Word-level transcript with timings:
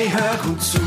Hey, 0.00 0.08
hör 0.08 0.50
gut 0.50 0.62
zu. 0.62 0.78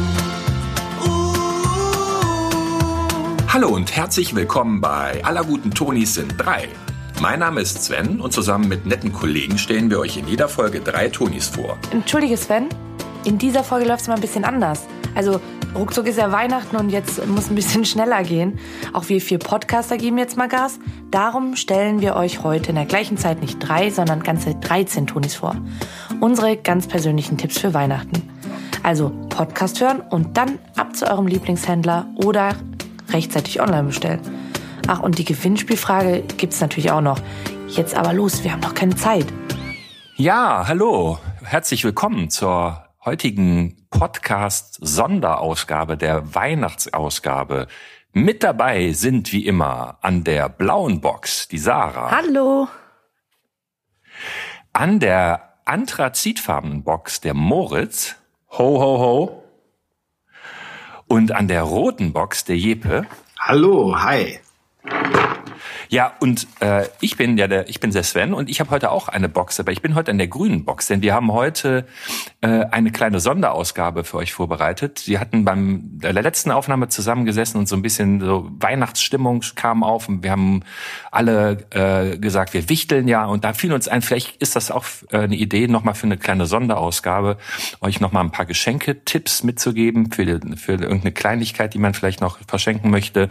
Hallo 3.47 3.67
und 3.67 3.95
herzlich 3.95 4.33
willkommen 4.33 4.81
bei 4.81 5.23
Aller 5.23 5.43
guten 5.43 5.69
Tonis 5.69 6.15
sind 6.15 6.33
drei. 6.39 6.67
Mein 7.21 7.37
Name 7.37 7.61
ist 7.61 7.83
Sven 7.83 8.19
und 8.19 8.33
zusammen 8.33 8.67
mit 8.67 8.87
netten 8.87 9.13
Kollegen 9.13 9.59
stellen 9.59 9.91
wir 9.91 9.99
euch 9.99 10.17
in 10.17 10.27
jeder 10.27 10.49
Folge 10.49 10.79
drei 10.79 11.09
Tonis 11.09 11.49
vor. 11.49 11.77
Entschuldige 11.91 12.35
Sven, 12.37 12.69
in 13.23 13.37
dieser 13.37 13.63
Folge 13.63 13.85
läuft 13.85 14.01
es 14.01 14.07
mal 14.07 14.15
ein 14.15 14.21
bisschen 14.21 14.45
anders. 14.45 14.87
Also 15.13 15.39
ruckzuck 15.75 16.07
ist 16.07 16.17
ja 16.17 16.31
Weihnachten 16.31 16.75
und 16.75 16.89
jetzt 16.89 17.23
muss 17.27 17.51
ein 17.51 17.55
bisschen 17.55 17.85
schneller 17.85 18.23
gehen. 18.23 18.57
Auch 18.93 19.09
wir 19.09 19.21
vier 19.21 19.37
Podcaster 19.37 19.97
geben 19.97 20.17
jetzt 20.17 20.37
mal 20.37 20.49
Gas. 20.49 20.79
Darum 21.11 21.55
stellen 21.55 22.01
wir 22.01 22.15
euch 22.15 22.41
heute 22.41 22.69
in 22.69 22.75
der 22.77 22.85
gleichen 22.85 23.17
Zeit 23.17 23.41
nicht 23.41 23.59
drei, 23.59 23.91
sondern 23.91 24.23
ganze 24.23 24.55
13 24.55 25.05
Tonis 25.05 25.35
vor. 25.35 25.55
Unsere 26.19 26.57
ganz 26.57 26.87
persönlichen 26.87 27.37
Tipps 27.37 27.59
für 27.59 27.75
Weihnachten. 27.75 28.32
Also 28.83 29.11
Podcast 29.29 29.79
hören 29.79 30.01
und 30.01 30.35
dann 30.35 30.59
ab 30.75 30.93
zu 30.93 31.09
eurem 31.09 31.25
Lieblingshändler 31.25 32.05
oder 32.15 32.53
rechtzeitig 33.09 33.61
online 33.61 33.83
bestellen. 33.83 34.19
Ach, 34.87 34.99
und 34.99 35.17
die 35.17 35.23
Gewinnspielfrage 35.23 36.23
gibt's 36.37 36.59
natürlich 36.59 36.91
auch 36.91 36.99
noch. 36.99 37.21
Jetzt 37.69 37.95
aber 37.95 38.11
los, 38.11 38.43
wir 38.43 38.51
haben 38.51 38.59
noch 38.59 38.73
keine 38.73 38.97
Zeit. 38.97 39.27
Ja, 40.17 40.65
hallo. 40.67 41.17
Herzlich 41.43 41.85
willkommen 41.85 42.29
zur 42.29 42.83
heutigen 43.05 43.87
Podcast-Sonderausgabe 43.89 45.95
der 45.95 46.35
Weihnachtsausgabe. 46.35 47.67
Mit 48.11 48.43
dabei 48.43 48.91
sind 48.91 49.31
wie 49.31 49.45
immer 49.45 49.97
an 50.01 50.25
der 50.25 50.49
blauen 50.49 50.99
Box 50.99 51.47
die 51.47 51.57
Sarah. 51.57 52.11
Hallo. 52.11 52.67
An 54.73 54.99
der 54.99 55.53
anthrazitfarbenen 55.65 56.83
Box 56.83 57.21
der 57.21 57.33
Moritz. 57.33 58.17
Ho, 58.55 58.79
ho, 58.79 58.99
ho. 58.99 59.43
Und 61.07 61.31
an 61.31 61.47
der 61.47 61.63
roten 61.63 62.13
Box 62.13 62.45
der 62.45 62.55
Jeppe. 62.55 63.07
Hallo, 63.39 63.95
hi. 63.99 64.39
Ja, 65.93 66.11
und 66.19 66.47
äh, 66.59 66.87
ich 67.01 67.17
bin 67.17 67.37
ja 67.37 67.47
der, 67.47 67.69
ich 67.69 67.79
bin 67.79 67.91
der 67.91 68.01
Sven 68.01 68.33
und 68.33 68.49
ich 68.49 68.59
habe 68.59 68.71
heute 68.71 68.89
auch 68.89 69.09
eine 69.09 69.29
Box, 69.29 69.59
aber 69.59 69.71
ich 69.71 69.83
bin 69.83 69.93
heute 69.93 70.09
an 70.09 70.17
der 70.17 70.27
grünen 70.27 70.65
Box, 70.65 70.87
denn 70.87 71.03
wir 71.03 71.13
haben 71.13 71.31
heute 71.31 71.85
äh, 72.41 72.47
eine 72.47 72.89
kleine 72.89 73.19
Sonderausgabe 73.19 74.03
für 74.03 74.17
euch 74.17 74.33
vorbereitet. 74.33 75.03
Wir 75.05 75.19
hatten 75.19 75.45
beim 75.45 75.99
der 75.99 76.13
letzten 76.13 76.49
Aufnahme 76.49 76.87
zusammengesessen 76.87 77.59
und 77.59 77.67
so 77.67 77.75
ein 77.75 77.83
bisschen 77.83 78.21
so 78.21 78.49
Weihnachtsstimmung 78.57 79.43
kam 79.53 79.83
auf 79.83 80.09
und 80.09 80.23
wir 80.23 80.31
haben 80.31 80.63
alle 81.11 81.63
äh, 81.69 82.17
gesagt, 82.17 82.55
wir 82.55 82.69
wichteln 82.69 83.07
ja 83.07 83.25
und 83.25 83.43
da 83.43 83.53
fiel 83.53 83.71
uns 83.71 83.87
ein, 83.87 84.01
vielleicht 84.01 84.37
ist 84.37 84.55
das 84.55 84.71
auch 84.71 84.85
äh, 85.11 85.17
eine 85.17 85.35
Idee, 85.35 85.67
nochmal 85.67 85.93
für 85.93 86.07
eine 86.07 86.17
kleine 86.17 86.47
Sonderausgabe, 86.47 87.37
euch 87.81 88.01
nochmal 88.01 88.23
ein 88.23 88.31
paar 88.31 88.47
Geschenke-Tipps 88.47 89.43
mitzugeben 89.43 90.11
für, 90.11 90.39
für 90.57 90.71
irgendeine 90.71 91.11
Kleinigkeit, 91.11 91.75
die 91.75 91.79
man 91.79 91.93
vielleicht 91.93 92.19
noch 92.19 92.39
verschenken 92.47 92.89
möchte. 92.89 93.29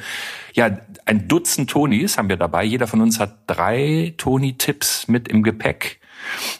Ja, 0.54 0.78
ein 1.06 1.26
Dutzend 1.26 1.70
Tonis 1.70 2.18
haben 2.18 2.28
wir 2.28 2.36
dabei. 2.36 2.51
Jeder 2.60 2.86
von 2.86 3.00
uns 3.00 3.18
hat 3.18 3.38
drei 3.46 4.14
Toni-Tipps 4.18 5.08
mit 5.08 5.28
im 5.28 5.42
Gepäck 5.42 6.00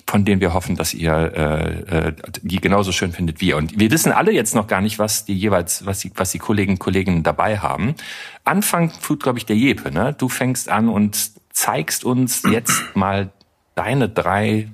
von 0.07 0.25
denen 0.25 0.41
wir 0.41 0.55
hoffen, 0.55 0.77
dass 0.77 0.95
ihr 0.95 1.12
äh, 1.12 2.09
äh, 2.09 2.12
die 2.43 2.61
genauso 2.61 2.93
schön 2.93 3.12
findet 3.12 3.41
wie 3.41 3.48
ihr. 3.48 3.57
Und 3.57 3.79
wir 3.79 3.91
wissen 3.91 4.13
alle 4.13 4.33
jetzt 4.33 4.55
noch 4.55 4.67
gar 4.67 4.81
nicht, 4.81 4.98
was 4.98 5.25
die 5.25 5.35
jeweils, 5.35 5.87
was 5.87 6.01
die, 6.01 6.11
was 6.15 6.33
die 6.33 6.39
Kolleginnen 6.39 6.77
und 6.77 6.81
Kollegen 6.81 7.23
dabei 7.23 7.59
haben. 7.59 7.95
Anfang 8.45 8.93
tut, 9.03 9.23
glaube 9.23 9.39
ich, 9.39 9.47
der 9.47 9.57
Jepe. 9.57 9.91
Ne? 9.91 10.15
Du 10.17 10.29
fängst 10.29 10.69
an 10.69 10.89
und 10.89 11.33
zeigst 11.51 12.05
uns 12.05 12.43
jetzt 12.43 12.83
mal 12.95 13.31
deine 13.75 14.09
drei, 14.09 14.69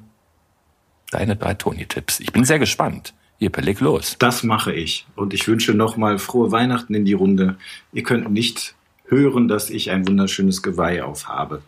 deine 1.10 1.36
drei 1.36 1.54
Toni-Tipps. 1.54 2.20
Ich 2.20 2.32
bin 2.32 2.44
sehr 2.44 2.58
gespannt. 2.58 3.14
Jeppe, 3.38 3.60
leg 3.60 3.78
los. 3.78 4.16
Das 4.18 4.42
mache 4.42 4.72
ich. 4.72 5.06
Und 5.14 5.32
ich 5.32 5.46
wünsche 5.46 5.72
nochmal 5.72 6.18
frohe 6.18 6.50
Weihnachten 6.50 6.94
in 6.94 7.04
die 7.04 7.12
Runde. 7.12 7.56
Ihr 7.92 8.02
könnt 8.02 8.28
nicht 8.32 8.74
hören, 9.08 9.48
dass 9.48 9.70
ich 9.70 9.90
ein 9.90 10.06
wunderschönes 10.06 10.62
Geweih 10.62 11.02
aufhabe. 11.02 11.62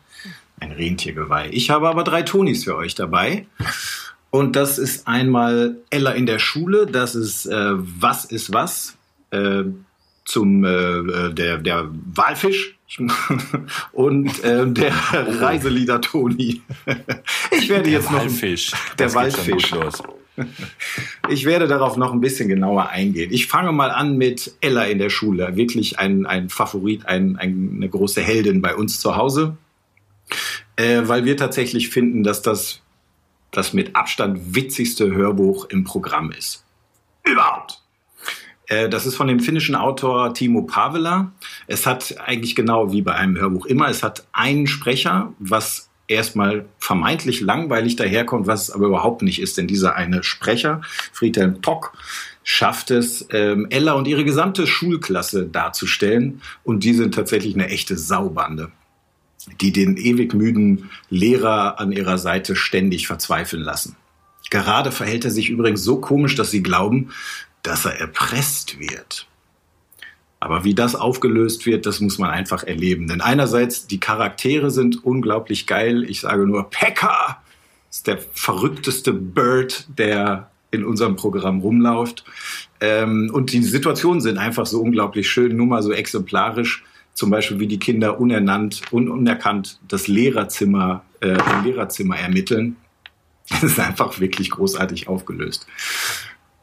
Ein 0.59 0.73
Rentiergeweih. 0.73 1.49
Ich 1.53 1.71
habe 1.71 1.89
aber 1.89 2.05
drei 2.05 2.23
Tonis 2.23 2.65
für 2.65 2.77
euch 2.77 2.95
dabei. 2.95 3.47
Und 4.31 4.57
das 4.57 4.79
ist 4.79 5.09
einmal 5.09 5.77
Ella 5.91 6.13
in 6.13 6.27
der 6.27 6.39
Schule, 6.39 6.87
das 6.87 7.15
ist 7.15 7.47
äh, 7.47 7.73
Was 7.99 8.25
ist 8.27 8.53
was 8.53 8.97
äh, 9.31 9.65
zum 10.25 10.65
äh, 10.65 11.33
der, 11.33 11.59
der 11.59 11.89
Walfisch 12.15 12.77
und 13.93 14.45
äh, 14.45 14.67
der 14.67 14.93
Reiselieder 15.41 16.01
Toni. 16.01 16.63
Ich 17.53 17.69
werde 17.69 17.85
Der 17.85 17.93
jetzt 17.93 18.11
noch 18.11 18.21
Walfisch. 18.21 18.71
der 18.99 19.07
Das 19.09 19.15
geht 19.15 20.20
Ich 21.29 21.45
werde 21.45 21.69
darauf 21.69 21.97
noch 21.97 22.13
ein 22.13 22.21
bisschen 22.21 22.49
genauer 22.49 22.89
eingehen. 22.89 23.33
Ich 23.33 23.47
fange 23.47 23.73
mal 23.73 23.91
an 23.91 24.17
mit 24.17 24.55
Ella 24.61 24.85
in 24.85 24.99
der 24.99 25.11
Schule. 25.11 25.57
Wirklich 25.57 25.99
ein, 25.99 26.27
ein 26.27 26.49
Favorit, 26.49 27.07
ein, 27.07 27.37
ein, 27.37 27.73
eine 27.77 27.89
große 27.89 28.23
Heldin 28.23 28.63
bei 28.63 28.75
uns 28.75 29.01
zu 29.01 29.17
Hause. 29.17 29.57
Äh, 30.77 31.03
weil 31.05 31.25
wir 31.25 31.37
tatsächlich 31.37 31.89
finden, 31.91 32.23
dass 32.23 32.43
das 32.43 32.83
das 33.51 33.73
mit 33.73 33.97
Abstand 33.97 34.55
witzigste 34.55 35.11
Hörbuch 35.13 35.67
im 35.67 35.85
Programm 35.85 36.31
ist. 36.31 36.65
Überhaupt. 37.25 37.83
Äh, 38.69 38.89
Das 38.89 39.07
ist 39.07 39.17
von 39.17 39.27
dem 39.27 39.41
finnischen 39.41 39.75
Autor 39.75 40.33
Timo 40.35 40.63
Pavela. 40.63 41.33
Es 41.67 41.87
hat 41.87 42.17
eigentlich 42.21 42.55
genau 42.55 42.93
wie 42.93 43.03
bei 43.03 43.15
einem 43.15 43.37
Hörbuch 43.37 43.67
immer, 43.67 43.89
es 43.89 44.03
hat 44.03 44.27
einen 44.33 44.67
Sprecher, 44.67 45.33
was 45.39 45.90
erstmal 46.11 46.67
vermeintlich 46.79 47.41
langweilig 47.41 47.97
daherkommt, 47.97 48.47
was 48.47 48.65
es 48.65 48.71
aber 48.71 48.87
überhaupt 48.87 49.23
nicht 49.23 49.41
ist, 49.41 49.57
denn 49.59 49.67
dieser 49.67 49.97
eine 49.97 50.23
Sprecher, 50.23 50.83
Friedhelm 51.13 51.63
Tock, 51.63 51.93
schafft 52.43 52.91
es, 52.91 53.27
ähm, 53.31 53.67
Ella 53.71 53.93
und 53.93 54.09
ihre 54.09 54.25
gesamte 54.25 54.67
Schulklasse 54.67 55.47
darzustellen 55.47 56.43
und 56.65 56.85
die 56.85 56.95
sind 56.95 57.15
tatsächlich 57.15 57.55
eine 57.55 57.69
echte 57.69 57.97
Saubande 57.97 58.71
die 59.61 59.73
den 59.73 59.97
ewig 59.97 60.35
müden 60.35 60.91
Lehrer 61.09 61.81
an 61.81 61.93
ihrer 61.93 62.19
Seite 62.19 62.57
ständig 62.57 63.07
verzweifeln 63.07 63.63
lassen. 63.63 63.97
Gerade 64.51 64.93
verhält 64.93 65.25
er 65.25 65.31
sich 65.31 65.49
übrigens 65.49 65.83
so 65.83 66.01
komisch, 66.01 66.35
dass 66.35 66.51
sie 66.51 66.63
glauben, 66.63 67.11
dass 67.63 67.85
er 67.85 67.99
erpresst 67.99 68.81
wird. 68.81 69.27
Aber 70.41 70.65
wie 70.65 70.75
das 70.75 70.95
aufgelöst 70.95 71.67
wird, 71.67 71.85
das 71.85 72.01
muss 72.01 72.19
man 72.19 72.31
einfach 72.31 72.65
erleben. 72.65 73.07
Denn 73.09 73.21
einerseits, 73.21 73.87
die 73.87 74.01
Charaktere 74.01 74.71
sind 74.71 75.05
unglaublich 75.05 75.67
geil. 75.67 76.05
Ich 76.09 76.21
sage 76.21 76.47
nur, 76.47 76.71
Pekka 76.71 77.43
ist 77.91 78.07
der 78.07 78.19
verrückteste 78.33 79.13
Bird, 79.13 79.87
der 79.99 80.51
in 80.71 80.85
unserem 80.85 81.17
Programm 81.17 81.61
rumläuft. 81.61 82.25
Ähm, 82.81 83.31
und 83.33 83.53
die 83.53 83.63
Situationen 83.63 84.23
sind 84.23 84.39
einfach 84.39 84.65
so 84.65 84.81
unglaublich 84.81 85.29
schön, 85.29 85.57
nur 85.57 85.67
mal 85.67 85.83
so 85.83 85.93
exemplarisch. 85.93 86.85
Zum 87.13 87.29
Beispiel, 87.29 87.59
wie 87.59 87.67
die 87.67 87.79
Kinder 87.79 88.19
unernannt 88.19 88.83
und 88.93 89.11
unerkannt 89.11 89.79
das 89.89 90.09
Lehrerzimmer, 90.09 91.05
äh, 91.21 91.33
im 91.33 91.65
Lehrerzimmer 91.65 92.19
ermitteln. 92.19 92.77
Das 93.51 93.65
ist 93.65 93.81
einfach 93.81 94.21
wirklich 94.21 94.49
großartig 94.49 95.09
aufgelöst. 95.09 95.67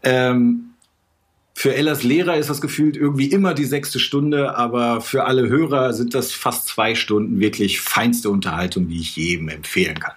Ähm, 0.04 0.67
für 1.58 1.74
Ellas 1.74 2.04
Lehrer 2.04 2.38
ist 2.38 2.52
das 2.52 2.62
gefühlt 2.62 2.96
irgendwie 2.96 3.32
immer 3.32 3.56
die 3.56 3.66
sechste 3.66 3.98
Stunde, 3.98 4.56
aber 4.56 5.02
für 5.02 5.24
alle 5.24 5.50
Hörer 5.50 5.92
sind 5.94 6.14
das 6.14 6.32
fast 6.32 6.68
zwei 6.68 6.94
Stunden 6.94 7.40
wirklich 7.40 7.82
feinste 7.82 8.30
Unterhaltung, 8.30 8.90
die 8.90 9.02
ich 9.02 9.16
jedem 9.16 9.50
empfehlen 9.50 10.00
kann. 10.00 10.14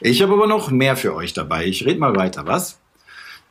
Ich 0.00 0.22
habe 0.22 0.32
aber 0.32 0.46
noch 0.46 0.70
mehr 0.70 0.96
für 0.96 1.14
euch 1.14 1.34
dabei. 1.34 1.66
Ich 1.66 1.84
rede 1.84 2.00
mal 2.00 2.16
weiter, 2.16 2.46
was? 2.46 2.80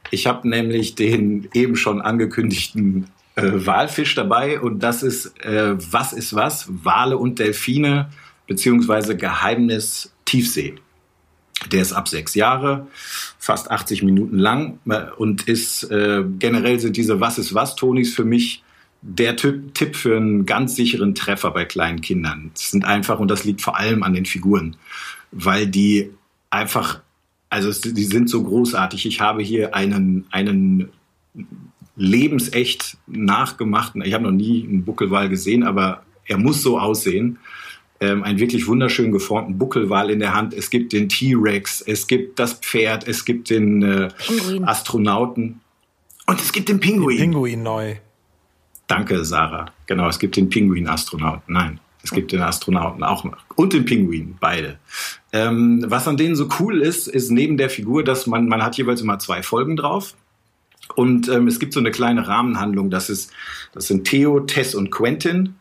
Ich 0.09 0.25
habe 0.25 0.50
nämlich 0.50 0.95
den 0.95 1.47
eben 1.53 1.75
schon 1.75 2.01
angekündigten 2.01 3.06
äh, 3.35 3.44
Walfisch 3.44 4.16
dabei 4.16 4.59
und 4.59 4.79
das 4.79 5.03
ist 5.03 5.39
äh, 5.45 5.75
Was 5.91 6.12
ist 6.12 6.34
was? 6.34 6.66
Wale 6.69 7.19
und 7.19 7.38
Delfine 7.38 8.09
beziehungsweise 8.47 9.16
Geheimnis 9.16 10.12
Tiefsee. 10.25 10.79
Der 11.72 11.81
ist 11.81 11.94
ab 11.94 12.07
sechs 12.07 12.35
Jahre, 12.35 12.88
fast 13.40 13.72
80 13.72 14.03
Minuten 14.03 14.38
lang 14.38 14.79
äh, 14.88 15.06
und 15.18 15.48
ist 15.48 15.83
äh, 15.86 16.24
generell 16.39 16.80
sind 16.80 16.98
diese 16.98 17.19
Was 17.19 17.38
ist 17.38 17.54
was 17.54 17.75
Tonis 17.75 18.13
für 18.13 18.25
mich 18.25 18.63
der 19.01 19.36
Tipp, 19.36 19.74
Tipp 19.74 19.95
für 19.95 20.18
einen 20.18 20.45
ganz 20.45 20.75
sicheren 20.75 21.15
Treffer 21.15 21.51
bei 21.51 21.65
kleinen 21.65 22.01
Kindern. 22.01 22.51
Es 22.56 22.71
sind 22.71 22.86
einfach 22.86 23.19
und 23.19 23.30
das 23.30 23.44
liegt 23.44 23.62
vor 23.62 23.77
allem 23.77 24.04
an 24.04 24.13
den 24.13 24.25
Figuren, 24.25 24.75
weil 25.31 25.68
die 25.68 26.12
einfach 26.50 27.01
also 27.50 27.69
es, 27.69 27.81
die 27.81 28.03
sind 28.03 28.30
so 28.30 28.44
großartig. 28.44 29.06
Ich 29.06 29.21
habe 29.21 29.42
hier 29.42 29.74
einen 29.74 30.25
einen 30.31 30.89
lebensecht 31.95 32.98
nachgemachten. 33.07 34.01
Ich 34.03 34.13
habe 34.13 34.25
noch 34.25 34.31
nie 34.31 34.63
einen 34.63 34.83
Buckelwal 34.83 35.30
gesehen, 35.30 35.63
aber 35.63 36.03
er 36.25 36.38
muss 36.38 36.62
so 36.62 36.80
aussehen 36.80 37.39
ähm, 38.00 38.24
einen 38.24 38.40
wirklich 38.40 38.68
wunderschön 38.68 39.12
geformten 39.12 39.58
Buckelwal 39.58 40.10
in 40.10 40.20
der 40.20 40.34
Hand. 40.34 40.54
Es 40.54 40.70
gibt 40.70 40.94
den 40.94 41.10
T-Rex, 41.10 41.82
es 41.82 42.08
gibt 42.08 42.40
das 42.40 42.54
Pferd, 42.54 43.08
es 43.08 43.26
gibt 43.26 43.50
den 43.50 43.82
äh. 43.82 44.10
Astronauten 44.66 45.62
und 46.28 46.42
es 46.42 46.52
gibt 46.52 46.70
den 46.70 46.80
Pinguin. 46.80 47.18
Pinguin 47.18 47.64
neu. 47.64 47.96
Danke, 48.88 49.24
Sarah. 49.26 49.72
Genau, 49.86 50.08
es 50.08 50.20
gibt 50.20 50.38
den 50.38 50.50
Pinguin-Astronauten. 50.50 51.54
Nein, 51.54 51.80
es 52.04 52.12
gibt 52.12 52.32
den 52.32 52.42
Astronauten 52.42 53.04
auch 53.04 53.24
noch. 53.24 53.38
Und 53.56 53.74
den 53.74 53.86
Pinguin, 53.86 54.38
beide. 54.40 54.80
Ähm, 55.34 55.86
was 55.88 56.08
an 56.08 56.18
denen 56.18 56.36
so 56.36 56.48
cool 56.60 56.82
ist, 56.82 57.08
ist 57.08 57.32
neben 57.32 57.58
der 57.58 57.70
Figur, 57.70 58.04
dass 58.04 58.28
man, 58.28 58.48
man 58.48 58.64
hat 58.64 58.78
jeweils 58.78 59.02
immer 59.02 59.20
zwei 59.20 59.44
Folgen 59.44 59.76
drauf. 59.76 60.16
Und 60.96 61.28
ähm, 61.28 61.48
es 61.48 61.60
gibt 61.60 61.74
so 61.74 61.80
eine 61.80 61.92
kleine 61.92 62.28
Rahmenhandlung, 62.28 62.90
das 62.90 63.10
ist, 63.10 63.32
das 63.74 63.88
sind 63.88 64.06
Theo, 64.06 64.40
Tess 64.42 64.74
und 64.74 64.90
Quentin. 64.90 65.56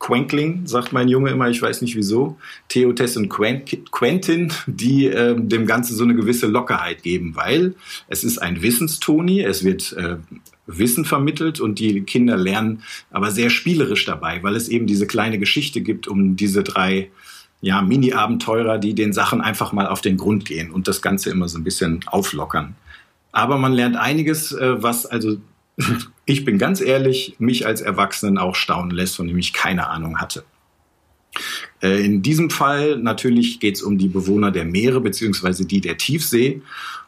Quenkling, 0.00 0.66
sagt 0.66 0.92
mein 0.92 1.08
Junge 1.08 1.30
immer, 1.30 1.48
ich 1.50 1.60
weiß 1.60 1.82
nicht 1.82 1.94
wieso. 1.94 2.38
Theo, 2.68 2.92
Tess 2.92 3.16
und 3.16 3.28
Quentin, 3.28 4.52
die 4.66 5.06
ähm, 5.06 5.48
dem 5.48 5.66
Ganzen 5.66 5.94
so 5.94 6.02
eine 6.02 6.14
gewisse 6.14 6.46
Lockerheit 6.46 7.02
geben, 7.02 7.36
weil 7.36 7.74
es 8.08 8.24
ist 8.24 8.38
ein 8.38 8.62
Wissenstoni, 8.62 9.42
es 9.42 9.62
wird 9.62 9.92
äh, 9.92 10.16
Wissen 10.66 11.04
vermittelt 11.04 11.60
und 11.60 11.78
die 11.78 12.00
Kinder 12.02 12.36
lernen 12.36 12.82
aber 13.10 13.30
sehr 13.30 13.50
spielerisch 13.50 14.06
dabei, 14.06 14.42
weil 14.42 14.56
es 14.56 14.68
eben 14.68 14.86
diese 14.86 15.06
kleine 15.06 15.38
Geschichte 15.38 15.82
gibt 15.82 16.08
um 16.08 16.34
diese 16.34 16.62
drei 16.62 17.10
ja, 17.60 17.82
Mini-Abenteurer, 17.82 18.78
die 18.78 18.94
den 18.94 19.12
Sachen 19.12 19.42
einfach 19.42 19.72
mal 19.72 19.86
auf 19.86 20.00
den 20.00 20.16
Grund 20.16 20.46
gehen 20.46 20.70
und 20.70 20.88
das 20.88 21.02
Ganze 21.02 21.30
immer 21.30 21.48
so 21.48 21.58
ein 21.58 21.64
bisschen 21.64 22.00
auflockern. 22.06 22.74
Aber 23.32 23.58
man 23.58 23.72
lernt 23.72 23.96
einiges, 23.96 24.52
äh, 24.52 24.82
was 24.82 25.04
also, 25.06 25.36
ich 26.24 26.44
bin 26.44 26.58
ganz 26.58 26.80
ehrlich, 26.80 27.36
mich 27.38 27.66
als 27.66 27.80
Erwachsenen 27.80 28.38
auch 28.38 28.54
staunen 28.54 28.90
lässt, 28.90 29.16
von 29.16 29.26
dem 29.26 29.38
ich 29.38 29.52
keine 29.52 29.88
Ahnung 29.88 30.18
hatte. 30.20 30.44
Äh, 31.82 32.04
in 32.04 32.22
diesem 32.22 32.50
Fall 32.50 32.96
natürlich 32.96 33.60
geht 33.60 33.76
es 33.76 33.82
um 33.82 33.98
die 33.98 34.08
Bewohner 34.08 34.50
der 34.50 34.64
Meere 34.64 35.00
beziehungsweise 35.00 35.66
die 35.66 35.80
der 35.80 35.96
Tiefsee. 35.96 36.62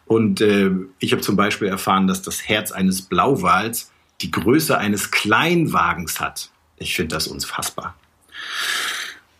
Und 0.06 0.40
äh, 0.40 0.70
ich 0.98 1.12
habe 1.12 1.22
zum 1.22 1.36
Beispiel 1.36 1.68
erfahren, 1.68 2.06
dass 2.06 2.22
das 2.22 2.48
Herz 2.48 2.72
eines 2.72 3.02
Blauwals 3.02 3.90
die 4.20 4.30
Größe 4.30 4.76
eines 4.78 5.10
Kleinwagens 5.10 6.20
hat. 6.20 6.50
Ich 6.76 6.94
finde 6.94 7.14
das 7.14 7.26
unfassbar. 7.26 7.96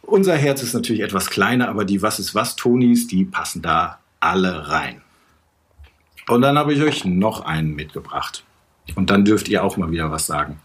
Unser 0.03 0.37
Herz 0.37 0.63
ist 0.63 0.75
natürlich 0.75 1.03
etwas 1.03 1.31
kleiner, 1.31 1.69
aber 1.69 1.85
die 1.85 2.03
Was 2.03 2.19
ist 2.19 2.35
was 2.35 2.57
Tonis, 2.57 3.07
die 3.07 3.25
passen 3.25 3.63
da 3.63 3.99
alle 4.21 4.69
rein. 4.69 5.01
Und 6.29 6.43
dann 6.43 6.59
habe 6.59 6.73
ich 6.73 6.83
euch 6.83 7.05
noch 7.05 7.41
einen 7.41 7.75
mitgebracht. 7.75 8.45
Und 8.95 9.11
dann 9.11 9.25
dürft 9.25 9.49
ihr 9.49 9.65
auch 9.65 9.77
mal 9.77 9.91
wieder 9.91 10.11
was 10.11 10.27
sagen. 10.27 10.61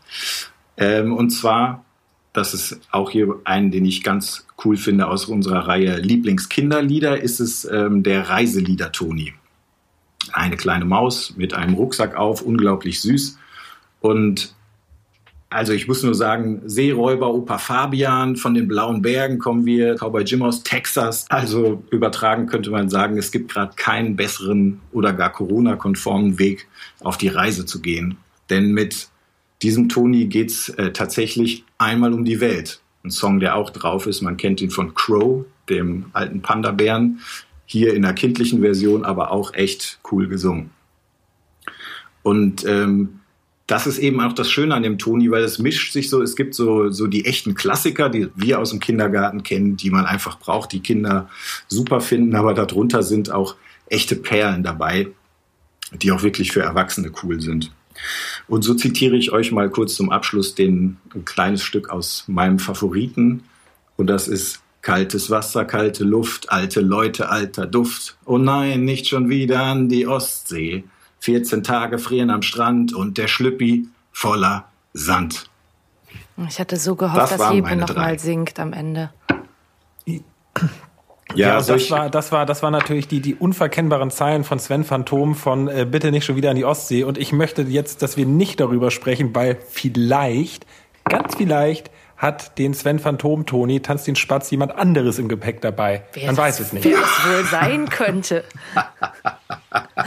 Ähm, 0.78 1.14
und 1.14 1.30
zwar, 1.30 1.86
das 2.34 2.54
ist 2.54 2.80
auch 2.92 3.10
hier 3.10 3.40
einen, 3.46 3.72
den 3.72 3.86
ich 3.86 4.04
ganz 4.04 4.48
cool 4.64 4.78
finde 4.78 5.08
aus 5.08 5.26
unserer 5.26 5.68
Reihe 5.68 5.98
Lieblingskinderlieder, 5.98 7.22
ist 7.22 7.40
es 7.40 7.66
ähm, 7.66 8.04
der 8.04 8.30
Reiselieder 8.30 8.92
Toni. 8.92 9.34
Eine 10.34 10.58
kleine 10.58 10.86
Maus 10.86 11.36
mit 11.38 11.54
einem 11.54 11.76
Rucksack 11.76 12.16
auf, 12.16 12.42
unglaublich 12.42 13.02
süß. 13.02 13.38
Und 14.02 14.56
also 15.58 15.74
ich 15.74 15.88
muss 15.88 16.04
nur 16.04 16.14
sagen, 16.14 16.62
Seeräuber, 16.66 17.34
Opa 17.34 17.58
Fabian, 17.58 18.36
von 18.36 18.54
den 18.54 18.68
Blauen 18.68 19.02
Bergen 19.02 19.40
kommen 19.40 19.66
wir, 19.66 19.96
Cowboy 19.96 20.22
Jim 20.22 20.44
aus 20.44 20.62
Texas. 20.62 21.26
Also 21.30 21.84
übertragen 21.90 22.46
könnte 22.46 22.70
man 22.70 22.92
sagen, 22.92 23.18
es 23.18 23.32
gibt 23.32 23.52
gerade 23.52 23.74
keinen 23.76 24.16
besseren 24.16 24.82
oder 24.92 25.14
gar 25.14 25.32
Corona-konformen 25.32 26.38
Weg, 26.38 26.68
auf 27.00 27.18
die 27.18 27.30
Reise 27.30 27.66
zu 27.66 27.82
gehen. 27.82 28.18
Denn 28.52 28.72
mit 28.72 29.10
diesem 29.64 29.90
Toni 29.90 30.28
geht's 30.28 30.70
äh, 30.70 30.92
tatsächlich 30.92 31.64
einmal 31.80 32.14
um 32.14 32.24
die 32.24 32.40
Welt. 32.40 32.80
Ein 33.04 33.10
Song, 33.10 33.40
der 33.40 33.56
auch 33.56 33.72
drauf 33.72 34.06
ist, 34.06 34.22
man 34.22 34.38
kennt 34.38 34.62
ihn 34.62 34.70
von 34.70 34.94
Crow, 34.94 35.44
dem 35.70 36.12
alten 36.14 36.44
Panda-Bären. 36.44 37.22
Hier 37.66 37.96
in 37.96 38.04
der 38.04 38.14
kindlichen 38.14 38.62
Version, 38.62 39.06
aber 39.06 39.32
auch 39.32 39.56
echt 39.56 39.98
cool 40.12 40.28
gesungen. 40.28 40.70
Und 42.22 42.64
ähm, 42.64 43.22
das 43.68 43.86
ist 43.86 43.98
eben 43.98 44.22
auch 44.22 44.34
das 44.34 44.50
Schöne 44.50 44.74
an 44.74 44.84
dem 44.84 44.98
Toni, 44.98 45.30
weil 45.30 45.44
es 45.44 45.60
mischt 45.60 45.92
sich 45.92 46.10
so, 46.10 46.22
es 46.22 46.38
gibt 46.38 46.56
so, 46.56 46.90
so 46.90 47.06
die 47.08 47.26
echten 47.26 47.54
Klassiker, 47.54 48.10
die 48.10 48.30
wir 48.36 48.60
aus 48.60 48.70
dem 48.70 48.80
Kindergarten 48.80 49.44
kennen, 49.44 49.76
die 49.76 49.90
man 49.90 50.06
einfach 50.06 50.40
braucht, 50.40 50.72
die 50.72 50.80
Kinder 50.80 51.30
super 51.68 52.00
finden, 52.00 52.36
aber 52.36 52.54
darunter 52.54 53.04
sind 53.04 53.30
auch 53.30 53.56
echte 53.90 54.16
Perlen 54.16 54.64
dabei, 54.64 55.08
die 55.92 56.12
auch 56.14 56.24
wirklich 56.24 56.54
für 56.54 56.62
Erwachsene 56.62 57.12
cool 57.24 57.42
sind. 57.42 57.72
Und 58.48 58.62
so 58.62 58.74
zitiere 58.74 59.18
ich 59.18 59.32
euch 59.32 59.52
mal 59.52 59.70
kurz 59.70 59.96
zum 59.96 60.12
Abschluss 60.12 60.56
den, 60.56 60.98
ein 61.14 61.26
kleines 61.26 61.64
Stück 61.64 61.90
aus 61.90 62.24
meinem 62.28 62.60
Favoriten. 62.60 63.44
Und 63.98 64.08
das 64.08 64.28
ist 64.28 64.62
Kaltes 64.82 65.30
Wasser, 65.30 65.66
kalte 65.66 66.06
Luft, 66.06 66.50
alte 66.50 66.80
Leute, 66.80 67.30
alter 67.30 67.66
Duft. 67.66 68.16
Oh 68.24 68.38
nein, 68.38 68.86
nicht 68.86 69.08
schon 69.08 69.28
wieder 69.28 69.64
an 69.64 69.90
die 69.90 70.08
Ostsee. 70.08 70.86
14 71.20 71.64
Tage 71.64 72.00
frieren 72.00 72.30
am 72.30 72.42
Strand 72.42 72.94
und 72.94 73.18
der 73.18 73.28
Schlüppi 73.28 73.88
voller 74.12 74.66
Sand. 74.94 75.50
Ich 76.48 76.60
hatte 76.60 76.78
so 76.78 76.96
gehofft, 76.96 77.32
das 77.32 77.38
dass 77.38 77.54
Jeppe 77.54 77.76
noch 77.76 77.88
drei. 77.88 78.02
mal 78.02 78.20
singt 78.20 78.60
am 78.60 78.74
Ende. 78.74 79.10
Ja, 81.36 81.60
ja 81.60 81.62
das, 81.62 81.92
war, 81.92 82.10
das, 82.10 82.32
war, 82.32 82.46
das 82.46 82.64
war 82.64 82.72
natürlich 82.72 83.08
die, 83.08 83.20
die 83.20 83.36
unverkennbaren 83.36 84.12
Zeilen 84.12 84.44
von 84.44 84.60
Sven 84.60 84.84
Phantom 84.84 85.36
von 85.36 85.68
äh, 85.68 85.86
Bitte 85.90 86.12
nicht 86.12 86.26
schon 86.26 86.36
wieder 86.36 86.52
an 86.52 86.56
die 86.56 86.66
Ostsee. 86.66 87.04
Und 87.04 87.18
ich 87.18 87.32
möchte 87.34 87.64
jetzt, 87.64 88.02
dass 88.02 88.18
wir 88.18 88.26
nicht 88.26 88.60
darüber 88.60 88.92
sprechen, 88.92 89.36
weil 89.36 89.58
vielleicht, 89.68 90.66
ganz 91.04 91.36
vielleicht, 91.36 91.92
hat 92.16 92.58
den 92.58 92.74
Sven 92.74 93.00
Phantom 93.00 93.46
Toni 93.46 93.82
Tanzt 93.82 94.08
den 94.08 94.16
Spatz 94.16 94.50
jemand 94.50 94.72
anderes 94.72 95.20
im 95.20 95.28
Gepäck 95.28 95.62
dabei. 95.62 96.04
Wer 96.14 96.28
Man 96.28 96.38
weiß 96.38 96.60
es 96.60 96.74
nicht. 96.74 96.86
Wer 96.86 96.98
es 96.98 97.26
wohl 97.28 97.46
sein 97.46 97.90
könnte. 97.90 98.44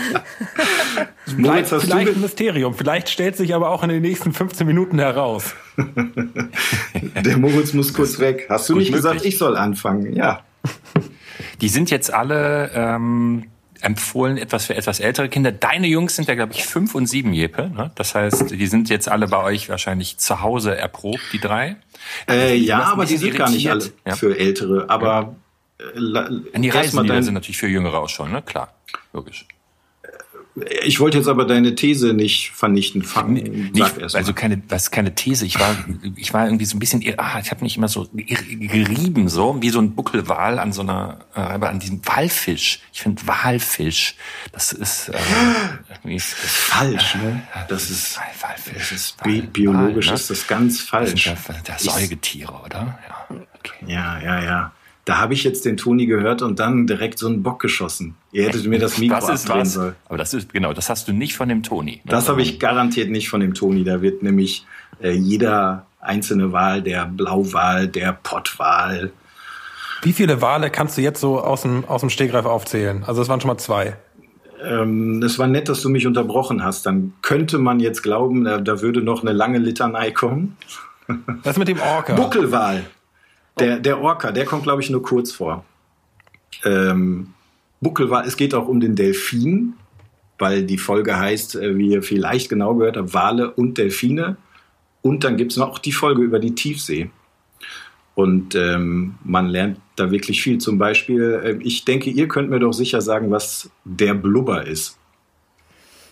vielleicht 1.27 1.69
vielleicht 1.69 2.15
ein 2.15 2.21
Mysterium. 2.21 2.75
Vielleicht 2.75 3.09
stellt 3.09 3.37
sich 3.37 3.55
aber 3.55 3.71
auch 3.71 3.83
in 3.83 3.89
den 3.89 4.03
nächsten 4.03 4.33
15 4.33 4.67
Minuten 4.67 4.99
heraus. 4.99 5.55
Der 7.25 7.39
Moritz 7.39 7.73
muss 7.73 7.95
kurz 7.95 8.19
weg. 8.19 8.47
Hast 8.49 8.69
du 8.69 8.77
nicht 8.77 8.93
gesagt, 8.93 9.25
ich 9.25 9.39
soll 9.39 9.57
anfangen? 9.57 10.15
Ja. 10.15 10.43
Die 11.61 11.69
sind 11.69 11.91
jetzt 11.91 12.13
alle 12.13 12.71
ähm, 12.75 13.47
empfohlen, 13.81 14.37
etwas 14.37 14.67
für 14.67 14.77
etwas 14.77 15.01
ältere 15.01 15.29
Kinder. 15.29 15.53
Deine 15.53 15.87
Jungs 15.87 16.17
sind 16.17 16.29
ja, 16.29 16.35
glaube 16.35 16.53
ich, 16.53 16.65
fünf 16.65 16.95
und 16.95 17.07
sieben 17.07 17.33
Jeppe. 17.33 17.71
Ne? 17.71 17.91
Das 17.95 18.15
heißt, 18.15 18.51
die 18.51 18.67
sind 18.67 18.91
jetzt 18.91 19.09
alle 19.09 19.29
bei 19.29 19.43
euch 19.43 19.69
wahrscheinlich 19.69 20.19
zu 20.19 20.41
Hause 20.41 20.77
erprobt, 20.77 21.23
die 21.33 21.39
drei. 21.39 21.77
Äh, 22.29 22.57
ja, 22.57 22.85
aber 22.85 23.05
die 23.05 23.17
sind 23.17 23.37
gar 23.37 23.51
nicht 23.51 23.71
alle 23.71 23.91
ja. 24.07 24.17
für 24.17 24.39
Ältere. 24.39 24.89
Aber 24.89 25.35
ja. 25.81 26.21
äh, 26.53 26.61
die 26.61 26.69
Reiselieder 26.69 27.23
sind 27.23 27.35
natürlich 27.35 27.59
für 27.59 27.69
Jüngere 27.69 27.99
auch 27.99 28.09
schon, 28.09 28.33
ne? 28.33 28.43
Klar, 28.43 28.75
logisch. 29.13 29.47
Ich 30.85 31.01
wollte 31.01 31.19
jetzt 31.19 31.29
aber 31.29 31.45
deine 31.45 31.75
These 31.75 32.13
nicht 32.13 32.51
vernichten. 32.51 33.03
Fang, 33.03 33.35
nee, 33.35 33.71
nicht, 33.73 34.15
also 34.15 34.33
keine, 34.33 34.63
was 34.69 34.91
keine 34.91 35.15
These. 35.15 35.47
Ich 35.47 35.59
war, 35.59 35.77
ich 36.17 36.33
war 36.33 36.45
irgendwie 36.45 36.65
so 36.65 36.77
ein 36.77 36.81
bisschen, 36.81 37.03
ah, 37.19 37.39
ich 37.43 37.51
habe 37.51 37.63
mich 37.63 37.77
immer 37.77 37.89
so 37.89 38.09
gerieben, 38.13 39.29
so 39.29 39.61
wie 39.61 39.71
so 39.71 39.79
ein 39.81 39.95
Buckelwal 39.95 40.59
an 40.59 40.73
so 40.73 40.83
einer, 40.83 41.21
äh, 41.35 41.41
an 41.41 41.81
diesem 41.81 42.01
Walfisch. 42.07 42.81
Ich 42.93 43.03
finde 43.03 43.27
Walfisch, 43.27 44.17
das 44.53 44.73
ist, 44.73 45.09
äh, 45.09 46.15
ist, 46.15 46.33
ist 46.33 46.57
falsch. 46.57 47.15
Ne? 47.17 47.43
Das 47.69 47.91
ist, 47.91 48.19
Walfisch. 48.41 48.91
Das 48.91 48.93
ist 48.93 49.23
bi 49.23 49.43
biologisch 49.43 50.07
Wal, 50.07 50.15
ne? 50.15 50.21
ist 50.21 50.31
das 50.31 50.47
ganz 50.47 50.81
falsch. 50.81 51.25
Das 51.25 51.45
sind 51.45 51.69
ja, 51.69 51.79
Säugetiere, 51.79 52.53
oder? 52.53 52.99
Ja, 53.09 53.37
okay. 53.59 53.85
ja, 53.87 54.21
ja. 54.21 54.43
ja 54.43 54.73
da 55.05 55.19
habe 55.19 55.35
ich 55.35 55.45
jetzt 55.45 55.65
den 55.65 55.77
Toni 55.77 56.07
gehört 56.07 56.43
und 56.43 56.61
dann 56.61 56.87
direkt 56.87 57.19
so 57.19 57.27
einen 57.27 57.43
Bock 57.43 57.61
geschossen. 57.61 58.15
Ihr 58.33 58.45
hättet 58.45 58.67
mir 58.67 58.79
das 58.79 58.99
Mikro 58.99 59.27
das 59.27 59.47
abdrehen 59.49 59.65
sollen. 59.65 59.97
Aber 60.07 60.19
das 60.19 60.35
ist, 60.35 60.53
genau, 60.53 60.73
das 60.73 60.89
hast 60.91 61.09
du 61.09 61.13
nicht 61.13 61.37
von 61.37 61.49
dem 61.49 61.63
Toni. 61.63 61.93
Ne? 61.93 62.01
Das 62.05 62.29
habe 62.29 62.43
ich 62.43 62.59
garantiert 62.59 63.11
nicht 63.11 63.29
von 63.29 63.41
dem 63.41 63.55
Toni. 63.55 63.85
Da 63.85 64.03
wird 64.03 64.23
nämlich 64.23 64.67
äh, 65.03 65.13
jeder 65.13 65.87
einzelne 66.01 66.53
Wahl, 66.53 66.83
der 66.83 67.07
Blauwahl, 67.07 67.89
der 67.89 68.19
Pottwahl. 68.23 69.11
Wie 70.03 70.13
viele 70.13 70.41
Wale 70.41 70.71
kannst 70.71 70.97
du 70.97 71.03
jetzt 71.03 71.21
so 71.21 71.41
aus 71.41 71.63
dem, 71.63 71.85
aus 71.87 72.01
dem 72.01 72.11
Stegreif 72.11 72.47
aufzählen? 72.47 73.05
Also 73.07 73.23
es 73.23 73.29
waren 73.29 73.41
schon 73.41 73.49
mal 73.49 73.59
zwei. 73.59 73.97
Ähm, 74.63 75.23
es 75.23 75.39
war 75.39 75.47
nett, 75.47 75.69
dass 75.69 75.81
du 75.83 75.89
mich 75.89 76.07
unterbrochen 76.07 76.63
hast. 76.63 76.87
Dann 76.87 77.15
könnte 77.23 77.59
man 77.59 77.81
jetzt 77.81 78.03
glauben, 78.03 78.45
da, 78.45 78.59
da 78.59 78.81
würde 78.81 79.03
noch 79.03 79.23
eine 79.23 79.33
lange 79.33 79.59
Litanei 79.59 80.11
kommen. 80.11 80.57
Was 81.43 81.57
mit 81.57 81.69
dem 81.69 81.81
Orca? 81.81 82.15
Buckelwal. 82.15 82.85
Der, 83.59 83.79
der 83.79 84.01
Orca, 84.01 84.31
der 84.33 84.45
kommt, 84.45 84.63
glaube 84.63 84.83
ich, 84.83 84.91
nur 84.91 85.03
kurz 85.03 85.33
vor. 85.33 85.65
Ähm, 86.65 87.35
Buckelwal, 87.81 88.27
es 88.27 88.37
geht 88.37 88.55
auch 88.55 88.69
um 88.69 88.81
den 88.81 88.95
Delfin, 88.95 89.75
weil 90.39 90.65
die 90.65 90.79
Folge 90.79 91.19
heißt, 91.19 91.57
äh, 91.57 91.77
wie 91.77 91.91
ihr 91.91 92.03
vielleicht 92.03 92.49
genau 92.49 92.75
gehört 92.75 92.97
habt, 92.97 93.15
Wale 93.15 93.51
und 93.51 93.79
Delfine. 93.79 94.37
Und 95.03 95.25
dann 95.25 95.37
gibt 95.37 95.53
es 95.53 95.59
noch 95.59 95.79
die 95.79 95.93
Folge 95.93 96.23
über 96.23 96.39
die 96.39 96.55
Tiefsee. 96.55 97.11
Und 98.15 98.55
ähm, 98.55 99.15
man 99.25 99.47
lernt 99.47 99.79
da 99.97 100.11
wirklich 100.11 100.43
viel. 100.43 100.59
Zum 100.59 100.79
Beispiel, 100.79 101.41
äh, 101.43 101.59
ich 101.63 101.85
denke, 101.85 102.11
ihr 102.11 102.29
könnt 102.29 102.51
mir 102.51 102.59
doch 102.59 102.73
sicher 102.73 103.01
sagen, 103.01 103.31
was 103.31 103.71
der 103.85 104.15
Blubber 104.15 104.67
ist. 104.67 104.99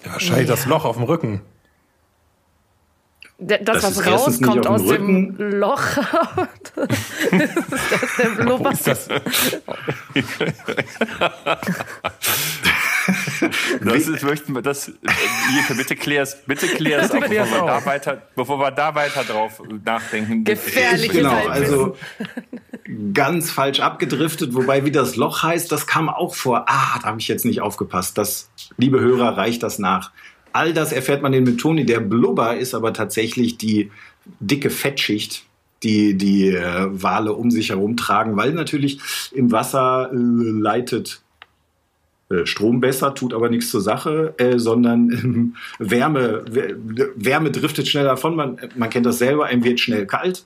Ja, 0.05 0.13
wahrscheinlich 0.13 0.49
ja. 0.49 0.55
das 0.55 0.67
Loch 0.67 0.85
auf 0.85 0.97
dem 0.97 1.05
Rücken. 1.05 1.43
Das, 3.41 3.61
das 3.63 3.85
was 3.85 4.05
rauskommt 4.05 4.67
aus 4.67 4.85
dem 4.85 5.37
Loch. 5.39 5.81
das 6.75 6.91
ist 7.73 8.19
der 8.19 8.29
Blubber. 8.31 8.73
Ist 8.73 8.87
das? 8.89 9.09
das 13.81 14.09
ist, 14.09 14.23
möchten 14.25 14.61
das, 14.61 14.89
Jeke, 14.89 15.75
bitte 15.77 15.95
klär's, 15.95 16.37
bitte 16.47 16.67
klär's 16.67 17.13
auch, 17.13 17.21
bevor 17.21 17.31
wir, 17.31 17.67
da 17.67 17.87
weiter, 17.87 18.23
bevor 18.35 18.59
wir 18.59 18.71
da 18.73 18.95
weiter 18.97 19.23
drauf 19.23 19.63
nachdenken. 19.85 20.43
Gefährlich. 20.43 21.11
Genau, 21.13 21.47
also 21.47 21.97
ganz 23.15 23.53
falsch 23.53 23.79
abgedriftet, 23.79 24.53
wobei 24.55 24.85
wie 24.85 24.91
das 24.91 25.15
Loch 25.15 25.45
heißt, 25.45 25.71
das 25.71 25.87
kam 25.87 26.09
auch 26.09 26.35
vor. 26.35 26.65
Ah, 26.69 26.99
da 27.01 27.09
habe 27.09 27.21
ich 27.21 27.29
jetzt 27.29 27.45
nicht 27.45 27.61
aufgepasst. 27.61 28.19
Das, 28.19 28.51
liebe 28.79 28.99
Hörer, 28.99 29.37
reicht 29.37 29.63
das 29.63 29.79
nach. 29.79 30.11
All 30.53 30.73
das 30.73 30.93
erfährt 30.93 31.23
man 31.23 31.33
dem 31.33 31.59
Toni. 31.59 31.85
Der 31.85 32.01
Blubber 32.01 32.57
ist 32.57 32.75
aber 32.75 32.93
tatsächlich 32.93 33.59
die 33.59 33.91
dicke 34.41 34.71
Fettschicht, 34.71 35.45
die 35.83 36.17
die 36.17 36.49
äh, 36.49 36.87
Wale 36.91 37.33
um 37.33 37.51
sich 37.51 37.71
herum 37.71 37.97
tragen, 37.97 38.37
weil 38.37 38.53
natürlich 38.53 39.01
im 39.33 39.53
Wasser 39.53 40.11
äh, 40.13 40.17
leitet 40.17 41.23
äh, 42.31 42.47
Strom 42.47 42.81
besser, 42.81 43.15
tut 43.15 43.33
aber 43.33 43.49
nichts 43.49 43.71
zur 43.71 43.81
Sache, 43.81 44.35
äh, 44.39 44.59
sondern 44.59 45.55
Wärme, 45.79 46.45
Wärme 47.15 47.51
driftet 47.51 47.89
schneller 47.89 48.11
davon. 48.11 48.37
Man, 48.37 48.59
man 48.77 48.91
kennt 48.91 49.07
das 49.07 49.19
selber, 49.19 49.47
einem 49.47 49.65
wird 49.65 49.81
schnell 49.81 50.07
kalt. 50.07 50.45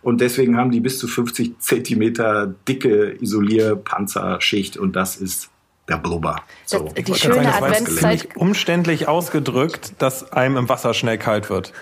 Und 0.00 0.20
deswegen 0.20 0.56
haben 0.56 0.72
die 0.72 0.80
bis 0.80 0.98
zu 0.98 1.06
50 1.06 1.58
Zentimeter 1.60 2.52
dicke 2.66 3.16
Isolierpanzerschicht 3.20 4.76
und 4.76 4.96
das 4.96 5.16
ist 5.16 5.51
der 5.88 5.96
Blubber. 5.96 6.42
So. 6.64 6.90
Das, 6.94 7.04
die 7.04 7.14
schöne 7.14 7.44
sagen, 7.44 7.64
Adventszeit. 7.64 8.36
Umständlich 8.36 9.08
ausgedrückt, 9.08 9.92
dass 9.98 10.32
einem 10.32 10.56
im 10.56 10.68
Wasser 10.68 10.94
schnell 10.94 11.18
kalt 11.18 11.50
wird. 11.50 11.72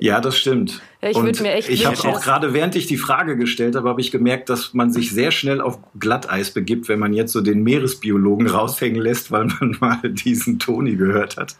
Ja, 0.00 0.20
das 0.20 0.38
stimmt. 0.38 0.80
Ja, 1.02 1.10
ich 1.10 1.16
würde 1.16 1.42
mir 1.42 1.54
echt 1.54 1.68
ich 1.68 1.84
habe 1.84 1.96
auch 2.08 2.20
gerade, 2.20 2.54
während 2.54 2.76
ich 2.76 2.86
die 2.86 2.96
Frage 2.96 3.36
gestellt 3.36 3.74
habe, 3.74 3.88
habe 3.88 4.00
ich 4.00 4.12
gemerkt, 4.12 4.48
dass 4.48 4.72
man 4.72 4.92
sich 4.92 5.10
sehr 5.10 5.32
schnell 5.32 5.60
auf 5.60 5.78
Glatteis 5.98 6.52
begibt, 6.52 6.88
wenn 6.88 7.00
man 7.00 7.12
jetzt 7.12 7.32
so 7.32 7.40
den 7.40 7.64
Meeresbiologen 7.64 8.46
raushängen 8.46 9.02
lässt, 9.02 9.32
weil 9.32 9.46
man 9.46 9.76
mal 9.80 10.00
diesen 10.04 10.60
Toni 10.60 10.94
gehört 10.94 11.36
hat. 11.36 11.56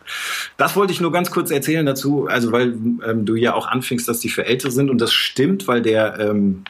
Das 0.57 0.77
wollte 0.77 0.93
ich 0.93 1.01
nur 1.01 1.11
ganz 1.11 1.33
kurz 1.33 1.51
erzählen 1.51 1.85
dazu, 1.85 2.29
also 2.29 2.53
weil 2.53 2.77
ähm, 3.05 3.27
du 3.27 3.35
ja 3.35 3.55
auch 3.55 3.67
anfingst, 3.67 4.07
dass 4.09 4.21
die 4.21 4.29
für 4.29 4.47
Ältere 4.47 4.71
sind 4.71 4.89
und 4.89 5.01
das 5.01 5.13
stimmt, 5.13 5.67
weil 5.67 5.83
der 5.83 6.21
ähm, 6.21 6.63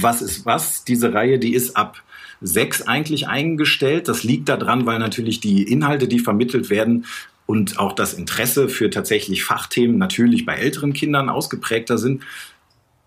Was 0.00 0.22
ist 0.22 0.44
was, 0.44 0.84
diese 0.84 1.14
Reihe, 1.14 1.38
die 1.38 1.54
ist 1.54 1.76
ab 1.76 2.02
sechs 2.40 2.82
eigentlich 2.82 3.28
eingestellt. 3.28 4.08
Das 4.08 4.22
liegt 4.24 4.48
daran, 4.48 4.86
weil 4.86 4.98
natürlich 4.98 5.40
die 5.40 5.62
Inhalte, 5.62 6.08
die 6.08 6.18
vermittelt 6.18 6.70
werden, 6.70 7.04
und 7.50 7.80
auch 7.80 7.94
das 7.94 8.14
Interesse 8.14 8.68
für 8.68 8.90
tatsächlich 8.90 9.42
Fachthemen 9.42 9.98
natürlich 9.98 10.46
bei 10.46 10.54
älteren 10.54 10.92
Kindern 10.92 11.28
ausgeprägter 11.28 11.98
sind. 11.98 12.22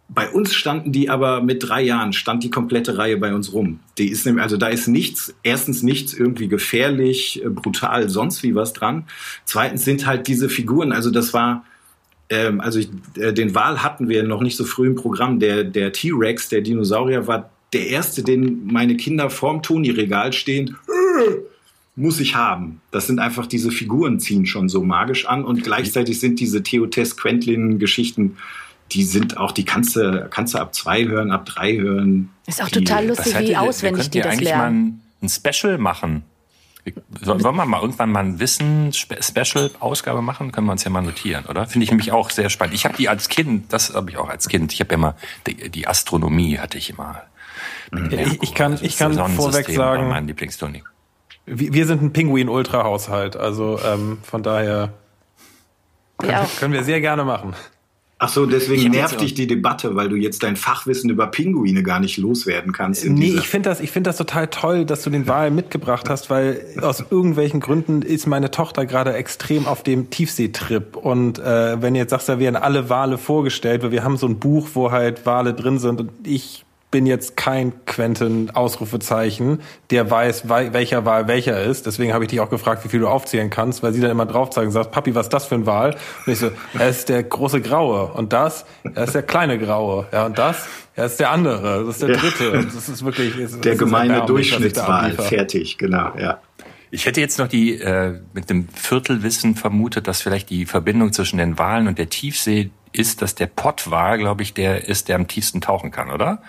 Bei 0.09 0.29
uns 0.29 0.53
standen 0.53 0.91
die 0.91 1.09
aber 1.09 1.41
mit 1.41 1.63
drei 1.63 1.81
Jahren, 1.81 2.11
stand 2.11 2.43
die 2.43 2.49
komplette 2.49 2.97
Reihe 2.97 3.15
bei 3.15 3.33
uns 3.33 3.53
rum. 3.53 3.79
Die 3.97 4.09
ist 4.09 4.25
nämlich, 4.25 4.43
also 4.43 4.57
da 4.57 4.67
ist 4.67 4.89
nichts, 4.89 5.33
erstens 5.43 5.81
nichts 5.81 6.13
irgendwie 6.13 6.49
gefährlich, 6.49 7.41
äh, 7.41 7.47
brutal, 7.47 8.09
sonst 8.09 8.43
wie 8.43 8.53
was 8.53 8.73
dran. 8.73 9.05
Zweitens 9.45 9.85
sind 9.85 10.05
halt 10.05 10.27
diese 10.27 10.49
Figuren, 10.49 10.91
also 10.91 11.09
das 11.09 11.33
war, 11.33 11.63
ähm, 12.29 12.59
also 12.59 12.79
ich, 12.79 12.89
äh, 13.15 13.31
den 13.31 13.55
Wal 13.55 13.81
hatten 13.81 14.09
wir 14.09 14.23
noch 14.23 14.41
nicht 14.41 14.57
so 14.57 14.65
früh 14.65 14.87
im 14.87 14.95
Programm. 14.95 15.39
Der, 15.39 15.63
der 15.63 15.93
T-Rex, 15.93 16.49
der 16.49 16.59
Dinosaurier, 16.59 17.27
war 17.27 17.52
der 17.73 17.87
erste, 17.87 18.23
den 18.23 18.65
meine 18.65 18.97
Kinder 18.97 19.29
vorm 19.29 19.61
Toni-Regal 19.61 20.33
stehend, 20.33 20.71
äh, 20.71 21.35
muss 21.95 22.19
ich 22.19 22.35
haben. 22.35 22.81
Das 22.91 23.07
sind 23.07 23.19
einfach 23.19 23.45
diese 23.45 23.71
Figuren 23.71 24.19
ziehen 24.19 24.45
schon 24.45 24.67
so 24.69 24.83
magisch 24.83 25.27
an 25.27 25.43
und 25.45 25.63
gleichzeitig 25.63 26.19
sind 26.19 26.39
diese 26.39 26.63
Theotes 26.63 27.17
Quentlin 27.17 27.79
Geschichten, 27.79 28.37
die 28.91 29.03
sind 29.03 29.37
auch, 29.37 29.51
die 29.51 29.65
kannst 29.65 29.95
du, 29.95 30.27
kannst 30.29 30.53
du 30.53 30.59
ab 30.59 30.73
zwei 30.75 31.05
hören, 31.05 31.31
ab 31.31 31.45
drei 31.45 31.77
hören. 31.77 32.29
Ist 32.45 32.61
auch 32.61 32.69
die, 32.69 32.83
total 32.83 33.07
lustig, 33.07 33.37
wie 33.39 33.57
auswendig 33.57 34.09
die 34.09 34.21
das 34.21 34.39
lernen. 34.39 35.01
Mal 35.21 35.27
ein 35.27 35.29
Special 35.29 35.77
machen. 35.77 36.23
Sollen 37.21 37.41
wir 37.41 37.51
mal 37.65 37.79
irgendwann 37.79 38.11
mal 38.11 38.19
ein 38.19 38.39
Wissen-Special-Ausgabe 38.39 40.21
machen? 40.21 40.51
Können 40.51 40.67
wir 40.67 40.73
uns 40.73 40.83
ja 40.83 40.89
mal 40.89 41.01
notieren, 41.01 41.45
oder? 41.45 41.65
Finde 41.65 41.85
ich 41.85 41.91
nämlich 41.91 42.11
auch 42.11 42.29
sehr 42.29 42.49
spannend. 42.49 42.75
Ich 42.75 42.83
habe 42.83 42.97
die 42.97 43.07
als 43.07 43.29
Kind, 43.29 43.71
das 43.71 43.93
habe 43.95 44.11
ich 44.11 44.17
auch 44.17 44.27
als 44.27 44.49
Kind, 44.49 44.73
ich 44.73 44.81
habe 44.81 44.89
ja 44.91 44.95
immer, 44.95 45.15
die, 45.47 45.69
die, 45.69 45.87
Astronomie 45.87 46.59
hatte 46.59 46.77
ich 46.77 46.89
immer. 46.89 47.21
Ich, 48.11 48.43
ich 48.43 48.53
kann, 48.53 48.77
ich 48.81 48.97
kann 48.97 49.13
vorweg 49.35 49.69
sagen, 49.69 50.07
mein 50.07 50.27
Lieblingstoni. 50.27 50.83
Wir 51.45 51.85
sind 51.85 52.01
ein 52.01 52.13
Pinguin-Ultra-Haushalt, 52.13 53.35
also 53.35 53.77
ähm, 53.85 54.19
von 54.23 54.43
daher 54.43 54.93
können, 56.17 56.31
ja. 56.31 56.47
können 56.59 56.73
wir 56.73 56.83
sehr 56.83 57.01
gerne 57.01 57.25
machen. 57.25 57.53
Ach 58.19 58.29
so, 58.29 58.45
deswegen 58.45 58.91
nervt 58.91 59.19
dich 59.19 59.33
die 59.33 59.47
Debatte, 59.47 59.97
weil 59.97 60.07
du 60.07 60.15
jetzt 60.15 60.43
dein 60.43 60.55
Fachwissen 60.55 61.09
über 61.09 61.27
Pinguine 61.27 61.83
gar 61.83 61.99
nicht 61.99 62.15
loswerden 62.17 62.71
kannst. 62.71 63.05
Nee, 63.05 63.35
ich 63.37 63.49
finde 63.49 63.69
das, 63.69 63.81
ich 63.81 63.91
finde 63.91 64.09
das 64.09 64.15
total 64.15 64.47
toll, 64.47 64.85
dass 64.85 65.03
du 65.03 65.09
den 65.09 65.27
Wal 65.27 65.51
mitgebracht 65.51 66.09
hast, 66.09 66.29
weil 66.29 66.61
aus 66.81 67.03
irgendwelchen 67.09 67.59
Gründen 67.59 68.01
ist 68.01 68.25
meine 68.25 68.49
Tochter 68.49 68.85
gerade 68.85 69.13
extrem 69.13 69.67
auf 69.67 69.83
dem 69.83 70.09
Tiefseetrip. 70.09 70.95
Und 70.95 71.39
äh, 71.39 71.81
wenn 71.81 71.95
du 71.95 71.99
jetzt 71.99 72.11
sagst, 72.11 72.29
da 72.29 72.39
werden 72.39 72.55
alle 72.55 72.89
Wale 72.89 73.17
vorgestellt, 73.17 73.83
weil 73.83 73.91
wir 73.91 74.05
haben 74.05 74.15
so 74.15 74.27
ein 74.27 74.39
Buch, 74.39 74.69
wo 74.73 74.91
halt 74.91 75.25
Wale 75.25 75.53
drin 75.53 75.77
sind 75.77 75.99
und 75.99 76.11
ich 76.23 76.62
bin 76.93 77.07
jetzt 77.07 77.35
kein 77.35 77.73
Quentin-Ausrufezeichen, 77.87 79.61
der 79.89 80.11
weiß, 80.11 80.47
welcher 80.47 81.05
Wahl 81.05 81.27
welcher 81.27 81.59
ist. 81.63 81.87
Deswegen 81.87 82.13
habe 82.13 82.23
ich 82.23 82.29
dich 82.29 82.39
auch 82.39 82.51
gefragt, 82.51 82.85
wie 82.85 82.89
viel 82.89 82.99
du 82.99 83.07
aufzählen 83.07 83.49
kannst, 83.49 83.81
weil 83.81 83.93
sie 83.93 83.99
dann 83.99 84.11
immer 84.11 84.27
drauf 84.27 84.51
zeigen 84.51 84.67
und 84.67 84.73
sagt, 84.73 84.91
Papi, 84.91 85.15
was 85.15 85.25
ist 85.25 85.33
das 85.33 85.47
für 85.47 85.55
ein 85.55 85.65
Wahl? 85.65 85.95
Und 86.25 86.33
ich 86.33 86.37
so, 86.37 86.51
er 86.77 86.89
ist 86.89 87.09
der 87.09 87.23
große 87.23 87.61
Graue. 87.61 88.13
Und 88.13 88.31
das, 88.31 88.65
er 88.93 89.05
ist 89.05 89.15
der 89.15 89.23
kleine 89.23 89.57
Graue. 89.57 90.05
Ja, 90.13 90.27
und 90.27 90.37
das, 90.37 90.67
er 90.95 91.07
ist 91.07 91.19
der 91.19 91.31
andere. 91.31 91.83
Das 91.83 91.95
ist 91.95 92.03
der 92.03 92.11
ja. 92.11 92.17
dritte. 92.17 92.51
Und 92.51 92.75
das 92.75 92.87
ist 92.87 93.03
wirklich, 93.03 93.39
es, 93.39 93.59
der 93.59 93.75
gemeine 93.75 94.27
Durchschnittswahl. 94.27 95.13
Fertig, 95.13 95.79
genau, 95.79 96.11
ja. 96.19 96.41
Ich 96.91 97.07
hätte 97.07 97.19
jetzt 97.21 97.39
noch 97.39 97.47
die 97.47 97.79
äh, 97.79 98.19
mit 98.33 98.51
dem 98.51 98.67
Viertelwissen 98.69 99.55
vermutet, 99.55 100.07
dass 100.07 100.21
vielleicht 100.21 100.51
die 100.51 100.67
Verbindung 100.67 101.11
zwischen 101.11 101.39
den 101.39 101.57
Wahlen 101.57 101.87
und 101.87 101.97
der 101.97 102.09
Tiefsee 102.09 102.69
ist, 102.93 103.21
dass 103.21 103.35
der 103.35 103.47
Pottwal, 103.47 104.17
glaube 104.17 104.43
ich, 104.43 104.53
der 104.53 104.87
ist, 104.87 105.09
der 105.09 105.15
am 105.15 105.27
tiefsten 105.27 105.61
tauchen 105.61 105.91
kann, 105.91 106.11
oder? 106.11 106.41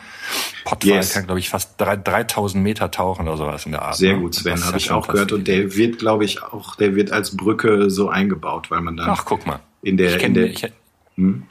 Pottwal 0.64 0.96
yes. 0.96 1.14
kann, 1.14 1.24
glaube 1.24 1.40
ich, 1.40 1.48
fast 1.48 1.74
3000 1.78 2.62
Meter 2.62 2.90
tauchen 2.90 3.26
oder 3.26 3.36
sowas 3.36 3.66
in 3.66 3.72
der 3.72 3.82
Art. 3.82 3.96
Sehr 3.96 4.14
ne? 4.14 4.20
gut, 4.20 4.34
Sven, 4.34 4.64
habe 4.64 4.76
ich 4.76 4.90
auch 4.90 5.08
gehört. 5.08 5.32
Und 5.32 5.48
der 5.48 5.74
wird, 5.74 5.98
glaube 5.98 6.24
ich, 6.24 6.42
auch, 6.42 6.76
der 6.76 6.94
wird 6.94 7.10
als 7.12 7.36
Brücke 7.36 7.90
so 7.90 8.08
eingebaut, 8.08 8.70
weil 8.70 8.82
man 8.82 8.96
dann. 8.96 9.08
Ach, 9.08 9.24
guck 9.24 9.46
mal. 9.46 9.60
In 9.82 9.96
der, 9.96 10.18
kenn, 10.18 10.28
in 10.28 10.34
der, 10.34 10.44
ich, 10.46 10.72
hm? 11.16 11.44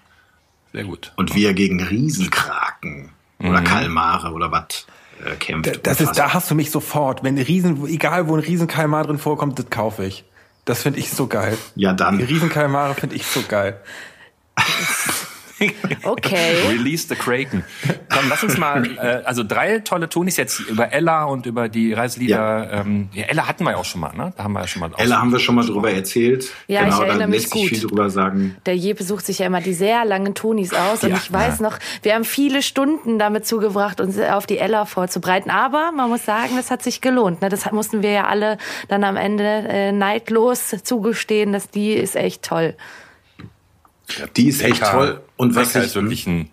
Sehr 0.72 0.84
gut. 0.86 1.12
Und 1.16 1.36
wie 1.36 1.46
er 1.46 1.54
gegen 1.54 1.82
Riesenkraken 1.82 3.12
mhm. 3.40 3.50
oder 3.50 3.62
Kalmare 3.62 4.32
oder 4.32 4.52
was 4.52 4.88
äh, 5.24 5.36
kämpft. 5.36 5.86
Das 5.86 6.02
ist, 6.02 6.14
da 6.14 6.34
hast 6.34 6.50
du 6.50 6.56
mich 6.56 6.72
sofort. 6.72 7.24
Wenn 7.24 7.38
Riesen, 7.38 7.86
egal 7.88 8.28
wo 8.28 8.36
ein 8.36 8.42
Riesenkalmar 8.42 9.06
drin 9.06 9.20
vorkommt, 9.20 9.60
das 9.60 9.70
kaufe 9.70 10.06
ich. 10.06 10.26
Das 10.66 10.82
finde 10.82 11.00
ich 11.00 11.12
so 11.12 11.28
geil. 11.28 11.58
Ja, 11.76 11.94
dann. 11.94 12.18
Die 12.18 12.24
Riesenkalmare 12.24 12.96
finde 12.96 13.16
ich 13.16 13.26
so 13.26 13.42
geil. 13.48 13.80
Okay. 16.04 16.68
Release 16.68 17.08
the 17.08 17.16
Kraken. 17.16 17.64
Komm, 18.10 18.30
lass 18.30 18.44
uns 18.44 18.58
mal, 18.58 18.86
äh, 18.98 19.24
also 19.24 19.44
drei 19.44 19.80
tolle 19.80 20.10
Tonis 20.10 20.38
jetzt 20.38 20.60
über 20.60 20.92
Ella 20.92 21.26
und 21.26 21.46
über 21.46 21.70
die 21.70 21.94
Reiselieder. 21.94 22.36
Ja. 22.36 22.82
Ähm, 22.82 23.10
ja, 23.14 23.26
Ella 23.26 23.48
hatten 23.48 23.64
wir 23.64 23.72
ja 23.72 23.78
auch 23.78 23.86
schon 23.86 24.02
mal, 24.02 24.14
ne? 24.14 24.34
Da 24.36 24.44
haben 24.44 24.54
wir 24.54 24.62
ja 24.62 24.68
schon 24.68 24.82
mal. 24.82 24.92
Ella 24.98 25.22
haben 25.22 25.32
wir 25.32 25.40
schon 25.40 25.56
mal 25.56 25.66
drüber 25.66 25.92
erzählt. 25.92 26.52
Ja, 26.68 26.84
genau, 26.84 26.96
ich 26.96 27.02
erinnere 27.02 27.20
da 27.20 27.28
mich 27.28 27.50
gut. 27.50 27.70
viel 27.70 27.80
drüber 27.80 28.10
sagen. 28.10 28.58
Der 28.66 28.76
Jeppe 28.76 29.04
sucht 29.04 29.26
sich 29.26 29.40
ja 29.40 29.46
immer 29.46 29.62
die 29.62 29.74
sehr 29.74 30.06
langen 30.06 30.36
Tonis 30.36 30.74
aus. 30.74 31.04
Und 31.04 31.12
ja, 31.12 31.18
ich 31.18 31.32
weiß 31.32 31.60
ja. 31.60 31.70
noch, 31.70 31.80
wir 32.02 32.16
haben 32.16 32.26
viele 32.26 32.62
Stunden 32.62 33.20
damit 33.20 33.46
zugebracht, 33.48 34.02
uns 34.02 34.20
auf 34.20 34.46
die 34.46 34.58
Ella 34.58 34.86
vorzubereiten. 34.86 35.50
Aber 35.50 35.92
man 35.96 36.10
muss 36.10 36.26
sagen, 36.26 36.56
das 36.56 36.72
hat 36.72 36.84
sich 36.84 37.02
gelohnt. 37.02 37.42
Ne? 37.42 37.50
Das 37.50 37.72
mussten 37.72 38.02
wir 38.02 38.12
ja 38.12 38.26
alle 38.26 38.58
dann 38.88 39.04
am 39.04 39.16
Ende 39.16 39.44
äh, 39.44 39.92
neidlos 39.92 40.76
zugestehen, 40.84 41.54
dass 41.54 41.70
die 41.70 41.94
ist 41.94 42.16
echt 42.16 42.44
toll. 42.44 42.76
Die 44.36 44.48
ist 44.48 44.62
echt 44.62 44.84
toll. 44.84 45.22
Und 45.38 45.56
was 45.56 45.74
Becker 45.74 45.86
ist 45.86 45.96
wirklich 45.96 46.28
ein 46.28 46.50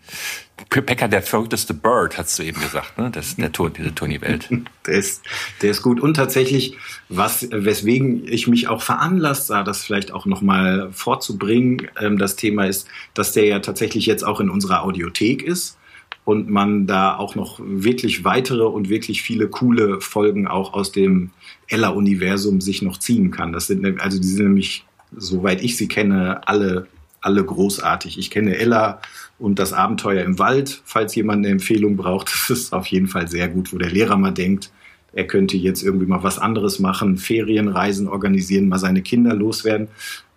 Pekka 0.68 1.08
der 1.08 1.22
verrückteste 1.22 1.74
Bird, 1.74 2.16
hast 2.16 2.38
du 2.38 2.42
eben 2.42 2.60
gesagt, 2.60 2.96
ne? 2.96 3.10
Das 3.12 3.28
ist 3.28 3.38
der 3.38 3.50
Ton, 3.50 3.72
diese 3.76 3.94
Tony-Welt. 3.94 4.48
der 4.86 4.94
ist, 4.94 5.22
der 5.62 5.70
ist 5.70 5.82
gut. 5.82 6.00
Und 6.00 6.14
tatsächlich, 6.14 6.76
was, 7.08 7.48
weswegen 7.50 8.26
ich 8.28 8.46
mich 8.46 8.68
auch 8.68 8.82
veranlasst 8.82 9.48
sah, 9.48 9.64
das 9.64 9.82
vielleicht 9.82 10.12
auch 10.12 10.26
nochmal 10.26 10.90
vorzubringen, 10.92 11.88
ähm, 11.98 12.18
das 12.18 12.36
Thema 12.36 12.66
ist, 12.66 12.86
dass 13.14 13.32
der 13.32 13.46
ja 13.46 13.58
tatsächlich 13.58 14.06
jetzt 14.06 14.22
auch 14.22 14.38
in 14.38 14.48
unserer 14.50 14.84
Audiothek 14.84 15.42
ist 15.42 15.76
und 16.24 16.48
man 16.48 16.86
da 16.86 17.16
auch 17.16 17.34
noch 17.34 17.58
wirklich 17.60 18.24
weitere 18.24 18.64
und 18.64 18.88
wirklich 18.88 19.22
viele 19.22 19.48
coole 19.48 20.00
Folgen 20.00 20.46
auch 20.46 20.74
aus 20.74 20.92
dem 20.92 21.30
Ella-Universum 21.66 22.60
sich 22.60 22.82
noch 22.82 22.98
ziehen 22.98 23.32
kann. 23.32 23.52
Das 23.52 23.66
sind, 23.66 24.00
also 24.00 24.20
die 24.20 24.28
sind 24.28 24.44
nämlich, 24.44 24.84
soweit 25.16 25.62
ich 25.62 25.76
sie 25.76 25.88
kenne, 25.88 26.46
alle 26.46 26.86
alle 27.20 27.44
großartig. 27.44 28.18
Ich 28.18 28.30
kenne 28.30 28.56
Ella 28.56 29.00
und 29.38 29.58
das 29.58 29.72
Abenteuer 29.72 30.24
im 30.24 30.38
Wald. 30.38 30.82
Falls 30.84 31.14
jemand 31.14 31.44
eine 31.44 31.52
Empfehlung 31.52 31.96
braucht, 31.96 32.28
das 32.32 32.50
ist 32.50 32.72
auf 32.72 32.86
jeden 32.86 33.08
Fall 33.08 33.28
sehr 33.28 33.48
gut, 33.48 33.72
wo 33.72 33.78
der 33.78 33.90
Lehrer 33.90 34.16
mal 34.16 34.32
denkt, 34.32 34.70
er 35.12 35.26
könnte 35.26 35.56
jetzt 35.56 35.82
irgendwie 35.82 36.06
mal 36.06 36.22
was 36.22 36.38
anderes 36.38 36.78
machen, 36.78 37.16
Ferienreisen 37.16 38.06
organisieren, 38.06 38.68
mal 38.68 38.78
seine 38.78 39.02
Kinder 39.02 39.34
loswerden. 39.34 39.88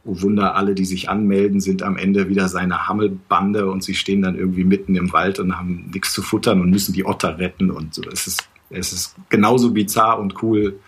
Oh 0.05 0.21
Wunder, 0.21 0.55
alle, 0.55 0.75
die 0.75 0.85
sich 0.85 1.09
anmelden, 1.09 1.61
sind 1.61 1.83
am 1.83 1.95
Ende 1.95 2.27
wieder 2.27 2.49
seine 2.49 2.87
Hammelbande 2.87 3.69
und 3.69 3.83
sie 3.83 3.93
stehen 3.93 4.21
dann 4.21 4.35
irgendwie 4.35 4.65
mitten 4.65 4.95
im 4.95 5.13
Wald 5.13 5.39
und 5.39 5.57
haben 5.57 5.91
nichts 5.93 6.11
zu 6.11 6.21
futtern 6.21 6.59
und 6.59 6.71
müssen 6.71 6.93
die 6.93 7.05
Otter 7.05 7.37
retten 7.37 7.71
und 7.71 7.93
so. 7.93 8.01
Es 8.11 8.27
ist, 8.27 8.49
es 8.69 8.91
ist 8.91 9.15
genauso 9.29 9.71
bizarr 9.71 10.19
und 10.19 10.41
cool. 10.41 10.79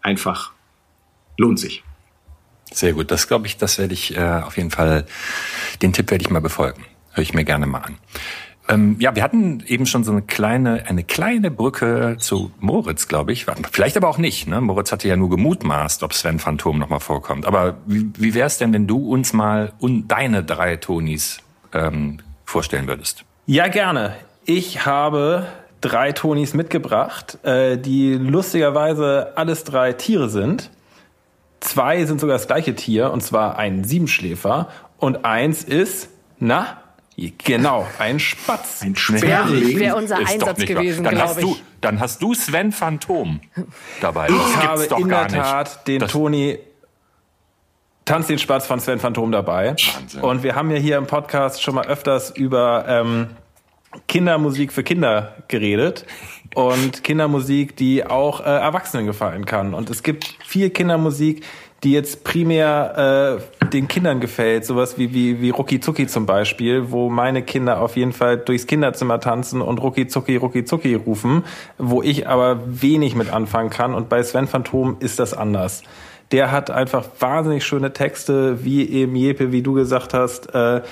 Einfach 0.00 0.52
lohnt 1.36 1.58
sich. 1.58 1.82
Sehr 2.76 2.92
gut. 2.92 3.10
Das 3.10 3.26
glaube 3.26 3.46
ich, 3.46 3.56
das 3.56 3.78
werde 3.78 3.94
ich 3.94 4.14
äh, 4.18 4.20
auf 4.20 4.58
jeden 4.58 4.70
Fall, 4.70 5.06
den 5.80 5.94
Tipp 5.94 6.10
werde 6.10 6.22
ich 6.22 6.28
mal 6.28 6.42
befolgen. 6.42 6.84
Höre 7.12 7.22
ich 7.22 7.32
mir 7.32 7.44
gerne 7.44 7.64
mal 7.64 7.78
an. 7.78 7.96
Ähm, 8.68 8.96
ja, 8.98 9.16
wir 9.16 9.22
hatten 9.22 9.62
eben 9.66 9.86
schon 9.86 10.04
so 10.04 10.12
eine 10.12 10.20
kleine, 10.20 10.84
eine 10.86 11.02
kleine 11.02 11.50
Brücke 11.50 12.16
zu 12.18 12.50
Moritz, 12.60 13.08
glaube 13.08 13.32
ich. 13.32 13.46
Vielleicht 13.72 13.96
aber 13.96 14.08
auch 14.08 14.18
nicht. 14.18 14.46
Ne? 14.46 14.60
Moritz 14.60 14.92
hatte 14.92 15.08
ja 15.08 15.16
nur 15.16 15.30
gemutmaßt, 15.30 16.02
ob 16.02 16.12
Sven 16.12 16.38
Phantom 16.38 16.78
nochmal 16.78 17.00
vorkommt. 17.00 17.46
Aber 17.46 17.78
wie, 17.86 18.10
wie 18.18 18.34
wäre 18.34 18.46
es 18.46 18.58
denn, 18.58 18.74
wenn 18.74 18.86
du 18.86 19.08
uns 19.08 19.32
mal 19.32 19.72
un 19.80 20.06
deine 20.06 20.44
drei 20.44 20.76
Tonis 20.76 21.38
ähm, 21.72 22.18
vorstellen 22.44 22.88
würdest? 22.88 23.24
Ja, 23.46 23.68
gerne. 23.68 24.16
Ich 24.44 24.84
habe 24.84 25.46
drei 25.80 26.12
Tonis 26.12 26.52
mitgebracht, 26.52 27.38
äh, 27.42 27.78
die 27.78 28.14
lustigerweise 28.14 29.32
alles 29.36 29.64
drei 29.64 29.94
Tiere 29.94 30.28
sind. 30.28 30.70
Zwei 31.76 32.04
sind 32.06 32.20
sogar 32.22 32.36
das 32.38 32.46
gleiche 32.46 32.74
Tier, 32.74 33.10
und 33.12 33.22
zwar 33.22 33.58
ein 33.58 33.84
Siebenschläfer. 33.84 34.68
Und 34.96 35.26
eins 35.26 35.62
ist, 35.62 36.08
na, 36.38 36.78
Genau, 37.44 37.86
ein 37.98 38.18
Spatz. 38.18 38.82
Ein 38.82 38.94
Sperling. 38.96 39.78
Wäre 39.78 39.96
unser 39.96 40.20
Ist 40.20 40.32
Einsatz 40.34 40.58
gewesen, 40.64 41.04
dann 41.04 41.14
glaube 41.14 41.28
hast 41.30 41.42
du, 41.42 41.52
ich. 41.52 41.62
Dann 41.80 41.98
hast 42.00 42.20
du 42.22 42.34
Sven 42.34 42.72
Phantom 42.72 43.40
dabei. 44.02 44.28
Ich 44.28 44.34
Das 44.36 44.44
gibt's 44.52 44.66
habe 44.66 44.86
doch 44.88 44.98
in 45.00 45.08
der 45.08 45.28
Tat 45.28 45.66
nicht. 45.68 45.88
den 45.88 45.98
Das- 46.00 46.12
Toni 46.12 46.58
Tanz 48.04 48.26
den 48.28 48.38
Spatz 48.38 48.66
von 48.66 48.80
Sven 48.80 48.98
Phantom 48.98 49.32
dabei. 49.32 49.70
Wahnsinn. 49.70 50.20
Und 50.22 50.42
wir 50.42 50.54
haben 50.56 50.70
ja 50.70 50.76
hier 50.78 50.96
im 50.98 51.06
Podcast 51.06 51.62
schon 51.62 51.74
mal 51.74 51.86
öfters 51.86 52.30
über 52.30 52.84
ähm, 52.86 53.28
Kindermusik 54.08 54.72
für 54.72 54.82
Kinder 54.84 55.36
geredet. 55.48 56.04
Und 56.54 57.02
Kindermusik, 57.02 57.76
die 57.76 58.06
auch 58.06 58.40
äh, 58.40 58.44
Erwachsenen 58.44 59.04
gefallen 59.06 59.44
kann. 59.46 59.74
Und 59.74 59.90
es 59.90 60.02
gibt 60.02 60.36
viel 60.46 60.70
Kindermusik, 60.70 61.44
die 61.86 61.92
jetzt 61.92 62.24
primär 62.24 63.38
äh, 63.62 63.66
den 63.68 63.86
Kindern 63.86 64.18
gefällt. 64.18 64.64
Sowas 64.64 64.98
wie, 64.98 65.14
wie, 65.14 65.40
wie 65.40 65.50
Rucki 65.50 65.78
Zucki 65.78 66.08
zum 66.08 66.26
Beispiel, 66.26 66.90
wo 66.90 67.08
meine 67.10 67.42
Kinder 67.42 67.80
auf 67.80 67.96
jeden 67.96 68.12
Fall 68.12 68.38
durchs 68.38 68.66
Kinderzimmer 68.66 69.20
tanzen 69.20 69.62
und 69.62 69.78
Rucki 69.78 70.08
Zucki, 70.08 70.34
Rucki 70.34 70.64
Zucki 70.64 70.96
rufen, 70.96 71.44
wo 71.78 72.02
ich 72.02 72.26
aber 72.26 72.58
wenig 72.66 73.14
mit 73.14 73.32
anfangen 73.32 73.70
kann. 73.70 73.94
Und 73.94 74.08
bei 74.08 74.20
Sven 74.24 74.48
Phantom 74.48 74.96
ist 74.98 75.20
das 75.20 75.32
anders. 75.32 75.84
Der 76.32 76.50
hat 76.50 76.72
einfach 76.72 77.04
wahnsinnig 77.20 77.64
schöne 77.64 77.92
Texte, 77.92 78.64
wie 78.64 78.90
eben 78.90 79.14
Jepe, 79.14 79.52
wie 79.52 79.62
du 79.62 79.74
gesagt 79.74 80.12
hast, 80.12 80.52
äh, 80.56 80.82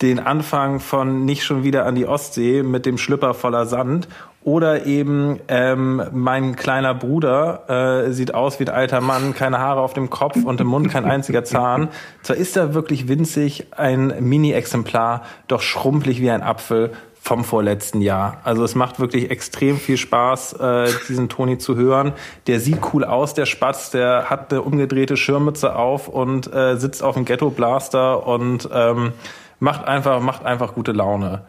den 0.00 0.18
Anfang 0.18 0.80
von 0.80 1.26
Nicht 1.26 1.44
schon 1.44 1.62
wieder 1.62 1.84
an 1.84 1.94
die 1.94 2.06
Ostsee 2.06 2.62
mit 2.62 2.86
dem 2.86 2.96
Schlüpper 2.96 3.34
voller 3.34 3.66
Sand. 3.66 4.08
Oder 4.48 4.86
eben 4.86 5.40
ähm, 5.48 6.02
mein 6.10 6.56
kleiner 6.56 6.94
Bruder 6.94 8.06
äh, 8.06 8.12
sieht 8.12 8.32
aus 8.32 8.58
wie 8.58 8.64
ein 8.64 8.74
alter 8.74 9.02
Mann, 9.02 9.34
keine 9.34 9.58
Haare 9.58 9.82
auf 9.82 9.92
dem 9.92 10.08
Kopf 10.08 10.42
und 10.42 10.58
im 10.58 10.68
Mund 10.68 10.88
kein 10.88 11.04
einziger 11.04 11.44
Zahn. 11.44 11.88
Zwar 12.22 12.36
ist 12.36 12.56
er 12.56 12.72
wirklich 12.72 13.08
winzig, 13.08 13.66
ein 13.76 14.14
Mini-Exemplar, 14.20 15.20
doch 15.48 15.60
schrumpelig 15.60 16.22
wie 16.22 16.30
ein 16.30 16.42
Apfel 16.42 16.92
vom 17.20 17.44
vorletzten 17.44 18.00
Jahr. 18.00 18.38
Also 18.42 18.64
es 18.64 18.74
macht 18.74 18.98
wirklich 19.00 19.30
extrem 19.30 19.76
viel 19.76 19.98
Spaß, 19.98 20.54
äh, 20.54 20.88
diesen 21.10 21.28
Toni 21.28 21.58
zu 21.58 21.76
hören. 21.76 22.14
Der 22.46 22.58
sieht 22.58 22.78
cool 22.94 23.04
aus, 23.04 23.34
der 23.34 23.44
Spatz, 23.44 23.90
der 23.90 24.30
hat 24.30 24.50
eine 24.50 24.62
umgedrehte 24.62 25.18
Schirmmütze 25.18 25.76
auf 25.76 26.08
und 26.08 26.50
äh, 26.54 26.78
sitzt 26.78 27.02
auf 27.02 27.16
dem 27.16 27.26
Ghetto 27.26 27.50
Blaster 27.50 28.26
und 28.26 28.66
ähm, 28.72 29.12
macht 29.60 29.86
einfach 29.86 30.22
macht 30.22 30.46
einfach 30.46 30.72
gute 30.72 30.92
Laune. 30.92 31.42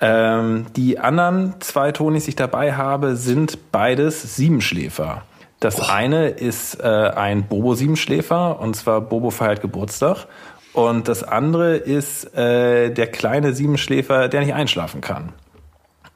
Ähm, 0.00 0.66
die 0.76 0.98
anderen 0.98 1.54
zwei 1.60 1.92
Tonis, 1.92 2.24
die 2.24 2.30
ich 2.30 2.36
dabei 2.36 2.74
habe, 2.74 3.16
sind 3.16 3.70
beides 3.72 4.36
Siebenschläfer. 4.36 5.22
Das 5.60 5.80
eine 5.88 6.28
ist 6.28 6.80
äh, 6.80 6.86
ein 6.86 7.44
Bobo-Siebenschläfer, 7.44 8.60
und 8.60 8.76
zwar 8.76 9.00
Bobo 9.00 9.30
feiert 9.30 9.62
Geburtstag. 9.62 10.26
Und 10.72 11.08
das 11.08 11.22
andere 11.22 11.76
ist 11.76 12.36
äh, 12.36 12.90
der 12.90 13.06
kleine 13.06 13.54
Siebenschläfer, 13.54 14.28
der 14.28 14.40
nicht 14.40 14.52
einschlafen 14.52 15.00
kann. 15.00 15.32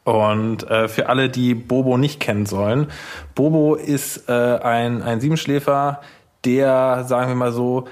Und 0.04 0.68
äh, 0.68 0.88
für 0.88 1.08
alle, 1.08 1.30
die 1.30 1.54
Bobo 1.54 1.96
nicht 1.96 2.20
kennen 2.20 2.44
sollen, 2.44 2.88
Bobo 3.34 3.74
ist 3.74 4.28
äh, 4.28 4.32
ein, 4.32 5.02
ein 5.02 5.20
Siebenschläfer, 5.20 6.00
der, 6.44 7.04
sagen 7.04 7.28
wir 7.28 7.34
mal 7.36 7.52
so, 7.52 7.86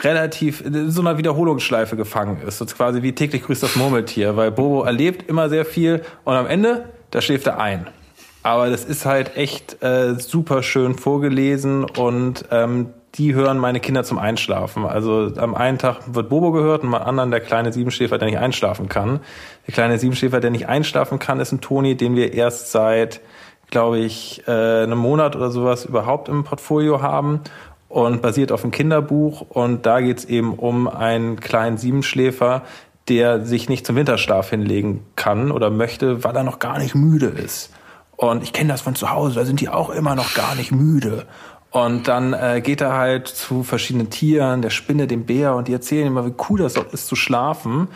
relativ 0.00 0.64
in 0.64 0.90
so 0.90 1.00
einer 1.00 1.18
Wiederholungsschleife 1.18 1.96
gefangen 1.96 2.38
ist. 2.46 2.58
So 2.58 2.66
quasi 2.66 3.02
wie 3.02 3.12
täglich 3.12 3.42
grüßt 3.42 3.62
das 3.62 3.76
Murmeltier, 3.76 4.36
weil 4.36 4.50
Bobo 4.50 4.82
erlebt 4.82 5.28
immer 5.28 5.48
sehr 5.48 5.64
viel 5.64 6.02
und 6.24 6.34
am 6.34 6.46
Ende, 6.46 6.88
da 7.10 7.20
schläft 7.20 7.46
er 7.46 7.60
ein. 7.60 7.86
Aber 8.42 8.68
das 8.68 8.84
ist 8.84 9.06
halt 9.06 9.36
echt 9.36 9.82
äh, 9.82 10.16
super 10.18 10.62
schön 10.62 10.96
vorgelesen 10.96 11.84
und 11.84 12.44
ähm, 12.50 12.90
die 13.14 13.34
hören 13.34 13.58
meine 13.58 13.78
Kinder 13.80 14.02
zum 14.02 14.18
Einschlafen. 14.18 14.84
Also 14.84 15.32
am 15.36 15.54
einen 15.54 15.78
Tag 15.78 16.14
wird 16.14 16.28
Bobo 16.28 16.50
gehört 16.50 16.82
und 16.82 16.92
am 16.92 17.00
anderen 17.00 17.30
der 17.30 17.40
kleine 17.40 17.72
Siebenschläfer, 17.72 18.18
der 18.18 18.28
nicht 18.28 18.38
einschlafen 18.38 18.88
kann. 18.88 19.20
Der 19.66 19.72
kleine 19.72 19.98
Siebenschläfer, 19.98 20.40
der 20.40 20.50
nicht 20.50 20.68
einschlafen 20.68 21.20
kann, 21.20 21.40
ist 21.40 21.52
ein 21.52 21.60
Toni, 21.60 21.96
den 21.96 22.16
wir 22.16 22.34
erst 22.34 22.72
seit, 22.72 23.20
glaube 23.70 24.00
ich, 24.00 24.42
äh, 24.48 24.50
einem 24.82 24.98
Monat 24.98 25.36
oder 25.36 25.50
sowas 25.50 25.84
überhaupt 25.84 26.28
im 26.28 26.42
Portfolio 26.42 27.00
haben 27.00 27.40
und 27.94 28.22
basiert 28.22 28.50
auf 28.50 28.64
einem 28.64 28.72
Kinderbuch. 28.72 29.42
Und 29.42 29.86
da 29.86 30.00
geht's 30.00 30.24
eben 30.24 30.54
um 30.54 30.88
einen 30.88 31.38
kleinen 31.38 31.78
Siebenschläfer, 31.78 32.62
der 33.06 33.44
sich 33.46 33.68
nicht 33.68 33.86
zum 33.86 33.94
Winterschlaf 33.94 34.50
hinlegen 34.50 35.06
kann 35.14 35.52
oder 35.52 35.70
möchte, 35.70 36.24
weil 36.24 36.34
er 36.34 36.42
noch 36.42 36.58
gar 36.58 36.78
nicht 36.78 36.96
müde 36.96 37.26
ist. 37.26 37.70
Und 38.16 38.42
ich 38.42 38.52
kenne 38.52 38.72
das 38.72 38.80
von 38.80 38.96
zu 38.96 39.10
Hause, 39.10 39.36
da 39.36 39.44
sind 39.44 39.60
die 39.60 39.68
auch 39.68 39.90
immer 39.90 40.16
noch 40.16 40.34
gar 40.34 40.56
nicht 40.56 40.72
müde. 40.72 41.26
Und 41.70 42.08
dann 42.08 42.32
äh, 42.32 42.60
geht 42.64 42.80
er 42.80 42.94
halt 42.94 43.28
zu 43.28 43.62
verschiedenen 43.62 44.10
Tieren, 44.10 44.60
der 44.60 44.70
Spinne, 44.70 45.06
dem 45.06 45.24
Bär, 45.24 45.54
und 45.54 45.68
die 45.68 45.72
erzählen 45.72 46.08
immer, 46.08 46.26
wie 46.26 46.34
cool 46.48 46.58
das 46.58 46.76
ist 46.76 47.06
zu 47.06 47.14
schlafen. 47.14 47.86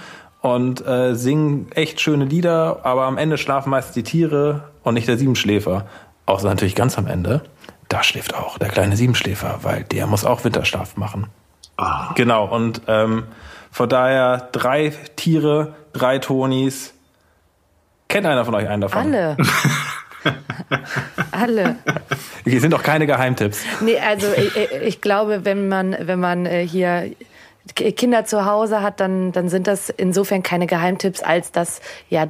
Und 0.42 0.86
äh, 0.86 1.14
singen 1.14 1.72
echt 1.72 2.00
schöne 2.00 2.24
Lieder, 2.24 2.84
aber 2.84 3.02
am 3.06 3.18
Ende 3.18 3.36
schlafen 3.36 3.70
meistens 3.70 3.94
die 3.94 4.04
Tiere 4.04 4.68
und 4.84 4.94
nicht 4.94 5.08
der 5.08 5.18
Siebenschläfer. 5.18 5.86
Außer 6.26 6.48
natürlich 6.48 6.76
ganz 6.76 6.98
am 6.98 7.08
Ende. 7.08 7.42
Da 7.88 8.02
schläft 8.02 8.34
auch 8.34 8.58
der 8.58 8.68
kleine 8.68 8.96
Siebenschläfer, 8.96 9.60
weil 9.62 9.84
der 9.84 10.06
muss 10.06 10.24
auch 10.24 10.44
Winterschlaf 10.44 10.96
machen. 10.96 11.28
Ah. 11.76 12.12
Genau, 12.14 12.44
und 12.46 12.82
ähm, 12.86 13.24
von 13.70 13.88
daher 13.88 14.48
drei 14.52 14.92
Tiere, 15.16 15.74
drei 15.92 16.18
Tonis. 16.18 16.94
Kennt 18.08 18.26
einer 18.26 18.44
von 18.44 18.54
euch 18.54 18.68
einen 18.68 18.82
davon? 18.82 19.14
Alle. 19.14 19.36
Alle. 21.30 21.76
Hier 22.44 22.60
sind 22.60 22.72
doch 22.72 22.82
keine 22.82 23.06
Geheimtipps. 23.06 23.62
Nee, 23.80 23.98
also 23.98 24.26
ich, 24.36 24.56
ich 24.82 25.00
glaube, 25.00 25.44
wenn 25.44 25.68
man, 25.68 25.96
wenn 26.00 26.18
man 26.18 26.46
äh, 26.46 26.66
hier 26.66 27.10
Kinder 27.74 28.24
zu 28.24 28.44
Hause 28.44 28.82
hat, 28.82 29.00
dann, 29.00 29.32
dann 29.32 29.48
sind 29.48 29.66
das 29.66 29.90
insofern 29.90 30.42
keine 30.42 30.66
Geheimtipps, 30.66 31.22
als 31.22 31.52
dass 31.52 31.80
ja 32.08 32.28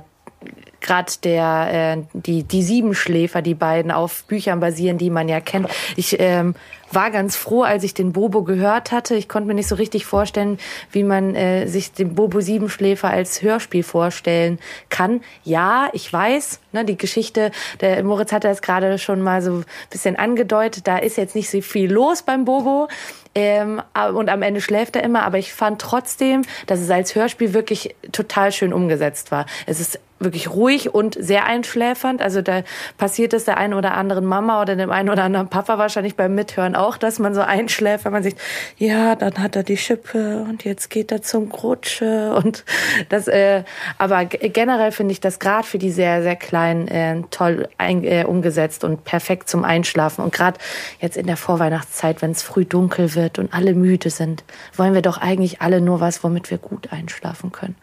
gerade 0.81 1.13
der 1.25 1.97
äh, 1.97 2.03
die 2.13 2.45
die 2.45 2.63
Siebenschläfer, 2.63 3.43
die 3.43 3.55
beiden 3.55 3.91
auf 3.91 4.25
Büchern 4.25 4.61
basieren, 4.61 4.99
die 4.99 5.11
man 5.11 5.29
ja 5.29 5.41
kennt. 5.41 5.69
Ich 5.97 6.19
ähm, 6.21 6.55
war 6.93 7.11
ganz 7.11 7.37
froh, 7.37 7.63
als 7.63 7.85
ich 7.85 7.95
den 7.95 8.13
Bobo 8.13 8.43
gehört 8.43 8.93
hatte. 8.93 9.15
Ich 9.15 9.29
konnte 9.29 9.47
mir 9.47 9.55
nicht 9.55 9.69
so 9.69 9.75
richtig 9.75 10.07
vorstellen, 10.07 10.59
wie 10.91 11.05
man 11.05 11.35
äh, 11.35 11.67
sich 11.67 11.93
den 11.93 12.15
Bobo 12.15 12.41
Siebenschläfer 12.41 13.11
als 13.11 13.43
Hörspiel 13.43 13.83
vorstellen 13.83 14.59
kann. 14.89 15.21
Ja, 15.45 15.89
ich 15.93 16.11
weiß, 16.13 16.61
ne, 16.73 16.85
die 16.85 16.97
Geschichte, 16.97 17.51
der 17.81 18.03
Moritz 18.05 18.33
hatte 18.33 18.49
das 18.49 18.63
gerade 18.63 18.99
schon 18.99 19.21
mal 19.21 19.43
so 19.43 19.53
ein 19.53 19.65
bisschen 19.91 20.17
angedeutet, 20.17 20.87
da 20.87 20.99
ist 20.99 21.17
jetzt 21.17 21.35
nicht 21.35 21.51
so 21.51 21.61
viel 21.61 21.93
los 21.93 22.23
beim 22.23 22.45
Bobo. 22.45 22.89
Ähm, 23.35 23.83
und 24.15 24.31
am 24.31 24.43
Ende 24.43 24.61
schläft 24.61 24.97
er 24.97 25.05
immer, 25.05 25.23
aber 25.23 25.39
ich 25.39 25.53
fand 25.53 25.81
trotzdem, 25.81 26.43
dass 26.67 26.81
es 26.81 26.91
als 26.91 27.15
Hörspiel 27.15 27.53
wirklich 27.53 27.95
total 28.11 28.51
schön 28.53 28.73
umgesetzt 28.73 29.31
war. 29.31 29.47
Es 29.67 29.81
ist 29.81 30.01
wirklich 30.21 30.51
ruhig 30.51 30.95
und 30.95 31.17
sehr 31.19 31.47
einschläfernd. 31.47 32.23
Also 32.23 32.43
da 32.43 32.63
passiert 32.97 33.33
es 33.33 33.45
der 33.45 33.57
einen 33.57 33.75
oder 33.75 33.95
anderen 33.95 34.25
Mama 34.25 34.61
oder 34.61 34.77
dem 34.77 34.91
einen 34.91 35.11
oder 35.11 35.25
anderen 35.25 35.49
Papa 35.49 35.79
wahrscheinlich 35.79 36.17
beim 36.17 36.35
Mithören 36.35 36.75
auch, 36.75 36.97
dass 36.97 37.19
man 37.19 37.35
so 37.35 37.41
einschläft, 37.41 38.05
wenn 38.05 38.13
man 38.13 38.23
sich, 38.23 38.35
ja, 38.77 39.15
dann 39.15 39.39
hat 39.39 39.57
er 39.57 39.63
die 39.63 39.77
Schippe 39.77 40.45
und 40.49 40.65
jetzt 40.65 40.91
geht 40.91 41.13
er 41.13 41.23
zum 41.23 41.49
Grutsche 41.49 42.35
und 42.35 42.65
das, 43.09 43.29
äh, 43.29 43.65
aber 43.99 44.25
generell 44.25 44.93
finde 44.93 45.13
ich 45.13 45.21
das 45.21 45.39
gerade 45.39 45.67
für 45.67 45.79
die 45.79 45.91
sehr, 45.91 46.23
sehr 46.23 46.37
kleinen 46.37 46.89
äh, 46.89 47.23
toll 47.31 47.69
ein, 47.79 48.05
äh, 48.05 48.25
umgesetzt 48.25 48.85
und 48.85 49.05
perfekt 49.05 49.49
zum 49.49 49.65
Einschlafen. 49.65 50.25
Und 50.25 50.33
gerade 50.33 50.59
jetzt 51.01 51.17
in 51.17 51.27
der 51.27 51.37
Vorweihnachtszeit, 51.37 52.23
wenn 52.23 52.33
es 52.33 52.43
früh 52.43 52.65
dunkel 52.65 53.15
wird 53.15 53.39
und 53.39 53.53
alle 53.53 53.75
müde 53.75 54.11
sind, 54.11 54.45
wollen 54.77 54.95
wir 54.95 55.03
doch 55.03 55.19
eigentlich 55.19 55.61
alle 55.61 55.81
nur 55.81 56.01
was, 56.01 56.25
womit 56.25 56.51
wir 56.51 56.59
gut 56.59 56.93
einschlafen 56.93 57.53
können. 57.53 57.77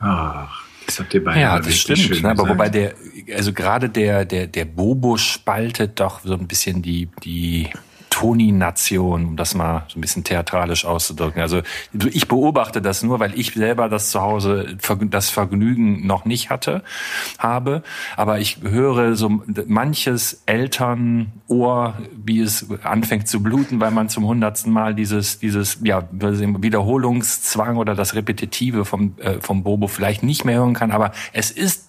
Ach, 0.00 0.64
das 0.86 0.98
habt 1.00 1.12
ihr 1.14 1.22
beide 1.24 1.40
Ja, 1.40 1.58
das 1.58 1.76
stimmt. 1.76 1.98
schön 1.98 2.22
Ne? 2.22 2.30
Aber 2.30 2.44
gesagt. 2.44 2.50
wobei 2.50 2.68
der, 2.68 2.94
also 3.34 3.52
gerade 3.52 3.88
der, 3.88 4.24
der, 4.24 4.46
der 4.46 4.64
Bobo 4.64 5.16
spaltet 5.16 6.00
doch 6.00 6.20
so 6.20 6.34
ein 6.34 6.46
bisschen 6.46 6.82
die, 6.82 7.08
die 7.22 7.68
Toni-Nation, 8.18 9.26
um 9.26 9.36
das 9.36 9.54
mal 9.54 9.84
so 9.86 9.96
ein 9.96 10.00
bisschen 10.00 10.24
theatralisch 10.24 10.84
auszudrücken. 10.84 11.40
Also 11.40 11.62
ich 11.92 12.26
beobachte 12.26 12.82
das 12.82 13.04
nur, 13.04 13.20
weil 13.20 13.38
ich 13.38 13.54
selber 13.54 13.88
das 13.88 14.10
zu 14.10 14.20
Hause 14.20 14.76
das 15.08 15.30
Vergnügen 15.30 16.04
noch 16.04 16.24
nicht 16.24 16.50
hatte, 16.50 16.82
habe. 17.38 17.84
Aber 18.16 18.40
ich 18.40 18.58
höre 18.60 19.14
so 19.14 19.40
manches 19.68 20.42
Elternohr, 20.46 21.96
wie 22.12 22.40
es 22.40 22.66
anfängt 22.82 23.28
zu 23.28 23.40
bluten, 23.40 23.80
weil 23.80 23.92
man 23.92 24.08
zum 24.08 24.26
hundertsten 24.26 24.72
Mal 24.72 24.96
dieses, 24.96 25.38
dieses 25.38 25.78
ja, 25.84 26.02
Wiederholungszwang 26.10 27.76
oder 27.76 27.94
das 27.94 28.16
Repetitive 28.16 28.84
vom, 28.84 29.14
äh, 29.18 29.34
vom 29.40 29.62
Bobo 29.62 29.86
vielleicht 29.86 30.24
nicht 30.24 30.44
mehr 30.44 30.56
hören 30.56 30.74
kann. 30.74 30.90
Aber 30.90 31.12
es 31.32 31.52
ist 31.52 31.87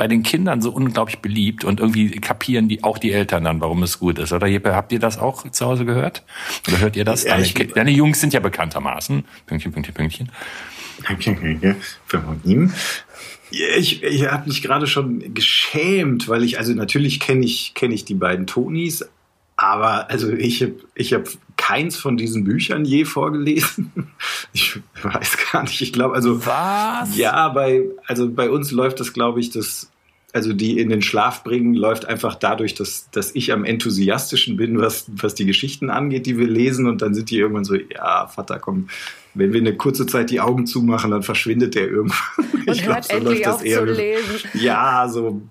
bei 0.00 0.08
den 0.08 0.22
Kindern 0.22 0.62
so 0.62 0.70
unglaublich 0.70 1.18
beliebt 1.18 1.62
und 1.62 1.78
irgendwie 1.78 2.08
kapieren 2.08 2.70
die 2.70 2.82
auch 2.82 2.96
die 2.96 3.12
Eltern 3.12 3.44
dann, 3.44 3.60
warum 3.60 3.82
es 3.82 3.98
gut 3.98 4.18
ist. 4.18 4.32
Oder 4.32 4.48
habt 4.74 4.92
ihr 4.92 4.98
das 4.98 5.18
auch 5.18 5.46
zu 5.50 5.66
Hause 5.66 5.84
gehört? 5.84 6.22
Oder 6.66 6.80
hört 6.80 6.96
ihr 6.96 7.04
das? 7.04 7.24
Ja, 7.24 7.36
deine, 7.36 7.66
deine 7.66 7.90
Jungs 7.90 8.18
sind 8.18 8.32
ja 8.32 8.40
bekanntermaßen. 8.40 9.24
Pünktchen, 9.44 9.72
Pünktchen, 9.72 9.94
Pünktchen. 9.94 10.32
Von 12.06 12.40
ihm. 12.44 12.72
Ich, 13.50 14.02
ich 14.02 14.26
habe 14.26 14.48
mich 14.48 14.62
gerade 14.62 14.86
schon 14.86 15.34
geschämt, 15.34 16.28
weil 16.28 16.44
ich, 16.44 16.58
also 16.58 16.72
natürlich 16.72 17.20
kenne 17.20 17.44
ich, 17.44 17.74
kenne 17.74 17.92
ich 17.92 18.06
die 18.06 18.14
beiden 18.14 18.46
Tonis, 18.46 19.06
aber 19.60 20.08
also 20.10 20.32
ich 20.32 20.62
habe 20.62 20.76
ich 20.94 21.12
hab 21.12 21.28
keins 21.58 21.94
von 21.94 22.16
diesen 22.16 22.44
Büchern 22.44 22.86
je 22.86 23.04
vorgelesen. 23.04 23.92
Ich 24.52 24.80
weiß 25.02 25.36
gar 25.52 25.62
nicht. 25.62 25.80
Ich 25.80 25.92
glaube, 25.92 26.14
also. 26.14 26.44
Was? 26.44 27.16
Ja, 27.16 27.48
bei, 27.50 27.84
also 28.06 28.28
bei 28.28 28.50
uns 28.50 28.72
läuft 28.72 28.98
das, 28.98 29.12
glaube 29.12 29.38
ich, 29.38 29.50
das, 29.50 29.90
also 30.32 30.52
die 30.52 30.80
in 30.80 30.88
den 30.88 31.02
Schlaf 31.02 31.44
bringen, 31.44 31.74
läuft 31.74 32.06
einfach 32.06 32.34
dadurch, 32.34 32.74
dass, 32.74 33.10
dass 33.12 33.34
ich 33.34 33.52
am 33.52 33.64
enthusiastischen 33.64 34.56
bin, 34.56 34.80
was, 34.80 35.06
was 35.08 35.36
die 35.36 35.44
Geschichten 35.44 35.88
angeht, 35.88 36.26
die 36.26 36.36
wir 36.36 36.48
lesen. 36.48 36.86
Und 36.86 37.02
dann 37.02 37.14
sind 37.14 37.30
die 37.30 37.38
irgendwann 37.38 37.64
so, 37.64 37.76
ja, 37.76 38.26
Vater, 38.26 38.58
komm, 38.58 38.88
wenn 39.34 39.52
wir 39.52 39.60
eine 39.60 39.76
kurze 39.76 40.06
Zeit 40.06 40.30
die 40.30 40.40
Augen 40.40 40.66
zumachen, 40.66 41.12
dann 41.12 41.22
verschwindet 41.22 41.74
der 41.76 41.88
irgendwann. 41.88 42.18
Und 42.66 42.70
ich 42.70 42.86
hört 42.86 43.08
glaub, 43.08 43.22
so 43.22 43.28
endlich 43.28 43.46
auf 43.46 43.62
zu 43.62 43.84
lesen. 43.84 44.48
Ja, 44.54 45.06
so 45.08 45.42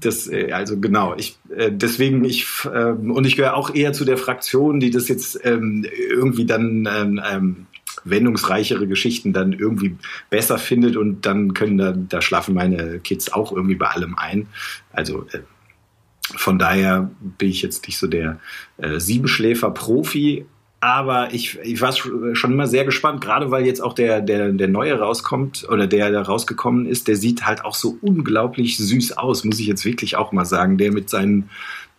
das, 0.00 0.28
äh, 0.28 0.52
also 0.52 0.78
genau, 0.78 1.14
ich, 1.16 1.38
äh, 1.54 1.70
deswegen 1.72 2.24
ich, 2.24 2.46
ähm, 2.72 3.10
und 3.10 3.26
ich 3.26 3.36
gehöre 3.36 3.56
auch 3.56 3.74
eher 3.74 3.92
zu 3.92 4.04
der 4.04 4.18
Fraktion, 4.18 4.80
die 4.80 4.90
das 4.90 5.08
jetzt 5.08 5.40
ähm, 5.44 5.86
irgendwie 6.10 6.46
dann 6.46 6.88
ähm, 6.90 7.20
ähm, 7.24 7.66
wendungsreichere 8.04 8.86
Geschichten 8.86 9.32
dann 9.32 9.52
irgendwie 9.52 9.96
besser 10.30 10.58
findet 10.58 10.96
und 10.96 11.26
dann 11.26 11.54
können 11.54 11.78
da, 11.78 11.92
da 11.92 12.20
schlafen 12.20 12.54
meine 12.54 12.98
Kids 12.98 13.32
auch 13.32 13.52
irgendwie 13.52 13.76
bei 13.76 13.86
allem 13.86 14.16
ein. 14.16 14.48
Also 14.92 15.26
äh, 15.32 15.40
von 16.36 16.58
daher 16.58 17.10
bin 17.38 17.50
ich 17.50 17.62
jetzt 17.62 17.86
nicht 17.86 17.98
so 17.98 18.06
der 18.06 18.40
äh, 18.78 18.98
Siebenschläfer-Profi, 18.98 20.46
aber 20.84 21.32
ich, 21.32 21.58
ich 21.62 21.80
war 21.80 21.92
schon 21.94 22.52
immer 22.52 22.66
sehr 22.66 22.84
gespannt, 22.84 23.22
gerade 23.22 23.50
weil 23.50 23.64
jetzt 23.64 23.80
auch 23.80 23.94
der, 23.94 24.20
der, 24.20 24.52
der 24.52 24.68
neue 24.68 24.98
rauskommt 24.98 25.66
oder 25.70 25.86
der 25.86 26.10
da 26.10 26.20
rausgekommen 26.20 26.84
ist, 26.84 27.08
der 27.08 27.16
sieht 27.16 27.46
halt 27.46 27.64
auch 27.64 27.74
so 27.74 27.96
unglaublich 28.02 28.76
süß 28.76 29.16
aus, 29.16 29.44
muss 29.44 29.58
ich 29.58 29.66
jetzt 29.66 29.86
wirklich 29.86 30.16
auch 30.16 30.32
mal 30.32 30.44
sagen. 30.44 30.76
Der 30.76 30.92
mit 30.92 31.08
seinen 31.08 31.48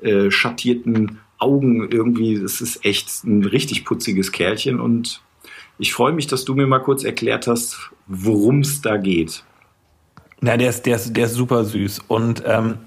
äh, 0.02 0.30
schattierten 0.30 1.18
Augen 1.40 1.90
irgendwie, 1.90 2.40
das 2.40 2.62
ist 2.62 2.86
echt 2.86 3.24
ein 3.24 3.44
richtig 3.44 3.86
putziges 3.86 4.32
Kerlchen 4.32 4.80
und 4.80 5.24
ich 5.80 5.92
freue 5.92 6.14
mich, 6.14 6.28
dass 6.28 6.46
du 6.46 6.54
mir 6.54 6.68
mal 6.68 6.78
kurz 6.78 7.04
erklärt 7.04 7.48
hast, 7.48 7.90
worum 8.06 8.60
es 8.60 8.82
da 8.82 8.98
geht. 8.98 9.44
Na, 10.42 10.58
der 10.58 10.70
ist, 10.70 10.86
der 10.86 10.98
ist, 10.98 11.12
der 11.18 11.26
ist 11.26 11.34
super 11.34 11.66
süß 11.66 12.02
und 12.08 12.44
ähm, 12.46 12.78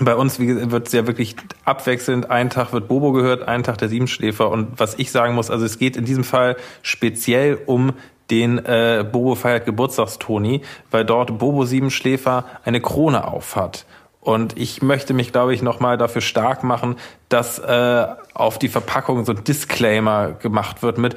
bei 0.00 0.14
uns 0.14 0.38
wird 0.38 0.86
es 0.86 0.92
ja 0.92 1.06
wirklich 1.06 1.36
abwechselnd. 1.64 2.30
Ein 2.30 2.50
Tag 2.50 2.72
wird 2.72 2.88
Bobo 2.88 3.12
gehört, 3.12 3.46
ein 3.46 3.62
Tag 3.62 3.78
der 3.78 3.88
Siebenschläfer. 3.88 4.50
Und 4.50 4.80
was 4.80 4.98
ich 4.98 5.10
sagen 5.10 5.34
muss, 5.34 5.50
also 5.50 5.64
es 5.64 5.78
geht 5.78 5.96
in 5.96 6.04
diesem 6.04 6.24
Fall 6.24 6.56
speziell 6.82 7.58
um 7.66 7.92
den 8.30 8.58
äh, 8.58 9.04
Bobo 9.10 9.34
feiert 9.34 9.66
Geburtstagstoni, 9.66 10.62
weil 10.90 11.04
dort 11.04 11.38
Bobo 11.38 11.64
Siebenschläfer 11.64 12.46
eine 12.64 12.80
Krone 12.80 13.26
aufhat. 13.28 13.84
Und 14.22 14.56
ich 14.56 14.82
möchte 14.82 15.14
mich, 15.14 15.32
glaube 15.32 15.52
ich, 15.52 15.62
nochmal 15.62 15.98
dafür 15.98 16.22
stark 16.22 16.62
machen, 16.62 16.94
dass 17.28 17.58
äh, 17.58 18.06
auf 18.34 18.58
die 18.58 18.68
Verpackung 18.68 19.24
so 19.24 19.32
ein 19.32 19.42
Disclaimer 19.42 20.32
gemacht 20.32 20.82
wird 20.82 20.96
mit, 20.96 21.16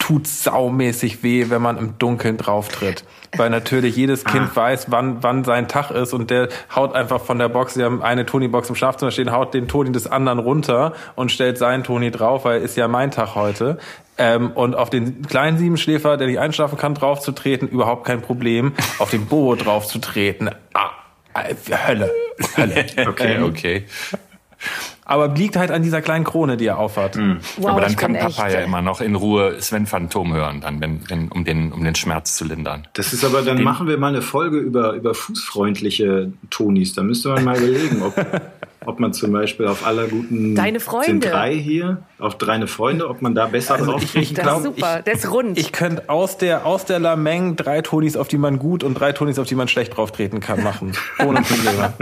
tut 0.00 0.26
saumäßig 0.26 1.22
weh, 1.22 1.46
wenn 1.50 1.62
man 1.62 1.78
im 1.78 1.98
Dunkeln 1.98 2.36
drauftritt. 2.36 3.04
Weil 3.36 3.50
natürlich 3.50 3.94
jedes 3.94 4.24
Kind 4.24 4.48
ah. 4.52 4.56
weiß, 4.56 4.90
wann, 4.90 5.22
wann 5.22 5.44
sein 5.44 5.68
Tag 5.68 5.92
ist 5.92 6.12
und 6.12 6.30
der 6.30 6.48
haut 6.74 6.94
einfach 6.96 7.20
von 7.20 7.38
der 7.38 7.48
Box, 7.48 7.74
sie 7.74 7.84
haben 7.84 8.02
eine 8.02 8.26
Toni-Box 8.26 8.70
im 8.70 8.74
Schlafzimmer 8.74 9.12
stehen, 9.12 9.30
haut 9.30 9.54
den 9.54 9.68
Toni 9.68 9.92
des 9.92 10.08
anderen 10.08 10.40
runter 10.40 10.94
und 11.14 11.30
stellt 11.30 11.58
seinen 11.58 11.84
Toni 11.84 12.10
drauf, 12.10 12.44
weil 12.44 12.60
ist 12.62 12.76
ja 12.76 12.88
mein 12.88 13.12
Tag 13.12 13.36
heute. 13.36 13.78
Ähm, 14.18 14.50
und 14.50 14.74
auf 14.74 14.90
den 14.90 15.22
kleinen 15.22 15.58
Siebenschläfer, 15.58 16.16
der 16.16 16.26
nicht 16.26 16.40
einschlafen 16.40 16.76
kann, 16.76 16.94
draufzutreten, 16.94 17.68
überhaupt 17.68 18.04
kein 18.04 18.20
Problem. 18.20 18.72
Auf 18.98 19.10
den 19.10 19.26
Bobo 19.26 19.54
draufzutreten, 19.54 20.50
ah, 20.74 20.90
äh, 21.34 21.54
Hölle. 21.86 22.10
Hölle. 22.56 22.86
Okay, 23.06 23.38
okay 23.40 23.86
aber 25.10 25.26
liegt 25.28 25.56
halt 25.56 25.72
an 25.72 25.82
dieser 25.82 26.02
kleinen 26.02 26.24
Krone, 26.24 26.56
die 26.56 26.66
er 26.66 26.78
aufhat. 26.78 27.16
Mhm. 27.16 27.38
Wow, 27.56 27.70
aber 27.70 27.80
dann 27.80 27.96
kann 27.96 28.12
Papa 28.14 28.46
echt, 28.46 28.54
ja 28.54 28.60
immer 28.60 28.80
noch 28.80 29.00
in 29.00 29.16
Ruhe 29.16 29.60
Sven 29.60 29.86
Phantom 29.86 30.32
hören, 30.32 30.60
dann, 30.60 30.80
wenn, 30.80 31.00
wenn, 31.10 31.28
um, 31.28 31.44
den, 31.44 31.72
um 31.72 31.82
den 31.82 31.96
Schmerz 31.96 32.36
zu 32.36 32.44
lindern. 32.44 32.86
Das 32.92 33.12
ist 33.12 33.24
aber, 33.24 33.42
dann 33.42 33.56
den, 33.56 33.64
machen 33.64 33.88
wir 33.88 33.98
mal 33.98 34.08
eine 34.08 34.22
Folge 34.22 34.58
über, 34.58 34.92
über 34.92 35.14
fußfreundliche 35.14 36.32
Tonis. 36.50 36.94
Da 36.94 37.02
müsste 37.02 37.30
man 37.30 37.42
mal 37.42 37.58
überlegen, 37.58 38.02
ob, 38.02 38.14
ob 38.86 38.98
man 38.98 39.12
zum 39.12 39.32
Beispiel 39.32 39.66
auf 39.66 39.86
aller 39.86 40.08
guten 40.08 40.54
Deine 40.54 40.80
Freunde. 40.80 41.06
sind 41.06 41.24
drei 41.24 41.54
hier, 41.54 42.02
auf 42.18 42.38
deine 42.38 42.66
Freunde, 42.66 43.08
ob 43.08 43.20
man 43.20 43.34
da 43.34 43.46
besser 43.46 43.74
also 43.74 43.92
drauf 43.92 44.02
ich, 44.02 44.14
ich 44.16 44.34
Das 44.34 44.58
ist 44.58 44.64
super, 44.64 44.98
ich, 44.98 45.04
der 45.04 45.14
ist 45.14 45.30
rund. 45.30 45.58
Ich 45.58 45.72
könnte 45.72 46.08
aus 46.08 46.38
der, 46.38 46.64
aus 46.64 46.86
der 46.86 46.98
Lameng 46.98 47.56
drei 47.56 47.82
Tonis, 47.82 48.16
auf 48.16 48.28
die 48.28 48.38
man 48.38 48.58
gut 48.58 48.82
und 48.82 48.94
drei 48.94 49.12
Tonis, 49.12 49.38
auf 49.38 49.46
die 49.46 49.54
man 49.54 49.68
schlecht 49.68 49.96
drauf 49.96 50.12
treten 50.12 50.40
kann, 50.40 50.62
machen. 50.62 50.92
Ohne 51.18 51.42
Probleme. 51.42 51.92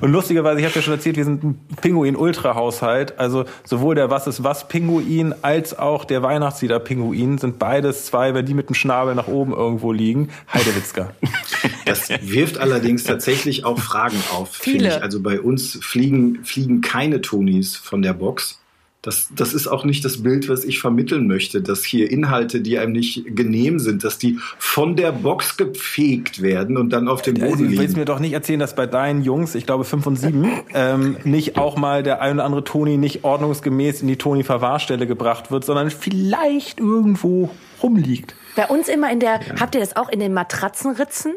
und 0.00 0.10
lustigerweise, 0.10 0.60
ich 0.60 0.66
habe 0.66 0.74
ja 0.74 0.82
schon 0.82 0.94
erzählt, 0.94 1.16
wir 1.16 1.24
sind 1.24 1.44
ein 1.44 1.60
Pinguin-Ultra-Haushalt. 1.80 3.18
Also 3.18 3.44
sowohl 3.64 3.94
der 3.94 4.10
Was 4.10 4.26
ist 4.26 4.42
was 4.42 4.66
Pinguin 4.68 5.34
als 5.42 5.78
auch 5.78 6.04
der 6.04 6.22
Weihnachtslieder 6.22 6.80
Pinguin 6.80 7.38
sind 7.38 7.58
beides 7.58 8.06
zwei, 8.06 8.34
wenn 8.34 8.46
die 8.46 8.54
mit 8.54 8.68
dem 8.68 8.74
Schnabel 8.74 9.14
nach 9.14 9.28
oben 9.28 9.52
irgendwo 9.52 9.92
liegen. 9.92 10.30
Heidewitzka. 10.52 11.10
Das 11.88 12.08
wirft 12.22 12.58
allerdings 12.58 13.04
tatsächlich 13.04 13.64
auch 13.64 13.78
Fragen 13.78 14.22
auf. 14.32 14.54
Viele 14.54 14.88
nicht. 14.88 15.02
Also 15.02 15.20
bei 15.20 15.40
uns 15.40 15.78
fliegen, 15.82 16.44
fliegen 16.44 16.80
keine 16.80 17.20
Tonis 17.20 17.76
von 17.76 18.02
der 18.02 18.14
Box. 18.14 18.60
Das, 19.00 19.28
das 19.34 19.54
ist 19.54 19.68
auch 19.68 19.84
nicht 19.84 20.04
das 20.04 20.24
Bild, 20.24 20.48
was 20.48 20.64
ich 20.64 20.80
vermitteln 20.80 21.28
möchte, 21.28 21.62
dass 21.62 21.84
hier 21.84 22.10
Inhalte, 22.10 22.60
die 22.60 22.78
einem 22.78 22.92
nicht 22.92 23.24
genehm 23.36 23.78
sind, 23.78 24.02
dass 24.02 24.18
die 24.18 24.40
von 24.58 24.96
der 24.96 25.12
Box 25.12 25.56
gepfegt 25.56 26.42
werden 26.42 26.76
und 26.76 26.90
dann 26.92 27.06
auf 27.06 27.22
dem 27.22 27.34
Boden 27.34 27.46
also, 27.46 27.62
liegen. 27.62 27.76
Du 27.76 27.80
willst 27.80 27.96
mir 27.96 28.04
doch 28.04 28.18
nicht 28.18 28.32
erzählen, 28.32 28.58
dass 28.58 28.74
bei 28.74 28.86
deinen 28.86 29.22
Jungs, 29.22 29.54
ich 29.54 29.66
glaube 29.66 29.84
fünf 29.84 30.04
und 30.08 30.16
sieben, 30.16 30.50
ähm, 30.74 31.16
nicht 31.22 31.56
auch 31.56 31.76
mal 31.76 32.02
der 32.02 32.20
ein 32.20 32.34
oder 32.34 32.44
andere 32.44 32.64
Toni 32.64 32.96
nicht 32.96 33.22
ordnungsgemäß 33.22 34.02
in 34.02 34.08
die 34.08 34.16
Toni-Verwahrstelle 34.16 35.06
gebracht 35.06 35.52
wird, 35.52 35.64
sondern 35.64 35.90
vielleicht 35.90 36.80
irgendwo 36.80 37.50
rumliegt. 37.80 38.34
Bei 38.56 38.66
uns 38.66 38.88
immer 38.88 39.12
in 39.12 39.20
der, 39.20 39.40
ja. 39.40 39.60
habt 39.60 39.76
ihr 39.76 39.80
das 39.80 39.94
auch 39.94 40.08
in 40.08 40.18
den 40.18 40.34
Matratzenritzen? 40.34 41.34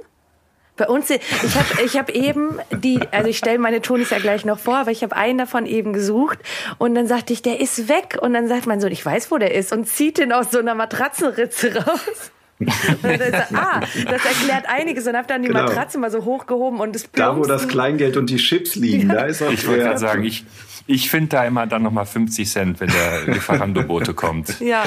Bei 0.81 0.87
uns, 0.87 1.11
ich 1.11 1.21
habe 1.55 1.83
ich 1.85 1.95
hab 1.95 2.09
eben 2.09 2.57
die, 2.71 2.99
also 3.11 3.29
ich 3.29 3.37
stelle 3.37 3.59
meine 3.59 3.83
Tonis 3.83 4.09
ja 4.09 4.17
gleich 4.17 4.45
noch 4.45 4.57
vor, 4.57 4.77
aber 4.77 4.89
ich 4.89 5.03
habe 5.03 5.15
einen 5.15 5.37
davon 5.37 5.67
eben 5.67 5.93
gesucht 5.93 6.39
und 6.79 6.95
dann 6.95 7.05
sagte 7.05 7.33
ich, 7.33 7.43
der 7.43 7.59
ist 7.59 7.87
weg 7.87 8.17
und 8.19 8.33
dann 8.33 8.47
sagt 8.47 8.65
mein 8.65 8.81
Sohn, 8.81 8.91
ich 8.91 9.05
weiß, 9.05 9.29
wo 9.29 9.37
der 9.37 9.53
ist 9.53 9.71
und 9.71 9.87
zieht 9.87 10.17
den 10.17 10.31
aus 10.31 10.49
so 10.49 10.57
einer 10.57 10.73
Matratzenritze 10.73 11.85
raus. 11.85 12.31
Ah, 13.53 13.81
das 13.81 14.25
erklärt 14.25 14.65
einiges. 14.67 15.07
Und 15.07 15.15
habe 15.15 15.27
dann 15.27 15.41
die 15.41 15.47
genau. 15.47 15.63
Matratze 15.63 15.97
mal 15.97 16.11
so 16.11 16.23
hochgehoben 16.25 16.79
und 16.79 16.95
das 16.95 17.09
Da, 17.11 17.37
wo 17.37 17.43
das 17.43 17.67
Kleingeld 17.67 18.17
und 18.17 18.29
die 18.29 18.37
Chips 18.37 18.75
liegen, 18.75 19.09
ja. 19.09 19.15
da 19.15 19.21
ist 19.25 19.41
auch 19.41 19.51
Ich 19.51 19.67
wollte 19.67 19.83
gerade 19.83 19.97
sagen, 19.97 20.23
ich, 20.23 20.45
ich 20.87 21.09
finde 21.09 21.29
da 21.29 21.45
immer 21.45 21.67
dann 21.67 21.83
nochmal 21.83 22.05
50 22.05 22.49
Cent, 22.49 22.79
wenn 22.79 22.89
der 22.89 23.33
Lieferando-Bote 23.33 24.13
kommt. 24.13 24.55
Ja. 24.61 24.83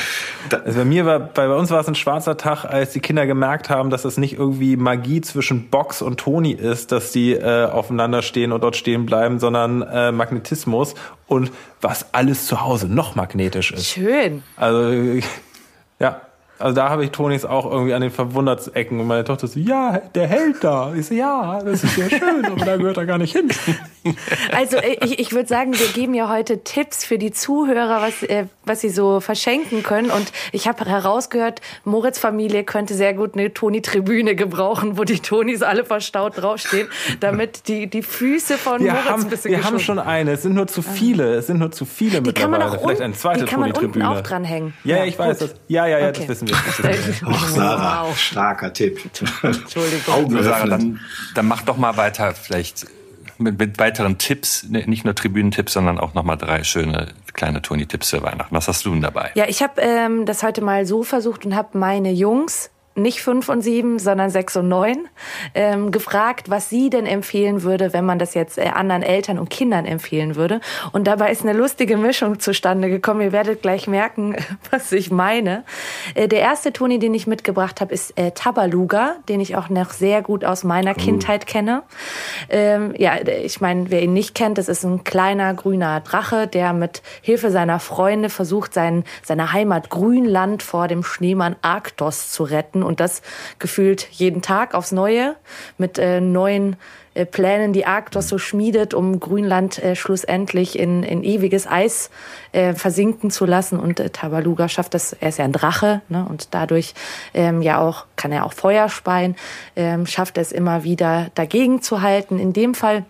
Also 0.51 0.79
bei 0.79 0.85
mir 0.85 1.05
war, 1.05 1.19
bei 1.19 1.49
uns 1.49 1.71
war 1.71 1.81
es 1.81 1.89
ein 1.89 1.95
schwarzer 1.95 2.37
Tag, 2.37 2.65
als 2.65 2.93
die 2.93 3.01
Kinder 3.01 3.27
gemerkt 3.27 3.71
haben, 3.71 3.91
dass 3.91 4.05
es 4.05 4.17
nicht 4.17 4.35
irgendwie 4.35 4.77
Magie 4.77 5.21
zwischen 5.21 5.69
Box 5.69 6.01
und 6.01 6.21
Toni 6.21 6.53
ist, 6.53 6.93
dass 6.93 7.13
die 7.13 7.33
äh, 7.33 7.67
aufeinander 7.67 8.23
stehen 8.23 8.53
und 8.53 8.63
dort 8.63 8.77
stehen 8.77 9.05
bleiben, 9.05 9.41
sondern 9.41 9.83
äh, 9.83 10.13
Magnetismus 10.13 10.95
und 11.27 11.51
was 11.81 12.15
alles 12.15 12.47
zu 12.47 12.63
Hause 12.63 12.89
noch 12.89 13.15
magnetisch 13.15 13.73
ist. 13.73 13.87
Schön. 13.87 14.43
Also 14.57 15.21
ja, 15.99 16.21
also 16.65 16.77
da 16.77 16.89
habe 16.89 17.05
ich 17.05 17.11
Tonis 17.11 17.45
auch 17.45 17.71
irgendwie 17.71 17.93
an 17.93 18.01
den 18.01 18.11
Verwundertsecken 18.11 18.99
und 18.99 19.07
meine 19.07 19.23
Tochter 19.23 19.49
so, 19.49 19.61
ja, 19.61 20.01
der 20.15 20.27
hält 20.27 20.65
da. 20.65 20.95
Ich 20.95 21.09
so, 21.09 21.15
ja, 21.15 21.63
das 21.63 21.85
ist 21.85 21.99
ja 21.99 22.09
schön, 22.09 22.43
aber 22.47 22.65
da 22.65 22.79
gehört 22.79 22.97
er 22.97 23.05
gar 23.05 23.19
nicht 23.19 23.37
hin. 23.37 23.51
Also 24.51 24.77
äh, 24.77 24.97
ich, 25.03 25.19
ich 25.19 25.33
würde 25.33 25.49
sagen, 25.49 25.73
wir 25.79 25.89
geben 25.89 26.15
ja 26.15 26.31
heute 26.31 26.65
Tipps 26.65 27.05
für 27.05 27.19
die 27.19 27.33
Zuhörer, 27.33 28.01
was, 28.01 28.23
äh, 28.23 28.47
was 28.67 28.81
sie 28.81 28.89
so 28.91 29.21
verschenken 29.21 29.83
können. 29.83 30.11
Und 30.11 30.33
ich 30.53 30.69
habe 30.69 30.85
herausgehört, 30.85 31.61
Moritz 31.85 32.19
Familie 32.19 32.65
könnte 32.65 32.95
sehr 32.95 33.15
gut 33.15 33.35
eine 33.35 33.53
Toni-Tribüne 33.53 34.35
gebrauchen, 34.35 34.99
wo 34.99 35.05
die 35.05 35.21
Tonis 35.21 35.63
alle 35.63 35.85
verstaut 35.85 36.39
draufstehen, 36.41 36.89
damit 37.21 37.69
die, 37.69 37.87
die 37.89 38.03
Füße 38.03 38.59
von 38.59 38.83
wir 38.83 38.93
Moritz 38.93 39.09
haben, 39.09 39.23
ein 39.25 39.31
bisschen 39.31 39.51
Wir 39.53 39.65
haben 39.65 39.79
schon 39.81 39.99
eine. 39.99 40.33
Es 40.33 40.43
sind 40.43 40.55
nur 40.55 40.67
zu 40.67 40.83
viele. 40.83 41.35
Es 41.35 41.47
sind 41.47 41.59
nur 41.59 41.71
zu 41.73 41.85
viele 41.85 42.23
Die 42.23 42.33
kann 42.33 42.51
man 42.51 42.61
mittlerweile. 42.61 42.65
auch 42.67 42.83
Vielleicht 42.83 42.91
unten- 43.01 43.03
eine 43.03 43.15
zweite 43.15 43.45
die 43.45 43.51
kann 43.51 43.61
man 43.61 43.69
unten 43.71 43.81
Toni-Tribüne. 43.81 44.11
auch 44.11 44.21
dranhängen. 44.23 44.75
Ja, 44.85 44.97
Ja, 44.99 45.05
ich 45.05 45.19
weiß 45.19 45.39
das. 45.39 45.55
Ja, 45.69 45.87
ja, 45.87 45.99
ja, 45.99 46.09
Okay. 46.09 46.21
das 46.21 46.29
wissen 46.29 46.49
wir. 46.49 46.57
Das 46.67 47.07
wissen 47.07 47.27
wir. 47.27 47.29
Och, 47.35 47.49
Sarah, 47.49 48.07
Wow. 48.09 48.19
starker 48.19 48.73
Tipp. 48.73 49.01
Entschuldigung. 49.43 50.15
Augen 50.15 50.43
Sarah, 50.43 50.57
öffnen. 50.63 50.71
dann, 50.71 51.01
dann 51.35 51.47
mach 51.49 51.63
doch 51.63 51.77
mal 51.77 51.97
weiter, 51.97 52.35
vielleicht 52.35 52.87
mit, 53.39 53.59
mit 53.59 53.79
weiteren 53.79 54.19
Tipps, 54.19 54.65
ne, 54.69 54.85
nicht 54.87 55.05
nur 55.05 55.15
Tribünentipps, 55.15 55.73
sondern 55.73 55.99
auch 55.99 56.15
nochmal 56.15 56.37
drei 56.37 56.65
schöne 56.65 57.09
kleine 57.33 57.63
Toni-Tipps 57.63 58.11
für 58.11 58.23
Weihnachten. 58.23 58.55
Was 58.55 58.69
hast 58.69 58.85
du 58.85 58.91
denn 58.91 59.03
dabei? 59.03 59.31
Ja, 59.35 59.47
ich 59.49 59.63
habe 59.63 59.81
ähm, 59.81 60.25
das 60.25 60.43
heute 60.43 60.63
mal 60.63 60.87
so 60.87 61.03
versucht 61.03 61.45
und 61.45 61.55
habe 61.55 61.77
meine 61.79 62.13
Jungs 62.13 62.71
nicht 62.97 63.21
fünf 63.21 63.49
und 63.49 63.63
sieben, 63.63 63.99
sondern 63.99 64.31
sechs 64.31 64.57
und 64.57 64.69
neun, 64.69 65.09
ähm, 65.55 65.91
gefragt, 65.91 66.49
was 66.49 66.69
sie 66.69 66.91
denn 66.91 67.07
empfehlen 67.07 67.63
würde, 67.63 67.93
wenn 67.93 68.05
man 68.05 68.19
das 68.19 68.35
jetzt 68.35 68.57
äh, 68.57 68.69
anderen 68.73 69.03
Eltern 69.03 69.39
und 69.39 69.51
Kindern 69.51 69.85
empfehlen 69.85 70.37
würde. 70.37 70.61
Und 70.93 71.07
dabei 71.07 71.33
ist 71.33 71.43
eine 71.43 71.53
lustige 71.53 71.97
Mischung 71.97 72.39
zustande 72.39 72.89
gekommen. 72.89 73.21
Ihr 73.21 73.33
werdet 73.33 73.63
gleich 73.63 73.89
merken, 73.89 74.37
was 74.71 74.93
ich 74.93 75.11
meine. 75.11 75.65
Äh, 76.15 76.29
der 76.29 76.41
erste 76.41 76.73
Toni, 76.73 77.01
den 77.01 77.15
ich 77.15 77.27
mitgebracht 77.27 77.81
habe, 77.81 77.93
ist 77.93 78.17
äh, 78.17 78.31
Tabaluga, 78.31 79.17
den 79.29 79.41
ich 79.41 79.57
auch 79.57 79.69
noch 79.69 79.91
sehr 79.91 80.23
gut 80.23 80.45
aus 80.45 80.63
meiner 80.63 80.95
Kindheit 80.95 81.47
kenne. 81.49 81.83
Ähm, 82.49 82.95
ja, 82.97 83.15
ich 83.27 83.61
meine, 83.61 83.91
wer 83.91 84.03
ihn 84.03 84.13
nicht 84.13 84.37
kennt, 84.37 84.57
das 84.57 84.69
ist 84.69 84.85
ein 84.85 85.03
kleiner 85.03 85.53
grüner 85.55 86.01
Drache, 86.01 86.47
der 86.47 86.73
mit 86.73 87.03
Hilfe 87.23 87.51
seiner 87.51 87.81
Freunde 87.81 88.29
versucht, 88.29 88.73
sein, 88.73 89.03
seine 89.25 89.53
Heimat 89.53 89.91
Grünland 89.91 90.63
vor 90.63 90.87
dem 90.87 91.03
Schneemann 91.03 91.57
Arktos 91.63 92.31
zu 92.31 92.45
retten 92.45 92.84
und 92.85 93.01
das 93.01 93.23
gefühlt 93.59 94.09
jeden 94.11 94.43
Tag 94.43 94.75
aufs 94.75 94.93
Neue 94.93 95.37
mit 95.79 95.99
äh, 95.99 96.21
neuen 96.21 96.77
äh, 97.15 97.27
Plänen, 97.27 97.73
die 97.73 97.87
Arktos 97.87 98.29
so 98.29 98.39
schmiedet, 98.39 98.93
um 98.93 99.21
Grünland 99.21 99.83
äh, 99.83 99.95
schlussendlich 99.95 100.79
in, 100.79 101.03
in 101.03 101.23
ewiges 101.23 101.67
Eis 101.67 102.11
äh, 102.53 102.75
versinken 102.75 103.31
zu 103.31 103.47
lassen. 103.47 103.79
Und 103.79 104.01
äh, 104.01 104.11
Tabaluga 104.11 104.69
schafft 104.69 104.95
das, 104.95 105.13
er 105.13 105.29
ist 105.29 105.39
ja 105.39 105.45
ein 105.45 105.53
Drache, 105.53 106.03
ne? 106.09 106.27
und 106.29 106.49
dadurch 106.53 106.95
ähm, 107.33 107.63
ja 107.63 107.81
auch, 107.81 108.07
kann 108.17 108.33
er 108.33 108.45
auch 108.45 108.53
Feuer 108.53 108.89
speien, 108.89 109.37
ähm, 109.77 110.07
schafft 110.07 110.39
es 110.39 110.51
immer 110.53 110.83
wieder 110.85 111.29
dagegen 111.35 111.83
zu 111.83 112.03
halten. 112.03 112.39
In 112.39 112.53
dem 112.53 112.75
Fall 112.75 113.05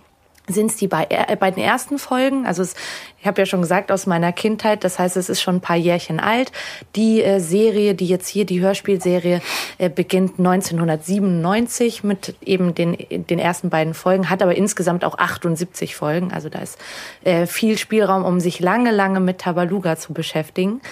sind 0.47 0.71
es 0.71 0.77
die 0.77 0.89
bei, 0.89 1.07
äh, 1.09 1.37
bei 1.37 1.51
den 1.51 1.63
ersten 1.63 1.99
Folgen. 1.99 2.47
Also 2.47 2.63
es, 2.63 2.75
ich 3.19 3.27
habe 3.27 3.41
ja 3.41 3.47
schon 3.47 3.63
gesagt, 3.63 3.91
aus 3.91 4.07
meiner 4.07 4.33
Kindheit, 4.33 4.85
das 4.85 4.99
heißt, 4.99 5.17
es 5.17 5.29
ist 5.29 5.41
schon 5.41 5.57
ein 5.57 5.61
paar 5.61 5.77
Jährchen 5.77 6.21
alt. 6.21 6.53
Die 6.97 7.23
äh, 7.23 7.41
Serie, 7.41 7.95
die 7.95 8.07
jetzt 8.07 8.29
hier, 8.29 8.45
die 8.45 8.61
Hörspielserie, 8.61 9.41
äh, 9.79 9.89
beginnt 9.89 10.39
1997 10.39 12.05
mit 12.05 12.35
eben 12.43 12.75
den, 12.75 12.97
den 13.11 13.39
ersten 13.39 13.71
beiden 13.71 13.95
Folgen, 13.95 14.29
hat 14.29 14.43
aber 14.43 14.55
insgesamt 14.55 15.05
auch 15.05 15.19
78 15.19 15.97
Folgen. 15.97 16.33
Also 16.33 16.51
da 16.51 16.59
ist 16.59 16.79
äh, 17.25 17.47
viel 17.47 17.79
Spielraum, 17.79 18.25
um 18.25 18.41
sich 18.41 18.61
lange, 18.61 18.91
lange 18.91 19.21
mit 19.21 19.39
Tabaluga 19.39 19.97
zu 19.97 20.13
beschäftigen. 20.13 20.83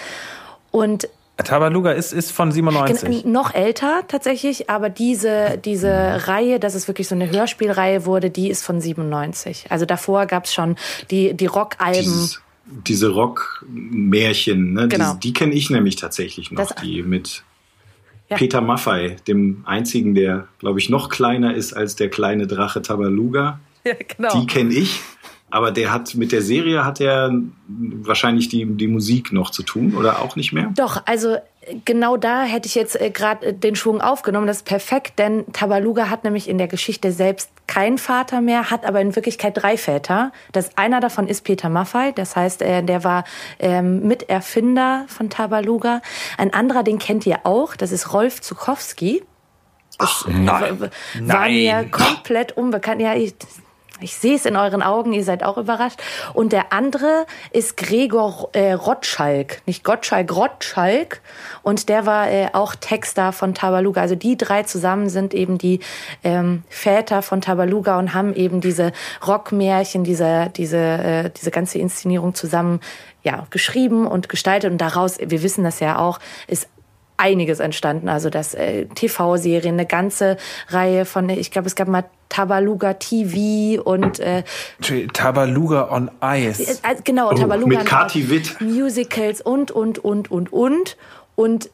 Und 0.71 1.07
Tabaluga 1.37 1.91
ist, 1.91 2.13
ist 2.13 2.31
von 2.31 2.51
97. 2.51 3.23
Gen- 3.23 3.31
Noch 3.31 3.53
älter 3.55 4.03
tatsächlich, 4.07 4.69
aber 4.69 4.89
diese, 4.89 5.57
diese 5.63 6.27
Reihe, 6.27 6.59
dass 6.59 6.75
es 6.75 6.87
wirklich 6.87 7.07
so 7.07 7.15
eine 7.15 7.29
Hörspielreihe 7.31 8.05
wurde, 8.05 8.29
die 8.29 8.49
ist 8.49 8.63
von 8.63 8.79
97. 8.79 9.65
Also 9.69 9.85
davor 9.85 10.25
gab's 10.27 10.53
schon 10.53 10.75
die, 11.09 11.33
die 11.33 11.47
Rockalben. 11.47 12.29
Diese 12.87 13.09
Rock-Märchen, 13.09 14.73
ne? 14.73 14.87
Genau. 14.87 15.13
die, 15.15 15.19
die 15.19 15.33
kenne 15.33 15.53
ich 15.53 15.69
nämlich 15.69 15.95
tatsächlich 15.95 16.51
noch, 16.51 16.67
Das- 16.69 16.75
die 16.83 17.01
mit 17.03 17.43
Ja. 18.29 18.37
Peter 18.37 18.61
Maffei, 18.61 19.17
dem 19.27 19.63
einzigen, 19.65 20.15
der, 20.15 20.47
glaube 20.59 20.79
ich, 20.79 20.89
noch 20.89 21.09
kleiner 21.09 21.53
ist 21.55 21.73
als 21.73 21.95
der 21.95 22.09
kleine 22.09 22.47
Drache 22.47 22.81
Tabaluga. 22.81 23.59
Ja, 23.83 23.93
genau. 24.15 24.39
Die 24.39 24.47
kenne 24.47 24.73
ich, 24.73 25.01
aber 25.53 25.71
der 25.71 25.93
hat 25.93 26.15
mit 26.15 26.31
der 26.31 26.41
Serie 26.41 26.83
hat 26.83 26.99
er 26.99 27.31
wahrscheinlich 27.67 28.49
die, 28.49 28.65
die 28.65 28.87
Musik 28.87 29.31
noch 29.31 29.51
zu 29.51 29.61
tun 29.61 29.93
oder 29.95 30.23
auch 30.23 30.35
nicht 30.35 30.51
mehr. 30.51 30.71
Doch, 30.75 31.03
also 31.05 31.35
äh, 31.35 31.41
genau 31.85 32.17
da 32.17 32.41
hätte 32.41 32.67
ich 32.67 32.73
jetzt 32.73 32.99
äh, 32.99 33.11
gerade 33.11 33.53
den 33.53 33.75
Schwung 33.75 34.01
aufgenommen. 34.01 34.47
Das 34.47 34.57
ist 34.57 34.65
perfekt, 34.65 35.19
denn 35.19 35.45
Tabaluga 35.53 36.09
hat 36.09 36.23
nämlich 36.23 36.49
in 36.49 36.57
der 36.57 36.67
Geschichte 36.67 37.11
selbst 37.11 37.51
keinen 37.67 37.99
Vater 37.99 38.41
mehr, 38.41 38.71
hat 38.71 38.83
aber 38.83 38.99
in 38.99 39.15
Wirklichkeit 39.15 39.55
drei 39.55 39.77
Väter. 39.77 40.31
Das 40.53 40.75
einer 40.75 40.99
davon 40.99 41.27
ist 41.27 41.43
Peter 41.43 41.69
Maffei, 41.69 42.13
das 42.13 42.35
heißt, 42.35 42.63
äh, 42.63 42.81
der 42.81 43.03
war 43.03 43.23
ähm, 43.59 44.07
Miterfinder 44.07 45.05
von 45.07 45.29
Tabaluga. 45.29 46.01
Ein 46.39 46.51
anderer, 46.51 46.81
den 46.81 46.97
kennt 46.97 47.27
ihr 47.27 47.41
auch, 47.43 47.75
das 47.75 47.91
ist 47.91 48.11
Rolf 48.11 48.41
Zukowski. 48.41 49.21
Ach, 49.99 50.27
nein. 50.27 50.79
War 51.21 51.47
mir 51.47 51.73
Nein. 51.73 51.91
komplett 51.91 52.57
unbekannt. 52.57 52.99
Ja, 52.99 53.13
ich, 53.13 53.35
ich 54.03 54.15
sehe 54.15 54.35
es 54.35 54.45
in 54.45 54.55
euren 54.55 54.83
Augen, 54.83 55.13
ihr 55.13 55.23
seid 55.23 55.43
auch 55.43 55.57
überrascht. 55.57 56.01
Und 56.33 56.51
der 56.51 56.73
andere 56.73 57.25
ist 57.51 57.77
Gregor 57.77 58.49
äh, 58.53 58.73
Rotschalk, 58.73 59.61
nicht 59.65 59.83
Gottschalk, 59.83 60.35
Rotschalk. 60.35 61.21
Und 61.63 61.89
der 61.89 62.05
war 62.05 62.29
äh, 62.29 62.49
auch 62.53 62.75
Texter 62.75 63.31
von 63.31 63.55
Tabaluga. 63.55 64.01
Also 64.01 64.15
die 64.15 64.37
drei 64.37 64.63
zusammen 64.63 65.09
sind 65.09 65.33
eben 65.33 65.57
die 65.57 65.79
ähm, 66.23 66.63
Väter 66.69 67.21
von 67.21 67.41
Tabaluga 67.41 67.97
und 67.97 68.13
haben 68.13 68.33
eben 68.35 68.61
diese 68.61 68.91
Rockmärchen, 69.25 70.03
diese, 70.03 70.51
diese, 70.55 70.77
äh, 70.77 71.29
diese 71.29 71.51
ganze 71.51 71.79
Inszenierung 71.79 72.35
zusammen 72.35 72.81
ja, 73.23 73.47
geschrieben 73.49 74.05
und 74.05 74.29
gestaltet. 74.29 74.71
Und 74.71 74.79
daraus, 74.79 75.17
wir 75.19 75.43
wissen 75.43 75.63
das 75.63 75.79
ja 75.79 75.97
auch, 75.97 76.19
ist 76.47 76.67
einiges 77.17 77.59
entstanden. 77.59 78.09
Also 78.09 78.29
das 78.29 78.53
äh, 78.53 78.85
TV-Serien, 78.85 79.75
eine 79.75 79.85
ganze 79.85 80.37
Reihe 80.69 81.05
von, 81.05 81.29
ich 81.29 81.51
glaube, 81.51 81.67
es 81.67 81.75
gab 81.75 81.87
mal 81.87 82.05
Tabaluga 82.29 82.93
TV 82.95 83.81
und 83.81 84.19
äh, 84.19 84.43
Tabaluga 85.13 85.89
on 85.91 86.09
Ice. 86.23 86.79
äh, 86.83 86.95
genau, 87.03 87.29
Oh, 87.31 87.35
Tabaluga 87.35 87.79
mit 87.79 87.85
Kati 87.87 88.29
Witt. 88.29 88.59
Musicals 88.59 89.41
und 89.41 89.71
und 89.71 89.99
und 89.99 90.31
und 90.31 90.51
und 90.51 90.97
und 91.35 91.69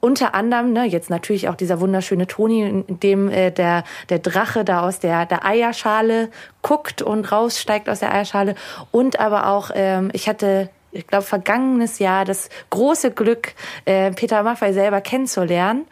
unter 0.00 0.34
anderem, 0.34 0.72
ne, 0.72 0.86
jetzt 0.86 1.10
natürlich 1.10 1.48
auch 1.48 1.54
dieser 1.54 1.78
wunderschöne 1.78 2.26
Toni, 2.26 2.62
in 2.62 3.00
dem 3.00 3.28
äh, 3.28 3.50
der, 3.50 3.84
der 4.08 4.18
Drache 4.18 4.64
da 4.64 4.80
aus 4.80 4.98
der, 4.98 5.26
der 5.26 5.44
Eierschale 5.44 6.30
guckt 6.62 7.02
und 7.02 7.30
raussteigt 7.30 7.88
aus 7.88 8.00
der 8.00 8.12
Eierschale. 8.14 8.54
Und 8.90 9.20
aber 9.20 9.48
auch, 9.48 9.70
ähm, 9.74 10.08
ich 10.14 10.26
hatte, 10.26 10.70
ich 10.92 11.06
glaube, 11.06 11.24
vergangenes 11.24 11.98
Jahr 11.98 12.24
das 12.24 12.48
große 12.70 13.10
Glück, 13.12 13.54
äh, 13.84 14.10
Peter 14.12 14.42
Maffay 14.42 14.72
selber 14.72 15.00
kennenzulernen. 15.00 15.86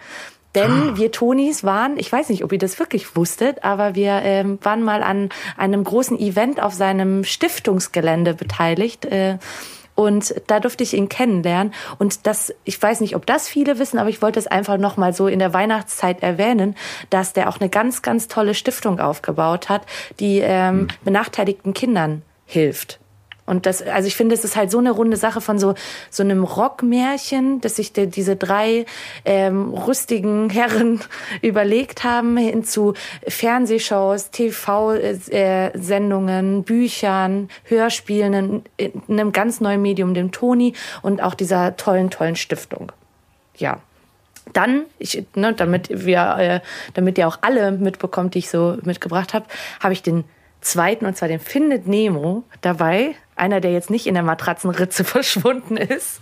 Denn 0.55 0.97
wir 0.97 1.13
Tonis 1.13 1.63
waren, 1.63 1.99
ich 1.99 2.11
weiß 2.11 2.31
nicht, 2.31 2.43
ob 2.43 2.53
ihr 2.53 2.59
das 2.59 2.79
wirklich 2.79 3.15
wusstet, 3.15 3.63
aber 3.65 3.95
wir 3.95 4.23
ähm, 4.25 4.59
waren 4.63 4.83
mal 4.83 5.03
an 5.03 5.29
einem 5.57 5.85
großen 5.85 6.19
Event 6.19 6.61
auf 6.61 6.73
seinem 6.73 7.23
Stiftungsgelände 7.23 8.35
beteiligt. 8.35 9.05
Äh, 9.05 9.39
und 9.95 10.35
da 10.47 10.61
durfte 10.61 10.85
ich 10.85 10.95
ihn 10.95 11.09
kennenlernen. 11.09 11.75
Und 11.99 12.27
das, 12.27 12.55
ich 12.65 12.81
weiß 12.81 13.01
nicht, 13.01 13.15
ob 13.15 13.27
das 13.27 13.49
viele 13.49 13.79
wissen, 13.79 13.99
aber 13.99 14.09
ich 14.09 14.23
wollte 14.23 14.39
es 14.39 14.47
einfach 14.47 14.79
nochmal 14.79 15.13
so 15.13 15.27
in 15.27 15.41
der 15.41 15.53
Weihnachtszeit 15.53 16.23
erwähnen, 16.23 16.77
dass 17.11 17.33
der 17.33 17.49
auch 17.49 17.61
eine 17.61 17.69
ganz, 17.69 18.01
ganz 18.01 18.29
tolle 18.29 18.55
Stiftung 18.55 19.01
aufgebaut 19.01 19.69
hat, 19.69 19.83
die 20.19 20.39
ähm, 20.39 20.89
benachteiligten 21.05 21.75
Kindern 21.75 22.23
hilft. 22.47 23.01
Und 23.49 23.67
das, 23.67 23.83
also 23.83 24.07
ich 24.07 24.15
finde, 24.15 24.35
es 24.35 24.45
ist 24.45 24.55
halt 24.57 24.71
so 24.71 24.77
eine 24.79 24.91
runde 24.91 25.17
Sache 25.17 25.41
von 25.41 25.59
so, 25.59 25.75
so 26.11 26.23
einem 26.23 26.45
Rockmärchen, 26.45 27.63
dass 27.63 27.77
sich 27.77 27.95
die, 27.95 28.07
diese 28.07 28.37
drei 28.37 28.85
ähm, 29.25 29.73
rüstigen 29.73 30.51
Herren 30.51 31.01
überlegt 31.41 32.05
haben, 32.05 32.37
hin 32.37 32.63
zu 32.63 32.93
Fernsehshows, 33.27 34.29
TV-Sendungen, 34.31 36.65
Büchern, 36.65 37.49
Hörspielen, 37.65 38.35
in, 38.35 38.63
in 38.77 38.93
einem 39.09 39.33
ganz 39.33 39.63
neuen 39.63 39.81
Medium, 39.81 40.13
dem 40.13 40.31
Toni 40.31 40.75
und 41.01 41.23
auch 41.23 41.33
dieser 41.35 41.75
tollen, 41.77 42.11
tollen 42.11 42.37
Stiftung. 42.37 42.93
Ja. 43.57 43.81
Dann, 44.53 44.83
ich, 44.99 45.25
ne, 45.35 45.55
damit 45.55 46.05
wir, 46.07 46.37
äh, 46.39 46.61
damit 46.95 47.19
ihr 47.19 47.29
auch 47.29 47.39
alle 47.43 47.71
mitbekommt, 47.73 48.35
die 48.35 48.39
ich 48.41 48.51
so 48.51 48.77
mitgebracht 48.83 49.33
habe, 49.35 49.47
habe 49.81 49.93
ich 49.93 50.03
den 50.03 50.25
zweiten, 50.61 51.07
und 51.07 51.17
zwar 51.17 51.29
den 51.29 51.41
Findet 51.41 51.87
Nemo 51.87 52.45
dabei. 52.61 53.15
Einer, 53.37 53.61
der 53.61 53.73
jetzt 53.73 53.91
nicht 53.91 54.07
in 54.07 54.15
der 54.15 54.23
Matratzenritze 54.23 55.05
verschwunden 55.05 55.77
ist. 55.77 56.21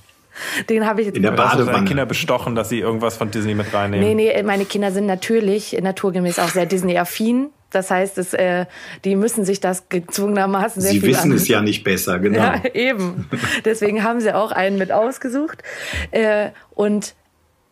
Den 0.68 0.86
habe 0.86 1.00
ich 1.00 1.06
jetzt 1.06 1.16
In 1.16 1.22
der 1.22 1.32
Also 1.32 1.64
Badewanne. 1.64 1.86
Kinder 1.88 2.04
bestochen, 2.04 2.54
dass 2.54 2.68
sie 2.68 2.78
irgendwas 2.80 3.16
von 3.16 3.30
Disney 3.30 3.54
mit 3.54 3.72
reinnehmen. 3.72 4.06
Nee, 4.06 4.14
nee, 4.14 4.42
meine 4.42 4.66
Kinder 4.66 4.92
sind 4.92 5.06
natürlich 5.06 5.72
naturgemäß 5.80 6.38
auch 6.38 6.48
sehr 6.50 6.66
Disney-affin. 6.66 7.48
Das 7.70 7.90
heißt, 7.90 8.18
es, 8.18 8.34
äh, 8.34 8.66
die 9.04 9.16
müssen 9.16 9.44
sich 9.46 9.60
das 9.60 9.88
gezwungenermaßen 9.88 10.80
sehr 10.82 10.92
Sie 10.92 11.00
viel 11.00 11.08
wissen 11.10 11.30
an- 11.32 11.36
es 11.36 11.48
ja 11.48 11.62
nicht 11.62 11.84
besser, 11.84 12.18
genau. 12.18 12.38
Ja, 12.64 12.64
eben. 12.74 13.28
Deswegen 13.64 14.04
haben 14.04 14.20
sie 14.20 14.34
auch 14.34 14.52
einen 14.52 14.76
mit 14.78 14.92
ausgesucht. 14.92 15.62
Äh, 16.10 16.50
und 16.74 17.14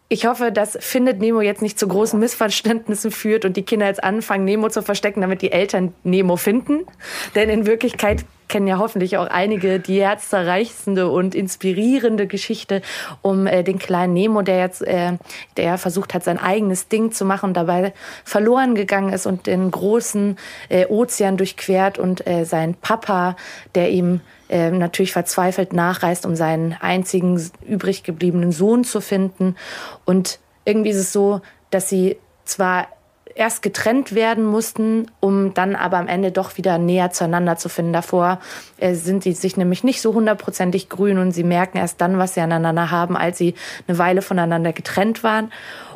ich 0.08 0.26
hoffe, 0.26 0.52
dass 0.52 0.76
Findet 0.80 1.20
Nemo 1.20 1.40
jetzt 1.40 1.62
nicht 1.62 1.78
zu 1.78 1.88
großen 1.88 2.18
Missverständnissen 2.20 3.10
führt 3.10 3.44
und 3.44 3.56
die 3.56 3.62
Kinder 3.62 3.86
jetzt 3.86 4.04
anfangen, 4.04 4.44
Nemo 4.44 4.68
zu 4.68 4.82
verstecken, 4.82 5.22
damit 5.22 5.42
die 5.42 5.50
Eltern 5.50 5.94
Nemo 6.04 6.36
finden. 6.36 6.86
Denn 7.34 7.48
in 7.48 7.66
Wirklichkeit 7.66 8.24
kennen 8.48 8.66
ja 8.66 8.78
hoffentlich 8.78 9.16
auch 9.16 9.26
einige 9.26 9.80
die 9.80 10.00
herzzerreichende 10.02 11.08
und 11.08 11.34
inspirierende 11.34 12.26
Geschichte 12.26 12.82
um 13.22 13.46
äh, 13.46 13.62
den 13.64 13.78
kleinen 13.78 14.12
Nemo, 14.12 14.42
der 14.42 14.58
jetzt, 14.58 14.82
äh, 14.82 15.12
der 15.56 15.78
versucht 15.78 16.12
hat, 16.12 16.22
sein 16.22 16.38
eigenes 16.38 16.88
Ding 16.88 17.10
zu 17.10 17.24
machen 17.24 17.46
und 17.46 17.56
dabei 17.56 17.94
verloren 18.24 18.74
gegangen 18.74 19.12
ist 19.12 19.26
und 19.26 19.46
den 19.46 19.70
großen 19.70 20.36
äh, 20.68 20.86
Ozean 20.86 21.38
durchquert 21.38 21.98
und 21.98 22.26
äh, 22.26 22.44
sein 22.44 22.74
Papa, 22.74 23.36
der 23.74 23.90
ihm 23.90 24.20
äh, 24.54 24.70
natürlich 24.70 25.12
verzweifelt 25.12 25.72
nachreist, 25.72 26.24
um 26.24 26.36
seinen 26.36 26.74
einzigen 26.74 27.42
übrig 27.66 28.04
gebliebenen 28.04 28.52
Sohn 28.52 28.84
zu 28.84 29.00
finden. 29.00 29.56
Und 30.04 30.38
irgendwie 30.64 30.90
ist 30.90 30.98
es 30.98 31.12
so, 31.12 31.40
dass 31.70 31.88
sie 31.88 32.18
zwar 32.44 32.86
erst 33.34 33.62
getrennt 33.62 34.14
werden 34.14 34.44
mussten, 34.44 35.10
um 35.18 35.54
dann 35.54 35.74
aber 35.74 35.96
am 35.96 36.06
Ende 36.06 36.30
doch 36.30 36.56
wieder 36.56 36.78
näher 36.78 37.10
zueinander 37.10 37.56
zu 37.56 37.68
finden. 37.68 37.92
Davor 37.92 38.38
äh, 38.78 38.94
sind 38.94 39.24
sie 39.24 39.32
sich 39.32 39.56
nämlich 39.56 39.82
nicht 39.82 40.00
so 40.00 40.14
hundertprozentig 40.14 40.88
grün 40.88 41.18
und 41.18 41.32
sie 41.32 41.42
merken 41.42 41.78
erst 41.78 42.00
dann, 42.00 42.18
was 42.18 42.34
sie 42.34 42.40
aneinander 42.40 42.92
haben, 42.92 43.16
als 43.16 43.38
sie 43.38 43.54
eine 43.88 43.98
Weile 43.98 44.22
voneinander 44.22 44.72
getrennt 44.72 45.24
waren. 45.24 45.50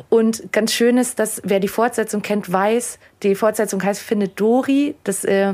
Und 0.09 0.51
ganz 0.51 0.73
schön 0.73 0.97
ist, 0.97 1.19
dass 1.19 1.39
wer 1.45 1.59
die 1.59 1.67
Fortsetzung 1.67 2.23
kennt, 2.23 2.51
weiß, 2.51 2.97
die 3.21 3.35
Fortsetzung 3.35 3.83
heißt 3.83 4.01
Findet 4.01 4.39
Dory. 4.39 4.95
Das, 5.03 5.23
äh, 5.23 5.53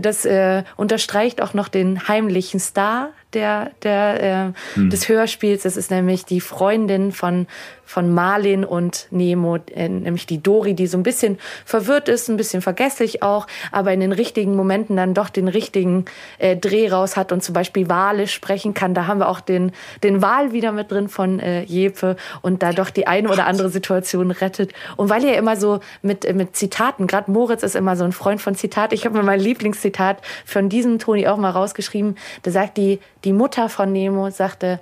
das 0.00 0.24
äh, 0.24 0.64
unterstreicht 0.76 1.42
auch 1.42 1.52
noch 1.52 1.68
den 1.68 2.08
heimlichen 2.08 2.58
Star 2.58 3.10
der, 3.34 3.70
der, 3.82 4.22
äh, 4.22 4.76
hm. 4.76 4.90
des 4.90 5.08
Hörspiels. 5.08 5.64
Das 5.64 5.76
ist 5.76 5.90
nämlich 5.90 6.24
die 6.24 6.40
Freundin 6.40 7.12
von, 7.12 7.46
von 7.90 8.14
Marlin 8.14 8.64
und 8.64 9.08
Nemo, 9.10 9.56
äh, 9.74 9.88
nämlich 9.88 10.24
die 10.24 10.40
Dori, 10.40 10.74
die 10.74 10.86
so 10.86 10.96
ein 10.96 11.02
bisschen 11.02 11.38
verwirrt 11.64 12.08
ist, 12.08 12.28
ein 12.28 12.36
bisschen 12.36 12.62
vergesslich 12.62 13.24
auch, 13.24 13.48
aber 13.72 13.92
in 13.92 13.98
den 13.98 14.12
richtigen 14.12 14.54
Momenten 14.54 14.96
dann 14.96 15.12
doch 15.12 15.28
den 15.28 15.48
richtigen 15.48 16.04
äh, 16.38 16.56
Dreh 16.56 16.88
raus 16.88 17.16
hat 17.16 17.32
und 17.32 17.42
zum 17.42 17.52
Beispiel 17.52 17.88
Wale 17.88 18.28
sprechen 18.28 18.74
kann. 18.74 18.94
Da 18.94 19.08
haben 19.08 19.18
wir 19.18 19.28
auch 19.28 19.40
den, 19.40 19.72
den 20.04 20.22
Wal 20.22 20.52
wieder 20.52 20.70
mit 20.70 20.92
drin 20.92 21.08
von 21.08 21.40
äh, 21.40 21.62
Jeppe 21.62 22.14
und 22.42 22.62
da 22.62 22.72
doch 22.72 22.90
die 22.90 23.08
eine 23.08 23.28
oder 23.28 23.46
andere 23.46 23.70
Situation 23.70 24.30
rettet. 24.30 24.72
Und 24.96 25.10
weil 25.10 25.24
ihr 25.24 25.36
immer 25.36 25.56
so 25.56 25.80
mit, 26.00 26.24
äh, 26.24 26.32
mit 26.32 26.54
Zitaten, 26.54 27.08
gerade 27.08 27.28
Moritz 27.28 27.64
ist 27.64 27.74
immer 27.74 27.96
so 27.96 28.04
ein 28.04 28.12
Freund 28.12 28.40
von 28.40 28.54
Zitat. 28.54 28.92
Ich 28.92 29.04
habe 29.04 29.18
mir 29.18 29.24
mein 29.24 29.40
Lieblingszitat 29.40 30.18
von 30.44 30.68
diesem 30.68 31.00
Toni 31.00 31.26
auch 31.26 31.38
mal 31.38 31.50
rausgeschrieben. 31.50 32.16
Da 32.44 32.52
sagt 32.52 32.76
die, 32.76 33.00
die 33.24 33.32
Mutter 33.32 33.68
von 33.68 33.90
Nemo 33.90 34.30
sagte, 34.30 34.78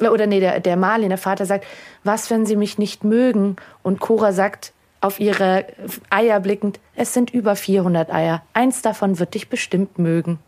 oder 0.00 0.26
nee, 0.26 0.40
der, 0.40 0.60
der 0.60 0.76
Marlin, 0.76 1.08
der 1.08 1.18
Vater 1.18 1.46
sagt, 1.46 1.66
was, 2.04 2.30
wenn 2.30 2.46
sie 2.46 2.56
mich 2.56 2.78
nicht 2.78 3.04
mögen? 3.04 3.56
Und 3.82 4.00
Cora 4.00 4.32
sagt, 4.32 4.72
auf 5.00 5.20
ihre 5.20 5.66
Eier 6.10 6.40
blickend, 6.40 6.80
es 6.96 7.14
sind 7.14 7.30
über 7.30 7.56
400 7.56 8.12
Eier. 8.12 8.42
Eins 8.52 8.82
davon 8.82 9.18
wird 9.18 9.34
dich 9.34 9.48
bestimmt 9.48 9.98
mögen. 9.98 10.38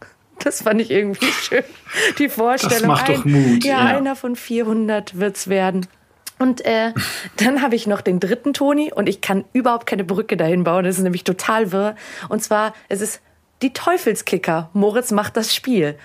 Das 0.43 0.63
fand 0.63 0.81
ich 0.81 0.91
irgendwie 0.91 1.27
schön. 1.41 1.65
Die 2.19 2.29
Vorstellung. 2.29 2.79
Das 2.79 2.87
macht 2.87 3.09
doch 3.09 3.25
Mut. 3.25 3.65
Ja, 3.65 3.91
ja, 3.91 3.97
einer 3.97 4.17
von 4.17 4.37
400 4.37 5.19
wird's 5.19 5.49
werden. 5.49 5.87
Und 6.39 6.65
äh, 6.65 6.95
dann 7.37 7.61
habe 7.61 7.77
ich 7.77 7.87
noch 7.87 8.01
den 8.01 8.19
dritten 8.19 8.55
Toni 8.55 8.91
und 8.93 9.09
ich 9.09 9.21
kann 9.21 9.45
überhaupt 9.53 9.87
keine 9.87 10.05
Brücke 10.05 10.39
dahin 10.39 10.65
bauen. 10.65 10.85
Das 10.85 10.97
ist 10.97 11.03
nämlich 11.03 11.25
total 11.25 11.71
wirr. 11.71 11.97
Und 12.31 12.43
zwar, 12.43 12.73
es 12.89 13.03
ist 13.03 13.21
die 13.61 13.75
Teufelskicker. 13.75 14.71
Moritz 14.73 15.11
macht 15.11 15.37
das 15.37 15.55
Spiel. 15.55 15.99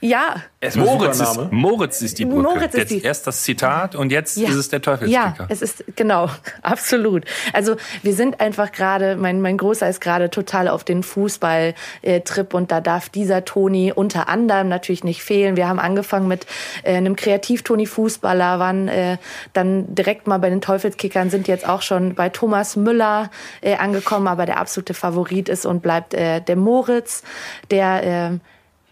Ja. 0.00 0.42
Moritz 0.74 1.20
ist, 1.20 1.52
Moritz 1.52 2.02
ist 2.02 2.18
die 2.18 2.26
Brücke. 2.26 2.42
Moritz 2.42 2.74
ist 2.74 2.90
die. 2.90 3.02
Erst 3.02 3.26
das 3.26 3.42
Zitat 3.42 3.94
und 3.94 4.12
jetzt 4.12 4.36
ja. 4.36 4.48
ist 4.48 4.56
es 4.56 4.68
der 4.68 4.82
Teufelskicker. 4.82 5.36
Ja, 5.38 5.46
es 5.48 5.62
ist, 5.62 5.84
genau, 5.96 6.28
absolut. 6.62 7.24
Also 7.54 7.76
wir 8.02 8.14
sind 8.14 8.40
einfach 8.40 8.72
gerade, 8.72 9.16
mein, 9.16 9.40
mein 9.40 9.56
Großer 9.56 9.88
ist 9.88 10.02
gerade 10.02 10.28
total 10.28 10.68
auf 10.68 10.84
den 10.84 11.02
Fußball-Trip 11.02 12.52
und 12.52 12.70
da 12.70 12.82
darf 12.82 13.08
dieser 13.08 13.46
Toni 13.46 13.90
unter 13.94 14.28
anderem 14.28 14.68
natürlich 14.68 15.02
nicht 15.02 15.22
fehlen. 15.22 15.56
Wir 15.56 15.66
haben 15.66 15.78
angefangen 15.78 16.28
mit 16.28 16.46
äh, 16.82 16.96
einem 16.96 17.16
Kreativ-Toni-Fußballer, 17.16 18.58
waren 18.58 18.88
äh, 18.88 19.16
dann 19.54 19.94
direkt 19.94 20.26
mal 20.26 20.38
bei 20.38 20.50
den 20.50 20.60
Teufelskickern, 20.60 21.30
sind 21.30 21.48
jetzt 21.48 21.66
auch 21.66 21.80
schon 21.80 22.14
bei 22.14 22.28
Thomas 22.28 22.76
Müller 22.76 23.30
äh, 23.62 23.76
angekommen, 23.76 24.28
aber 24.28 24.44
der 24.44 24.60
absolute 24.60 24.92
Favorit 24.92 25.48
ist 25.48 25.64
und 25.64 25.80
bleibt 25.80 26.12
äh, 26.12 26.42
der 26.42 26.56
Moritz, 26.56 27.22
der 27.70 28.32
äh, 28.32 28.38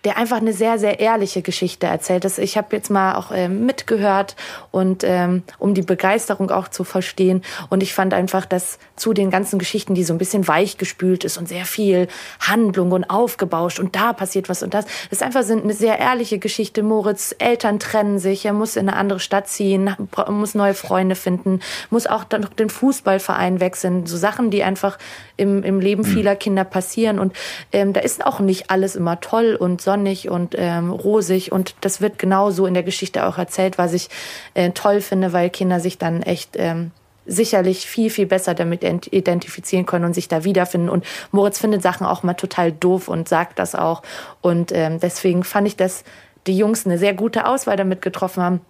der 0.04 0.16
einfach 0.16 0.36
eine 0.36 0.52
sehr, 0.52 0.78
sehr 0.78 1.00
ehrliche 1.00 1.42
Geschichte 1.42 1.86
erzählt. 1.86 2.24
Das, 2.24 2.38
ich 2.38 2.56
habe 2.56 2.74
jetzt 2.76 2.90
mal 2.90 3.14
auch 3.14 3.30
ähm, 3.32 3.66
mitgehört 3.66 4.36
und 4.70 5.02
ähm, 5.04 5.42
um 5.58 5.74
die 5.74 5.82
Begeisterung 5.82 6.50
auch 6.50 6.68
zu 6.68 6.84
verstehen. 6.84 7.42
Und 7.70 7.82
ich 7.82 7.94
fand 7.94 8.14
einfach, 8.14 8.44
dass 8.44 8.78
zu 8.96 9.12
den 9.12 9.30
ganzen 9.30 9.58
Geschichten, 9.58 9.94
die 9.94 10.04
so 10.04 10.14
ein 10.14 10.18
bisschen 10.18 10.46
weichgespült 10.46 11.24
ist 11.24 11.38
und 11.38 11.48
sehr 11.48 11.64
viel 11.64 12.08
Handlung 12.40 12.92
und 12.92 13.04
aufgebauscht 13.04 13.78
und 13.78 13.96
da 13.96 14.12
passiert 14.12 14.48
was 14.48 14.62
und 14.62 14.74
das, 14.74 14.84
das 14.84 15.20
ist 15.20 15.22
einfach 15.22 15.48
eine 15.48 15.72
sehr 15.72 15.98
ehrliche 15.98 16.38
Geschichte. 16.38 16.82
Moritz 16.82 17.34
Eltern 17.38 17.78
trennen 17.78 18.18
sich, 18.18 18.44
er 18.44 18.52
muss 18.52 18.76
in 18.76 18.88
eine 18.88 18.96
andere 18.96 19.20
Stadt 19.20 19.48
ziehen, 19.48 19.96
muss 20.28 20.54
neue 20.54 20.74
Freunde 20.74 21.14
finden, 21.14 21.60
muss 21.90 22.06
auch 22.06 22.24
dann 22.24 22.42
noch 22.42 22.50
den 22.50 22.70
Fußballverein 22.70 23.60
wechseln. 23.60 24.06
So 24.06 24.16
Sachen, 24.16 24.50
die 24.50 24.62
einfach 24.62 24.98
im, 25.36 25.62
im 25.62 25.80
Leben 25.80 26.04
hm. 26.04 26.12
vieler 26.12 26.36
Kinder 26.36 26.64
passieren. 26.64 27.18
Und 27.18 27.34
ähm, 27.72 27.92
da 27.92 28.00
ist 28.00 28.24
auch 28.24 28.40
nicht 28.40 28.70
alles 28.70 28.96
immer 28.96 29.20
toll 29.20 29.56
und 29.58 29.80
sonnig 29.94 30.28
und 30.28 30.54
ähm, 30.58 30.90
rosig. 30.90 31.52
Und 31.52 31.74
das 31.80 32.00
wird 32.00 32.18
genauso 32.18 32.66
in 32.66 32.74
der 32.74 32.82
Geschichte 32.82 33.26
auch 33.26 33.38
erzählt, 33.38 33.78
was 33.78 33.92
ich 33.92 34.08
äh, 34.54 34.70
toll 34.70 35.00
finde, 35.00 35.32
weil 35.32 35.50
Kinder 35.50 35.78
sich 35.78 35.98
dann 35.98 36.22
echt 36.22 36.56
ähm, 36.56 36.90
sicherlich 37.26 37.86
viel, 37.86 38.10
viel 38.10 38.26
besser 38.26 38.54
damit 38.54 38.82
identifizieren 38.82 39.86
können 39.86 40.04
und 40.04 40.14
sich 40.14 40.28
da 40.28 40.44
wiederfinden. 40.44 40.88
Und 40.88 41.04
Moritz 41.30 41.58
findet 41.58 41.82
Sachen 41.82 42.06
auch 42.06 42.22
mal 42.22 42.34
total 42.34 42.72
doof 42.72 43.08
und 43.08 43.28
sagt 43.28 43.58
das 43.58 43.74
auch. 43.74 44.02
Und 44.42 44.72
ähm, 44.72 44.98
deswegen 45.00 45.44
fand 45.44 45.68
ich, 45.68 45.76
dass 45.76 46.04
die 46.46 46.58
Jungs 46.58 46.84
eine 46.84 46.98
sehr 46.98 47.14
gute 47.14 47.46
Auswahl 47.46 47.76
damit 47.76 48.02
getroffen 48.02 48.42
haben. 48.42 48.60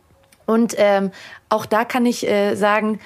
Und 0.46 0.74
ähm, 0.76 1.10
auch 1.48 1.66
da 1.66 1.84
kann 1.84 2.06
ich 2.06 2.26
äh, 2.26 2.54
sagen, 2.56 2.98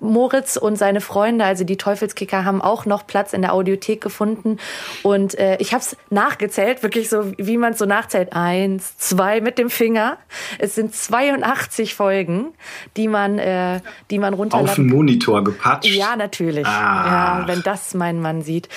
Moritz 0.00 0.56
und 0.56 0.76
seine 0.76 1.00
Freunde, 1.00 1.44
also 1.44 1.64
die 1.64 1.76
Teufelskicker, 1.76 2.44
haben 2.44 2.62
auch 2.62 2.86
noch 2.86 3.06
Platz 3.06 3.32
in 3.32 3.42
der 3.42 3.52
Audiothek 3.52 4.00
gefunden. 4.00 4.58
Und 5.02 5.38
äh, 5.38 5.56
ich 5.58 5.72
habe 5.72 5.82
es 5.82 5.96
nachgezählt, 6.10 6.82
wirklich 6.82 7.08
so, 7.08 7.32
wie 7.36 7.56
man 7.56 7.72
es 7.72 7.78
so 7.78 7.86
nachzählt. 7.86 8.32
Eins, 8.32 8.96
zwei 8.98 9.40
mit 9.40 9.58
dem 9.58 9.68
Finger. 9.68 10.18
Es 10.58 10.74
sind 10.74 10.94
82 10.94 11.94
Folgen, 11.94 12.52
die 12.96 13.08
man, 13.08 13.38
äh, 13.38 13.80
die 14.10 14.18
man 14.18 14.34
runterladen 14.34 14.68
Auf 14.68 14.76
den 14.76 14.86
Monitor 14.86 15.42
gepatscht? 15.42 15.92
Ja, 15.92 16.14
natürlich. 16.16 16.66
Ah. 16.66 17.40
Ja, 17.40 17.48
wenn 17.48 17.62
das 17.62 17.94
mein 17.94 18.20
Mann 18.20 18.42
sieht. 18.42 18.68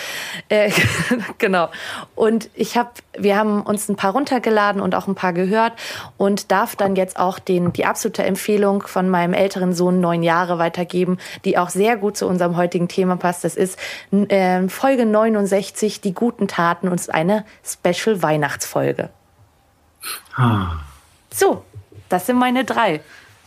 Äh, 0.47 0.71
genau. 1.37 1.69
Und 2.15 2.49
ich 2.55 2.77
habe, 2.77 2.89
wir 3.17 3.37
haben 3.37 3.61
uns 3.61 3.87
ein 3.87 3.97
paar 3.97 4.13
runtergeladen 4.13 4.81
und 4.81 4.95
auch 4.95 5.07
ein 5.07 5.15
paar 5.15 5.33
gehört 5.33 5.73
und 6.17 6.51
darf 6.51 6.75
dann 6.75 6.95
jetzt 6.95 7.19
auch 7.19 7.39
den, 7.39 7.71
die 7.73 7.85
absolute 7.85 8.23
Empfehlung 8.23 8.68
Empfehlung 8.69 8.87
von 8.87 9.09
meinem 9.09 9.33
älteren 9.33 9.73
Sohn 9.73 9.99
neun 9.99 10.23
Jahre 10.23 10.57
weitergeben, 10.59 11.17
die 11.45 11.57
auch 11.57 11.69
sehr 11.69 11.97
gut 11.97 12.17
zu 12.17 12.27
unserem 12.27 12.55
heutigen 12.55 12.87
Thema 12.87 13.17
passt. 13.17 13.43
Das 13.43 13.55
ist 13.55 13.77
äh, 14.11 14.67
Folge 14.67 15.05
69, 15.05 16.01
die 16.01 16.13
guten 16.13 16.47
Taten 16.47 16.87
und 16.87 17.13
eine 17.13 17.45
Special 17.63 18.21
Weihnachtsfolge. 18.21 19.09
Ah. 20.35 20.77
So, 21.31 21.63
das 22.09 22.25
sind 22.25 22.37
meine 22.37 22.63
drei. 22.63 23.01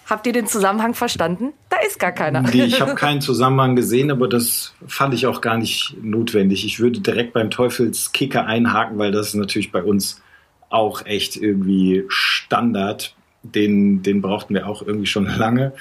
Habt 0.07 0.27
ihr 0.27 0.33
den 0.33 0.47
Zusammenhang 0.47 0.95
verstanden? 0.95 1.53
Da 1.71 1.79
ist 1.87 1.99
gar 1.99 2.13
keiner. 2.13 2.43
Nee, 2.43 2.65
ich 2.65 2.81
habe 2.81 2.95
keinen 2.97 3.21
Zusammenhang 3.21 3.77
gesehen, 3.77 4.11
aber 4.11 4.29
das 4.29 4.75
fand 4.87 5.15
ich 5.15 5.27
auch 5.27 5.41
gar 5.41 5.57
nicht 5.57 5.97
notwendig. 6.03 6.67
Ich 6.67 6.81
würde 6.81 7.01
direkt 7.01 7.33
beim 7.33 7.51
Teufelskicker 7.51 8.45
einhaken, 8.45 8.99
weil 8.99 9.13
das 9.13 9.29
ist 9.29 9.35
natürlich 9.35 9.71
bei 9.71 9.83
uns 9.83 10.21
auch 10.69 11.07
echt 11.07 11.37
irgendwie 11.37 12.05
Standard 12.09 13.15
den, 13.43 14.03
den 14.03 14.23
brauchten 14.23 14.55
wir 14.55 14.67
auch 14.67 14.83
irgendwie 14.87 15.07
schon 15.07 15.27
lange. 15.39 15.73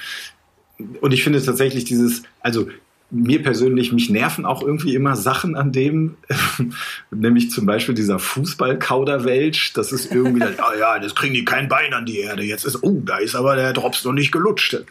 Und 1.00 1.12
ich 1.12 1.22
finde 1.22 1.42
tatsächlich 1.42 1.84
dieses, 1.84 2.22
also 2.40 2.68
mir 3.12 3.42
persönlich, 3.42 3.92
mich 3.92 4.08
nerven 4.08 4.46
auch 4.46 4.62
irgendwie 4.62 4.94
immer 4.94 5.16
Sachen 5.16 5.54
an 5.54 5.70
dem, 5.70 6.16
nämlich 7.10 7.50
zum 7.50 7.66
Beispiel 7.66 7.94
dieser 7.94 8.18
Fußball-Kauderwelsch. 8.18 9.74
Das 9.74 9.92
ist 9.92 10.10
irgendwie, 10.10 10.42
ah 10.58 10.74
ja, 10.78 10.98
das 10.98 11.14
kriegen 11.14 11.34
die 11.34 11.44
kein 11.44 11.68
Bein 11.68 11.92
an 11.92 12.06
die 12.06 12.20
Erde. 12.20 12.42
Jetzt 12.42 12.64
ist, 12.64 12.82
oh, 12.82 13.02
da 13.04 13.18
ist 13.18 13.34
aber 13.34 13.54
der 13.54 13.74
Drops 13.74 14.04
noch 14.04 14.12
nicht 14.12 14.32
gelutscht. 14.32 14.82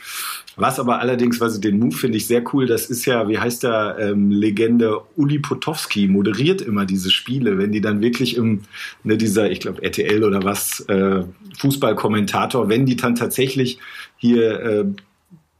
Was 0.57 0.79
aber 0.79 0.99
allerdings, 0.99 1.39
was 1.39 1.55
ich 1.55 1.61
den 1.61 1.79
Move 1.79 1.95
finde 1.95 2.17
ich 2.17 2.27
sehr 2.27 2.43
cool, 2.53 2.65
das 2.65 2.89
ist 2.89 3.05
ja, 3.05 3.27
wie 3.29 3.39
heißt 3.39 3.63
der 3.63 3.97
ähm, 3.99 4.31
Legende 4.31 5.01
Uli 5.15 5.39
Potowski 5.39 6.07
moderiert 6.07 6.61
immer 6.61 6.85
diese 6.85 7.09
Spiele, 7.09 7.57
wenn 7.57 7.71
die 7.71 7.81
dann 7.81 8.01
wirklich 8.01 8.35
im, 8.35 8.61
ne, 9.03 9.17
dieser, 9.17 9.49
ich 9.49 9.61
glaube 9.61 9.81
RTL 9.81 10.23
oder 10.23 10.43
was, 10.43 10.81
äh, 10.81 11.23
Fußballkommentator, 11.57 12.69
wenn 12.69 12.85
die 12.85 12.95
dann 12.95 13.15
tatsächlich 13.15 13.79
hier 14.17 14.59
äh, 14.59 14.85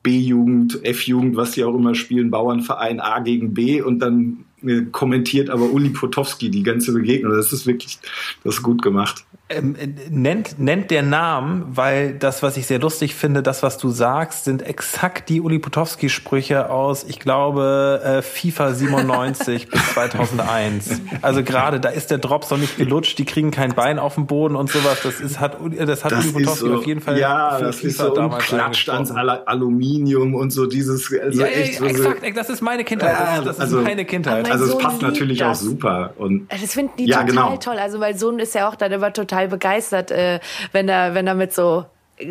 B-Jugend, 0.03 0.83
F-Jugend, 0.83 1.35
was 1.35 1.51
die 1.51 1.63
auch 1.63 1.75
immer 1.75 1.95
spielen, 1.95 2.31
Bauernverein 2.31 2.99
A 2.99 3.19
gegen 3.19 3.53
B 3.53 3.81
und 3.81 3.99
dann 3.99 4.45
äh, 4.63 4.81
kommentiert 4.91 5.49
aber 5.49 5.71
Uli 5.71 5.89
Potowski 5.89 6.49
die 6.49 6.63
ganze 6.63 6.91
Begegnung. 6.91 7.33
Das 7.33 7.53
ist 7.53 7.67
wirklich, 7.67 7.99
das 8.43 8.55
ist 8.55 8.63
gut 8.63 8.81
gemacht. 8.81 9.25
Ähm, 9.53 9.75
äh, 9.75 9.87
nennt, 10.09 10.59
nennt 10.59 10.91
der 10.91 11.01
Namen, 11.03 11.65
weil 11.69 12.13
das, 12.13 12.43
was 12.43 12.57
ich 12.57 12.67
sehr 12.67 12.79
lustig 12.79 13.15
finde, 13.15 13.43
das, 13.43 13.63
was 13.63 13.77
du 13.77 13.89
sagst, 13.89 14.45
sind 14.45 14.61
exakt 14.61 15.29
die 15.29 15.41
Uli 15.41 15.59
Potowski-Sprüche 15.59 16.69
aus, 16.69 17.03
ich 17.03 17.19
glaube, 17.19 18.01
äh, 18.03 18.21
FIFA 18.21 18.73
97 18.73 19.69
bis 19.69 19.81
2001. 19.93 21.01
Also 21.21 21.43
gerade, 21.43 21.79
da 21.79 21.89
ist 21.89 22.11
der 22.11 22.17
Drops 22.17 22.49
noch 22.51 22.57
nicht 22.57 22.77
gelutscht, 22.77 23.17
die 23.17 23.25
kriegen 23.25 23.51
kein 23.51 23.73
Bein 23.73 23.99
auf 23.99 24.15
dem 24.15 24.27
Boden 24.27 24.55
und 24.55 24.69
sowas. 24.69 24.99
Das 25.03 25.19
ist, 25.19 25.39
hat, 25.39 25.57
das 25.77 26.03
hat 26.03 26.11
Das 26.11 26.25
Uli 26.27 26.43
Potowski 26.45 26.67
so, 26.67 26.75
auf 26.75 26.85
jeden 26.85 27.01
Fall 27.01 27.17
Ja, 27.19 27.55
für 27.57 27.65
das 27.65 27.75
ist 27.83 27.97
FIFA 27.97 28.03
so 28.09 28.15
damals 28.15 28.43
klatscht 28.45 28.89
ans 28.89 29.11
Aluminium 29.11 30.35
und 30.35 30.51
so 30.51 30.65
dieses, 30.65 31.11
also 31.21 31.41
Ja, 31.41 31.47
echt 31.47 31.79
so, 31.79 31.85
exakt, 31.85 32.21
das 32.35 32.49
ist 32.49 32.61
meine 32.61 32.83
Kindheit. 32.83 33.13
Ja, 33.19 33.35
Das, 33.37 33.45
das 33.45 33.55
ist 33.55 33.61
also- 33.61 33.81
meine 33.81 34.05
Kindheit. 34.05 34.49
Also 34.51 34.65
es 34.65 34.77
passt 34.77 35.01
natürlich 35.01 35.39
das. 35.39 35.59
auch 35.59 35.61
super. 35.63 36.13
Und 36.17 36.47
Das 36.51 36.73
finden 36.73 36.93
die 36.97 37.05
Ja, 37.05 37.17
total 37.21 37.27
genau. 37.27 37.57
toll. 37.57 37.77
Also 37.77 37.97
mein 37.99 38.17
Sohn 38.17 38.39
ist 38.39 38.55
ja 38.55 38.67
auch 38.67 38.75
dann 38.75 38.91
immer 38.91 39.11
total 39.13 39.40
begeistert, 39.47 40.11
äh, 40.11 40.39
wenn 40.71 40.89
er, 40.89 41.13
wenn 41.13 41.27
er 41.27 41.35
mit 41.35 41.53
so 41.53 41.85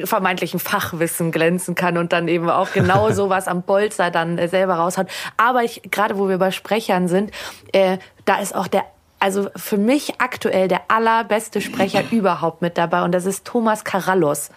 vermeintlichen 0.05 0.61
Fachwissen 0.61 1.33
glänzen 1.33 1.75
kann 1.75 1.99
und 1.99 2.13
dann 2.13 2.29
eben 2.29 2.49
auch 2.49 2.73
genau 2.73 3.11
sowas 3.13 3.49
am 3.49 3.63
Bolzer 3.63 4.11
dann 4.11 4.39
äh, 4.39 4.49
selber 4.49 4.75
raushaut. 4.75 5.09
Aber 5.37 5.65
ich, 5.65 5.83
gerade 5.91 6.19
wo 6.19 6.29
wir 6.29 6.39
bei 6.39 6.51
Sprechern 6.51 7.09
sind, 7.09 7.31
äh, 7.73 7.99
da 8.25 8.41
ist 8.41 8.55
auch 8.55 8.69
der 8.69 8.85
also 9.23 9.51
für 9.55 9.77
mich 9.77 10.19
aktuell 10.19 10.67
der 10.67 10.81
allerbeste 10.89 11.61
Sprecher 11.61 12.05
überhaupt 12.11 12.63
mit 12.63 12.79
dabei 12.79 13.03
und 13.03 13.13
das 13.13 13.27
ist 13.27 13.45
Thomas 13.45 13.85
Karallos. 13.85 14.51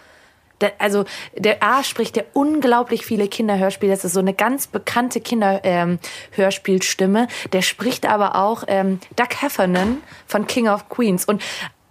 Der, 0.60 0.72
also 0.78 1.04
der 1.36 1.62
A 1.62 1.82
spricht 1.82 2.16
ja 2.16 2.22
unglaublich 2.32 3.04
viele 3.04 3.28
Kinderhörspiele. 3.28 3.92
Das 3.92 4.04
ist 4.04 4.14
so 4.14 4.20
eine 4.20 4.34
ganz 4.34 4.68
bekannte 4.68 5.20
Kinderhörspielstimme. 5.20 7.22
Ähm, 7.22 7.28
der 7.52 7.62
spricht 7.62 8.08
aber 8.08 8.36
auch 8.36 8.62
ähm, 8.68 9.00
Doug 9.16 9.30
Heffernan 9.40 9.96
von 10.26 10.46
King 10.46 10.68
of 10.68 10.88
Queens. 10.88 11.24
Und 11.24 11.42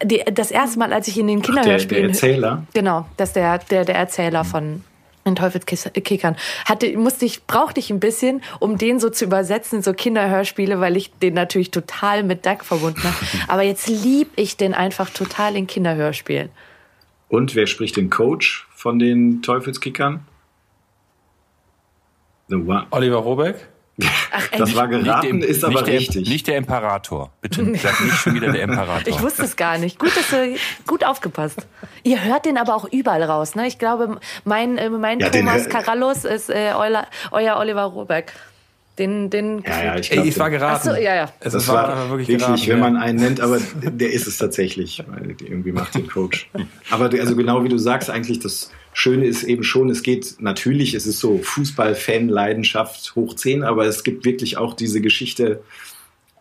die, 0.03 0.23
das 0.33 0.51
erste 0.51 0.79
Mal, 0.79 0.93
als 0.93 1.07
ich 1.07 1.17
in 1.17 1.27
den 1.27 1.41
der, 1.41 1.53
der 1.53 1.55
Kinderhörspielen 1.55 2.09
Erzähler, 2.09 2.67
Genau, 2.73 3.05
das 3.17 3.29
ist 3.29 3.35
der, 3.35 3.57
der, 3.57 3.85
der 3.85 3.95
Erzähler 3.95 4.43
von 4.43 4.83
den 5.25 5.35
Teufelskickern. 5.35 6.35
Hatte, 6.65 6.97
musste 6.97 7.25
ich, 7.25 7.45
brauchte 7.45 7.79
ich 7.79 7.89
ein 7.89 7.99
bisschen, 7.99 8.41
um 8.59 8.77
den 8.77 8.99
so 8.99 9.09
zu 9.09 9.25
übersetzen, 9.25 9.77
in 9.77 9.83
so 9.83 9.93
Kinderhörspiele, 9.93 10.79
weil 10.79 10.97
ich 10.97 11.11
den 11.19 11.33
natürlich 11.33 11.71
total 11.71 12.23
mit 12.23 12.45
Duck 12.45 12.63
verbunden 12.63 13.03
habe. 13.03 13.15
Aber 13.47 13.61
jetzt 13.63 13.87
lieb 13.87 14.29
ich 14.35 14.57
den 14.57 14.73
einfach 14.73 15.09
total 15.09 15.55
in 15.55 15.67
Kinderhörspielen. 15.67 16.49
Und 17.29 17.55
wer 17.55 17.67
spricht 17.67 17.97
den 17.97 18.09
Coach 18.09 18.67
von 18.75 18.99
den 18.99 19.41
Teufelskickern? 19.41 20.25
The 22.49 22.55
One. 22.55 22.85
Oliver 22.91 23.17
Robeck? 23.17 23.72
Ach, 24.31 24.47
Das 24.57 24.75
war 24.75 24.87
geraten, 24.87 25.39
der- 25.39 25.49
ist 25.49 25.63
aber 25.63 25.73
nicht 25.73 25.87
der, 25.87 25.93
richtig. 25.99 26.29
Nicht 26.29 26.47
der 26.47 26.57
Imperator. 26.57 27.31
Bitte 27.41 27.63
sag 27.81 28.01
nicht 28.03 28.15
schon 28.17 28.33
wieder 28.35 28.51
der 28.51 28.63
Imperator. 28.63 29.07
Ich 29.07 29.21
wusste 29.21 29.43
es 29.43 29.55
gar 29.55 29.77
nicht. 29.77 29.99
Gut, 29.99 30.15
dass 30.17 30.29
du 30.29 30.55
gut 30.87 31.03
aufgepasst. 31.03 31.67
Ihr 32.03 32.23
hört 32.23 32.45
den 32.45 32.57
aber 32.57 32.75
auch 32.75 32.85
überall 32.91 33.21
raus, 33.23 33.53
ne? 33.55 33.67
Ich 33.67 33.77
glaube, 33.77 34.19
mein, 34.45 34.77
äh, 34.77 34.89
mein 34.89 35.19
Ja, 35.19 35.29
Thomas 35.29 35.69
Karallos 35.69 36.25
ist 36.25 36.49
äh, 36.49 36.73
euer, 36.75 37.05
euer 37.31 37.57
Oliver 37.57 37.83
Robeck. 37.83 38.33
Den, 38.99 39.31
den. 39.31 39.63
ja, 39.65 39.83
ja, 39.83 39.95
ich 39.95 40.11
Ey, 40.11 40.17
glaube, 40.17 40.29
es 40.29 40.39
war 40.39 40.49
geraten. 40.51 40.89
So, 40.89 40.95
ja, 40.95 41.15
ja. 41.15 41.29
Es 41.39 41.53
das 41.53 41.67
war, 41.67 41.87
war 41.87 42.09
wirklich, 42.11 42.27
wirklich, 42.27 42.65
geraten. 42.65 42.67
wenn 42.67 42.77
ja. 42.77 42.83
man 42.83 42.97
einen 42.97 43.19
nennt, 43.19 43.41
aber 43.41 43.59
der 43.81 44.11
ist 44.13 44.27
es 44.27 44.37
tatsächlich, 44.37 45.03
weil 45.07 45.33
die 45.33 45.47
irgendwie 45.47 45.71
macht 45.71 45.95
den 45.95 46.07
Coach. 46.07 46.47
Aber 46.91 47.05
also 47.05 47.35
genau 47.35 47.63
wie 47.63 47.69
du 47.69 47.79
sagst, 47.79 48.11
eigentlich 48.11 48.37
das 48.39 48.69
Schöne 48.93 49.25
ist 49.25 49.43
eben 49.43 49.63
schon, 49.63 49.89
es 49.89 50.03
geht 50.03 50.35
natürlich, 50.39 50.93
es 50.93 51.07
ist 51.07 51.19
so 51.19 51.39
Fußball-Fan-Leidenschaft 51.39 53.15
hoch 53.15 53.35
10, 53.35 53.63
aber 53.63 53.85
es 53.85 54.03
gibt 54.03 54.25
wirklich 54.25 54.57
auch 54.57 54.73
diese 54.73 55.01
Geschichte 55.01 55.61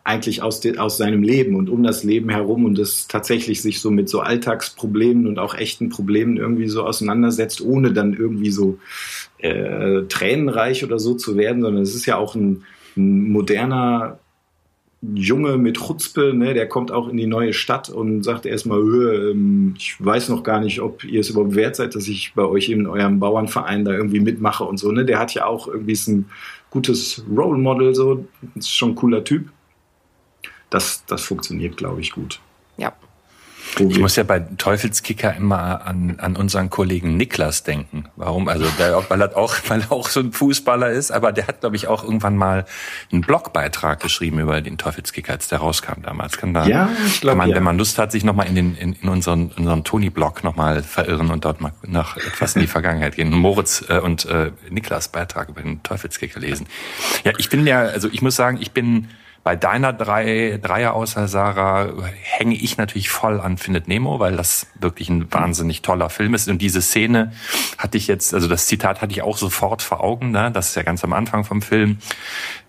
eigentlich 0.04 0.42
aus, 0.42 0.60
de, 0.60 0.78
aus 0.78 0.96
seinem 0.96 1.22
Leben 1.22 1.54
und 1.54 1.70
um 1.70 1.82
das 1.82 2.02
Leben 2.02 2.28
herum 2.28 2.64
und 2.64 2.76
das 2.76 3.06
tatsächlich 3.06 3.62
sich 3.62 3.80
so 3.80 3.90
mit 3.90 4.08
so 4.08 4.20
Alltagsproblemen 4.20 5.26
und 5.26 5.38
auch 5.38 5.54
echten 5.54 5.90
Problemen 5.90 6.36
irgendwie 6.36 6.68
so 6.68 6.84
auseinandersetzt, 6.84 7.60
ohne 7.60 7.92
dann 7.92 8.12
irgendwie 8.12 8.50
so 8.50 8.78
äh, 9.38 10.02
tränenreich 10.08 10.84
oder 10.84 10.98
so 10.98 11.14
zu 11.14 11.36
werden, 11.36 11.62
sondern 11.62 11.82
es 11.82 11.94
ist 11.94 12.06
ja 12.06 12.16
auch 12.16 12.34
ein, 12.34 12.64
ein 12.96 13.30
moderner 13.30 14.18
Junge 15.02 15.58
mit 15.58 15.78
Chutzpe, 15.78 16.32
ne, 16.32 16.54
der 16.54 16.68
kommt 16.68 16.92
auch 16.92 17.08
in 17.08 17.16
die 17.16 17.26
neue 17.26 17.52
Stadt 17.52 17.88
und 17.90 18.22
sagt 18.22 18.46
erstmal, 18.46 18.78
"Äh, 18.78 19.30
ähm, 19.30 19.74
ich 19.76 19.96
weiß 19.98 20.28
noch 20.28 20.44
gar 20.44 20.60
nicht, 20.60 20.80
ob 20.80 21.02
ihr 21.02 21.20
es 21.20 21.30
überhaupt 21.30 21.56
wert 21.56 21.74
seid, 21.74 21.96
dass 21.96 22.06
ich 22.06 22.34
bei 22.34 22.44
euch 22.44 22.68
in 22.68 22.86
eurem 22.86 23.18
Bauernverein 23.18 23.84
da 23.84 23.92
irgendwie 23.92 24.20
mitmache 24.20 24.62
und 24.62 24.78
so. 24.78 24.92
Ne? 24.92 25.04
Der 25.04 25.18
hat 25.18 25.34
ja 25.34 25.46
auch 25.46 25.66
irgendwie 25.66 25.92
ist 25.92 26.06
ein 26.06 26.30
gutes 26.70 27.24
Role 27.36 27.58
Model, 27.58 27.94
so, 27.94 28.26
ist 28.54 28.70
schon 28.70 28.90
ein 28.90 28.94
cooler 28.94 29.24
Typ. 29.24 29.50
Das, 30.70 31.04
das 31.06 31.24
funktioniert, 31.24 31.76
glaube 31.76 32.00
ich, 32.00 32.12
gut. 32.12 32.40
Ja. 32.76 32.92
Ich 33.78 33.98
muss 33.98 34.16
ja 34.16 34.22
bei 34.22 34.40
Teufelskicker 34.40 35.34
immer 35.34 35.86
an, 35.86 36.16
an 36.18 36.36
unseren 36.36 36.70
Kollegen 36.70 37.16
Niklas 37.16 37.62
denken. 37.62 38.06
Warum? 38.16 38.48
Also 38.48 38.66
der, 38.78 39.04
weil 39.08 39.20
er 39.20 39.36
auch, 39.36 39.54
weil 39.68 39.82
er 39.82 39.92
auch 39.92 40.08
so 40.08 40.20
ein 40.20 40.32
Fußballer 40.32 40.90
ist, 40.90 41.10
aber 41.10 41.32
der 41.32 41.46
hat, 41.46 41.60
glaube 41.60 41.76
ich, 41.76 41.88
auch 41.88 42.04
irgendwann 42.04 42.36
mal 42.36 42.66
einen 43.10 43.22
Blogbeitrag 43.22 44.00
geschrieben 44.00 44.38
über 44.38 44.60
den 44.60 44.78
Teufelskicker, 44.78 45.32
als 45.32 45.48
der 45.48 45.58
rauskam 45.58 46.02
damals. 46.02 46.36
Kann 46.36 46.54
da, 46.54 46.66
Ja, 46.66 46.90
ich 47.06 47.20
glaub, 47.20 47.32
kann 47.32 47.38
man, 47.38 47.50
ja. 47.50 47.56
wenn 47.56 47.62
man 47.62 47.78
Lust 47.78 47.98
hat, 47.98 48.12
sich 48.12 48.24
nochmal 48.24 48.46
in 48.46 48.54
den 48.54 48.76
in, 48.76 48.92
in 48.94 49.08
unseren, 49.08 49.50
unseren 49.56 49.84
Toni-Blog 49.84 50.44
nochmal 50.44 50.82
verirren 50.82 51.30
und 51.30 51.44
dort 51.44 51.60
mal 51.60 51.72
nach 51.86 52.16
etwas 52.16 52.54
in 52.56 52.62
die 52.62 52.68
Vergangenheit 52.68 53.16
gehen. 53.16 53.30
Moritz 53.30 53.84
äh, 53.88 53.98
und 53.98 54.24
äh, 54.26 54.52
Niklas 54.70 55.08
Beitrag 55.08 55.48
über 55.48 55.62
den 55.62 55.82
Teufelskicker 55.82 56.40
lesen. 56.40 56.66
Ja, 57.24 57.32
ich 57.38 57.48
bin 57.48 57.66
ja, 57.66 57.80
also 57.82 58.08
ich 58.10 58.22
muss 58.22 58.36
sagen, 58.36 58.58
ich 58.60 58.72
bin 58.72 59.08
bei 59.44 59.56
deiner 59.56 59.92
drei, 59.92 60.60
Dreier-Auswahl, 60.62 61.26
Sarah, 61.26 61.92
hänge 62.22 62.54
ich 62.54 62.76
natürlich 62.76 63.10
voll 63.10 63.40
an 63.40 63.58
Findet 63.58 63.88
Nemo, 63.88 64.20
weil 64.20 64.36
das 64.36 64.68
wirklich 64.78 65.08
ein 65.08 65.32
wahnsinnig 65.32 65.82
toller 65.82 66.10
Film 66.10 66.34
ist. 66.34 66.48
Und 66.48 66.58
diese 66.58 66.80
Szene 66.80 67.32
hatte 67.76 67.98
ich 67.98 68.06
jetzt, 68.06 68.34
also 68.34 68.46
das 68.46 68.68
Zitat 68.68 69.02
hatte 69.02 69.12
ich 69.12 69.22
auch 69.22 69.36
sofort 69.36 69.82
vor 69.82 70.00
Augen, 70.00 70.30
ne? 70.30 70.52
das 70.52 70.70
ist 70.70 70.74
ja 70.76 70.82
ganz 70.82 71.02
am 71.02 71.12
Anfang 71.12 71.44
vom 71.44 71.60
Film. 71.60 71.98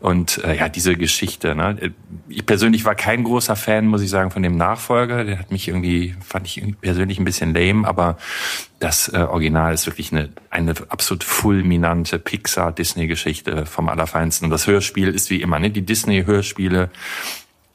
Und 0.04 0.44
äh, 0.44 0.58
ja, 0.58 0.68
diese 0.68 0.98
Geschichte. 0.98 1.56
Ne? 1.56 1.94
Ich 2.28 2.46
persönlich 2.46 2.84
war 2.84 2.94
kein 2.94 3.24
großer 3.24 3.56
Fan, 3.56 3.88
muss 3.88 4.02
ich 4.02 4.10
sagen, 4.10 4.32
von 4.32 4.44
dem 4.44 4.58
Nachfolger. 4.58 5.24
Der 5.24 5.40
hat 5.40 5.50
mich 5.50 5.70
irgendwie, 5.70 6.14
fand 6.20 6.46
ich 6.46 6.62
persönlich 6.82 7.20
ein 7.20 7.24
bisschen 7.24 7.54
lame, 7.54 7.88
aber 7.88 8.18
das 8.82 9.08
äh, 9.14 9.20
Original 9.20 9.74
ist 9.74 9.86
wirklich 9.86 10.12
eine, 10.12 10.28
eine 10.50 10.74
absolut 10.90 11.24
fulminante 11.24 12.20
Pixar-Disney-Geschichte 12.20 13.66
vom 13.66 13.88
Allerfeinsten. 13.88 14.48
Und 14.48 14.52
das 14.52 14.68
Hörspiel 14.68 15.08
ist 15.08 15.30
wie 15.30 15.42
immer, 15.42 15.58
ne? 15.58 15.70
Die 15.70 15.84
Disney-Hörspiele, 15.86 16.90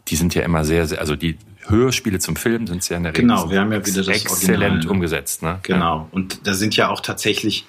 die 0.08 0.16
sind 0.16 0.34
ja 0.34 0.42
immer 0.42 0.66
sehr, 0.66 0.86
sehr, 0.86 1.00
also 1.00 1.16
die 1.16 1.38
Hörspiele 1.66 2.18
zum 2.18 2.36
Film 2.36 2.66
sind 2.66 2.86
ja 2.90 2.98
in 2.98 3.04
der 3.04 3.12
Regel 3.12 3.22
Genau, 3.22 3.50
wir 3.50 3.58
haben 3.58 3.72
ja 3.72 3.86
wieder 3.86 4.02
das 4.02 4.08
exzellent 4.08 4.72
Original, 4.72 4.90
umgesetzt. 4.90 5.42
Ne? 5.42 5.60
Genau. 5.62 6.08
Und 6.10 6.46
da 6.46 6.52
sind 6.52 6.76
ja 6.76 6.90
auch 6.90 7.00
tatsächlich 7.00 7.64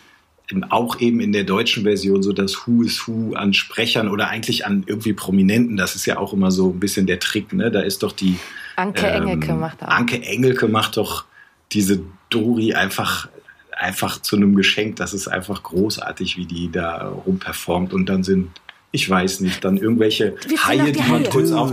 auch 0.70 1.00
eben 1.00 1.20
in 1.20 1.32
der 1.32 1.44
deutschen 1.44 1.84
Version 1.84 2.24
so 2.24 2.34
das 2.34 2.66
Who 2.66 2.84
is 2.84 3.08
Who 3.08 3.34
an 3.34 3.54
Sprechern 3.54 4.08
oder 4.08 4.30
eigentlich 4.30 4.66
an 4.66 4.84
irgendwie 4.86 5.14
Prominenten. 5.14 5.78
Das 5.78 5.96
ist 5.96 6.06
ja 6.06 6.18
auch 6.18 6.34
immer 6.34 6.52
so 6.52 6.72
ein 6.72 6.80
bisschen 6.80 7.06
der 7.06 7.20
Trick. 7.20 7.54
Ne? 7.54 7.72
Da 7.72 7.82
ist 7.82 8.04
doch 8.04 8.12
die 8.12 8.38
Anke 8.76 9.08
Engelke 9.08 9.54
macht 9.54 9.84
auch. 9.84 9.88
Anke 9.88 10.22
Engelke 10.22 10.68
macht 10.68 10.98
doch 10.98 11.26
diese 11.72 12.02
Dori 12.30 12.74
einfach 12.74 13.30
einfach 13.72 14.22
zu 14.22 14.36
einem 14.36 14.56
Geschenk. 14.56 14.98
Das 14.98 15.14
ist 15.14 15.28
einfach 15.28 15.64
großartig, 15.64 16.38
wie 16.38 16.46
die 16.46 16.72
da 16.72 17.08
rumperformt 17.08 17.94
und 17.94 18.08
dann 18.08 18.24
sind 18.24 18.50
ich 18.92 19.08
weiß 19.10 19.42
nicht, 19.42 19.64
dann 19.64 19.78
irgendwelche 19.78 20.36
Haie, 20.66 20.84
die 20.86 20.92
die 20.94 21.00
man 21.00 21.24
Haie. 21.24 21.30
kurz 21.30 21.52
auf 21.52 21.72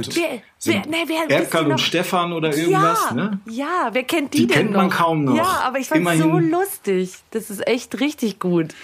Wer, 0.65 0.81
nee, 0.87 0.97
wer, 1.07 1.29
ihr 1.29 1.37
Erkan 1.37 1.65
noch? 1.65 1.73
und 1.73 1.79
Stefan 1.81 2.33
oder 2.33 2.55
irgendwas, 2.57 2.99
ja, 3.11 3.15
ne? 3.15 3.41
Ja, 3.49 3.89
wer 3.93 4.03
kennt 4.05 4.35
die, 4.35 4.39
Die 4.39 4.47
denn 4.47 4.57
kennt 4.57 4.71
noch? 4.73 4.81
man 4.81 4.91
kaum 4.91 5.25
noch. 5.25 5.37
Ja, 5.37 5.63
aber 5.65 5.79
ich 5.79 5.89
fand 5.89 6.07
so 6.19 6.39
lustig. 6.39 7.13
Das 7.31 7.51
ist 7.51 7.67
echt 7.67 8.01
richtig 8.01 8.39
gut. 8.39 8.75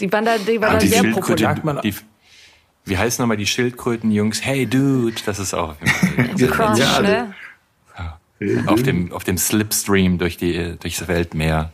Die 0.00 0.12
waren 0.12 0.24
da, 0.24 0.38
die 0.38 0.60
waren 0.60 0.70
Ah, 0.70 0.72
da 0.74 0.78
die 0.78 0.88
sehr 0.88 1.04
populär. 1.04 1.54
Die, 1.82 1.94
wie 2.86 2.98
heißen 2.98 3.22
nochmal 3.22 3.36
die 3.36 3.46
Schildkrötenjungs? 3.46 4.44
Hey 4.44 4.66
Dude, 4.66 5.16
das 5.26 5.38
ist 5.38 5.54
auch 5.54 5.74
Crush, 6.36 6.78
Ja, 6.78 7.00
ne? 7.02 7.34
auf 8.66 8.82
dem 8.82 9.12
auf 9.12 9.24
dem 9.24 9.36
Slipstream 9.36 10.16
durch 10.18 10.38
die 10.38 10.76
durchs 10.80 11.06
Weltmeer. 11.06 11.70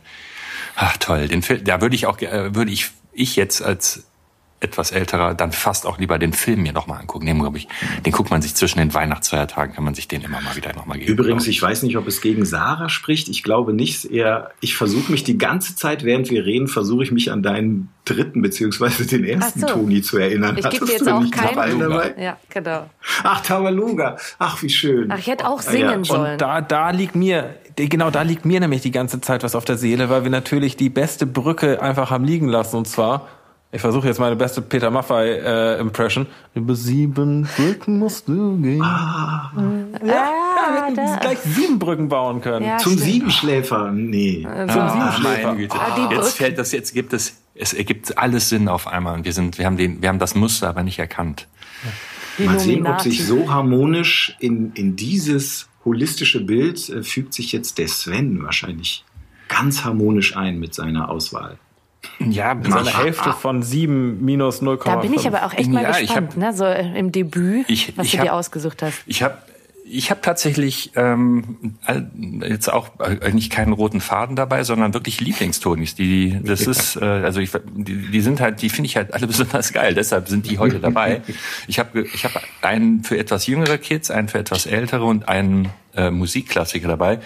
Ach 0.75 0.97
toll, 0.97 1.27
den 1.29 1.41
Film, 1.41 1.63
da 1.63 1.79
würde 1.81 1.95
ich 1.95 2.05
auch 2.05 2.19
äh, 2.21 2.53
würde 2.53 2.71
ich 2.71 2.91
ich 3.13 3.35
jetzt 3.37 3.61
als 3.61 4.05
etwas 4.59 4.91
älterer 4.91 5.35
dann 5.35 5.51
fast 5.51 5.85
auch 5.85 5.99
lieber 5.99 6.17
den 6.17 6.33
Film 6.33 6.63
mir 6.63 6.73
nochmal 6.73 6.99
angucken. 6.99 7.27
Den, 7.27 7.39
glaube 7.39 7.59
ich, 7.59 7.67
den 8.05 8.11
guckt 8.11 8.31
man 8.31 8.41
sich 8.41 8.55
zwischen 8.55 8.79
den 8.79 8.93
Weihnachtsfeiertagen, 8.93 9.75
kann 9.75 9.83
man 9.83 9.93
sich 9.93 10.07
den 10.07 10.21
immer 10.21 10.41
mal 10.41 10.55
wieder 10.55 10.73
nochmal 10.73 10.97
geben. 10.97 11.11
Übrigens, 11.11 11.47
ich 11.47 11.61
weiß 11.61 11.83
nicht, 11.83 11.95
ob 11.95 12.07
es 12.07 12.21
gegen 12.21 12.43
Sarah 12.43 12.89
spricht. 12.89 13.29
Ich 13.29 13.43
glaube 13.43 13.73
nicht. 13.73 14.05
Eher, 14.05 14.51
ich 14.59 14.75
versuche 14.75 15.11
mich 15.11 15.23
die 15.23 15.37
ganze 15.37 15.75
Zeit, 15.75 16.03
während 16.03 16.31
wir 16.31 16.45
reden, 16.45 16.67
versuche 16.67 17.03
ich 17.03 17.11
mich 17.11 17.31
an 17.31 17.43
deinen 17.43 17.89
dritten 18.03 18.41
beziehungsweise 18.41 19.05
den 19.05 19.23
ersten 19.23 19.59
so. 19.59 19.67
Toni 19.67 20.01
zu 20.01 20.17
erinnern. 20.17 20.57
Ich 20.57 20.67
gebe 20.69 20.85
dir 20.85 20.93
jetzt 20.93 21.07
auch 21.07 21.29
keinen. 21.29 21.79
dabei? 21.79 22.15
Ja, 22.17 22.37
genau. 22.49 22.89
Ach, 23.23 23.41
Tabaluga. 23.41 24.17
Ach, 24.39 24.61
wie 24.63 24.69
schön. 24.69 25.11
Ach, 25.11 25.19
ich 25.19 25.27
hätte 25.27 25.47
auch 25.47 25.61
singen 25.61 26.03
ja. 26.03 26.03
sollen. 26.03 26.31
Und 26.33 26.41
da, 26.41 26.61
da 26.61 26.89
liegt 26.89 27.15
mir, 27.15 27.55
genau 27.75 28.09
da 28.09 28.23
liegt 28.23 28.45
mir 28.45 28.59
nämlich 28.59 28.81
die 28.81 28.91
ganze 28.91 29.21
Zeit 29.21 29.43
was 29.43 29.53
auf 29.53 29.65
der 29.65 29.77
Seele, 29.77 30.09
weil 30.09 30.23
wir 30.23 30.31
natürlich 30.31 30.77
die 30.77 30.89
beste 30.89 31.27
Brücke 31.27 31.81
einfach 31.81 32.09
haben 32.09 32.25
liegen 32.25 32.47
lassen 32.47 32.77
und 32.77 32.87
zwar 32.87 33.27
Ich 33.69 33.81
versuche 33.81 34.07
jetzt 34.07 34.19
meine 34.19 34.37
beste 34.37 34.61
Peter 34.61 34.89
Maffay-Impression. 34.89 36.25
Äh, 36.25 36.59
Über 36.59 36.73
sieben 36.73 37.43
Brücken 37.43 37.99
musst 37.99 38.27
du 38.29 38.57
gehen. 38.61 38.81
Ah. 38.81 39.51
Ja, 40.01 40.07
ja, 40.07 40.25
wir 40.73 40.85
hätten 40.85 40.95
da. 40.95 41.17
gleich 41.17 41.39
sieben 41.39 41.77
Brücken 41.77 42.07
bauen 42.07 42.39
können. 42.39 42.65
Ja, 42.65 42.77
Zum 42.77 42.93
schlimm. 42.93 43.03
Siebenschläfer? 43.05 43.91
Nee. 43.91 44.43
Zum 44.43 44.69
Zum 44.69 44.89
Siebenschläfer. 44.89 45.47
Meine 45.47 45.57
Güte. 45.57 45.77
Ah, 45.77 46.09
jetzt 46.11 46.37
fällt 46.37 46.57
das, 46.57 46.71
jetzt 46.71 46.93
gibt 46.93 47.11
es, 47.11 47.41
es 47.55 47.73
ergibt 47.73 48.17
alles 48.17 48.47
Sinn 48.47 48.69
auf 48.69 48.87
einmal. 48.87 49.25
Wir 49.25 49.33
sind, 49.33 49.57
wir 49.57 49.65
haben 49.65 49.75
den, 49.75 50.01
wir 50.01 50.07
haben 50.09 50.19
das 50.19 50.33
Muster 50.33 50.69
aber 50.69 50.83
nicht 50.83 50.99
erkannt. 50.99 51.47
Mal 52.37 52.59
sehen, 52.59 52.87
ob 52.87 53.01
sich 53.01 53.25
so 53.25 53.51
harmonisch 53.51 54.37
in, 54.39 54.71
in 54.73 54.95
dieses 54.95 55.67
holistische 55.83 56.39
Bild 56.41 56.87
äh, 56.89 57.03
fügt 57.03 57.33
sich 57.33 57.51
jetzt 57.51 57.77
der 57.77 57.87
Sven 57.87 58.43
wahrscheinlich 58.43 59.03
ganz 59.49 59.83
harmonisch 59.83 60.35
ein 60.37 60.59
mit 60.59 60.73
seiner 60.73 61.09
Auswahl. 61.09 61.57
Ja, 62.19 62.53
mit 62.55 62.71
seiner 62.71 62.97
Hälfte 62.97 63.33
von 63.33 63.61
7 63.61 64.23
minus 64.23 64.61
0,5. 64.61 64.83
Da 64.85 64.95
bin 64.97 65.13
ich 65.13 65.27
aber 65.27 65.45
auch 65.45 65.53
echt 65.53 65.69
mal 65.69 65.83
ja, 65.83 65.97
gespannt, 65.97 66.31
hab, 66.31 66.37
ne? 66.37 66.53
so 66.53 66.65
im 66.65 67.11
Debüt, 67.11 67.69
ich, 67.69 67.97
was 67.97 68.07
ich 68.07 68.13
du 68.13 68.17
hab, 68.19 68.25
dir 68.25 68.33
ausgesucht 68.33 68.81
hast. 68.81 69.03
Ich 69.05 69.21
habe 69.23 69.37
ich 69.89 70.11
hab 70.11 70.21
tatsächlich 70.21 70.91
ähm, 70.95 71.75
jetzt 72.41 72.71
auch 72.71 72.99
eigentlich 72.99 73.49
keinen 73.49 73.73
roten 73.73 74.01
Faden 74.01 74.35
dabei, 74.35 74.63
sondern 74.63 74.93
wirklich 74.93 75.21
Lieblingstonis. 75.21 75.95
Die, 75.95 76.39
das 76.43 76.67
ist, 76.67 76.97
äh, 76.97 77.05
also 77.05 77.39
ich, 77.39 77.51
die, 77.73 78.11
die 78.11 78.21
sind 78.21 78.41
halt, 78.41 78.61
die 78.61 78.69
finde 78.69 78.87
ich 78.87 78.97
halt 78.97 79.13
alle 79.13 79.27
besonders 79.27 79.71
geil. 79.73 79.93
Deshalb 79.93 80.27
sind 80.27 80.49
die 80.49 80.59
heute 80.59 80.79
dabei. 80.79 81.21
Ich 81.67 81.79
habe 81.79 82.01
ich 82.01 82.25
hab 82.25 82.31
einen 82.61 83.03
für 83.03 83.17
etwas 83.17 83.47
jüngere 83.47 83.77
Kids, 83.77 84.11
einen 84.11 84.27
für 84.27 84.39
etwas 84.39 84.65
ältere 84.65 85.05
und 85.05 85.29
einen 85.29 85.69
äh, 85.95 86.11
Musikklassiker 86.11 86.87
dabei. 86.87 87.19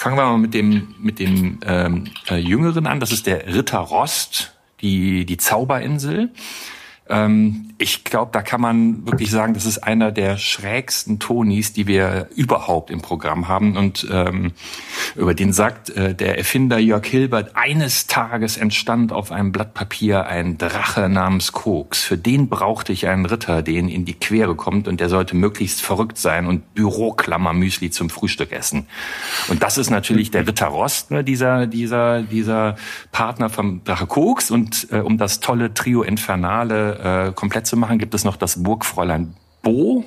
Fangen 0.00 0.16
wir 0.16 0.24
mal 0.24 0.38
mit 0.38 0.54
dem, 0.54 0.94
mit 0.98 1.18
dem 1.18 1.58
ähm, 1.62 2.04
äh, 2.30 2.36
Jüngeren 2.36 2.86
an. 2.86 3.00
Das 3.00 3.12
ist 3.12 3.26
der 3.26 3.54
Ritter 3.54 3.80
Rost, 3.80 4.56
die, 4.80 5.26
die 5.26 5.36
Zauberinsel. 5.36 6.30
Ähm, 7.10 7.70
ich 7.80 8.04
glaube, 8.04 8.30
da 8.32 8.42
kann 8.42 8.60
man 8.60 9.06
wirklich 9.06 9.30
sagen, 9.30 9.54
das 9.54 9.64
ist 9.64 9.78
einer 9.78 10.12
der 10.12 10.36
schrägsten 10.36 11.18
Tonis, 11.18 11.72
die 11.72 11.86
wir 11.86 12.28
überhaupt 12.36 12.90
im 12.90 13.00
Programm 13.00 13.48
haben. 13.48 13.76
Und 13.78 14.06
ähm, 14.12 14.52
über 15.16 15.32
den 15.32 15.54
sagt 15.54 15.88
äh, 15.90 16.14
der 16.14 16.36
Erfinder 16.36 16.78
Jörg 16.78 17.06
Hilbert, 17.06 17.56
eines 17.56 18.06
Tages 18.06 18.58
entstand 18.58 19.12
auf 19.12 19.32
einem 19.32 19.50
Blatt 19.50 19.72
Papier 19.72 20.26
ein 20.26 20.58
Drache 20.58 21.08
namens 21.08 21.52
Koks. 21.52 22.04
Für 22.04 22.18
den 22.18 22.50
brauchte 22.50 22.92
ich 22.92 23.08
einen 23.08 23.24
Ritter, 23.24 23.62
den 23.62 23.88
in 23.88 24.04
die 24.04 24.14
Quere 24.14 24.54
kommt 24.54 24.86
und 24.86 25.00
der 25.00 25.08
sollte 25.08 25.34
möglichst 25.34 25.80
verrückt 25.80 26.18
sein 26.18 26.46
und 26.46 26.74
Büroklammer-Müsli 26.74 27.90
zum 27.90 28.10
Frühstück 28.10 28.52
essen. 28.52 28.86
Und 29.48 29.62
das 29.62 29.78
ist 29.78 29.88
natürlich 29.88 30.30
der 30.30 30.46
Ritter 30.46 30.66
Rost, 30.66 31.10
ne, 31.10 31.24
dieser, 31.24 31.66
dieser, 31.66 32.22
dieser 32.22 32.76
Partner 33.10 33.48
vom 33.48 33.82
Drache 33.84 34.06
Koks. 34.06 34.50
Und 34.50 34.88
äh, 34.92 34.98
um 34.98 35.16
das 35.16 35.40
tolle 35.40 35.72
Trio 35.72 36.02
Infernale 36.02 36.99
äh, 37.02 37.32
komplett 37.32 37.66
zu 37.66 37.76
machen, 37.76 37.98
gibt 37.98 38.14
es 38.14 38.24
noch 38.24 38.36
das 38.36 38.62
Burgfräulein 38.62 39.34
Bo. 39.62 40.04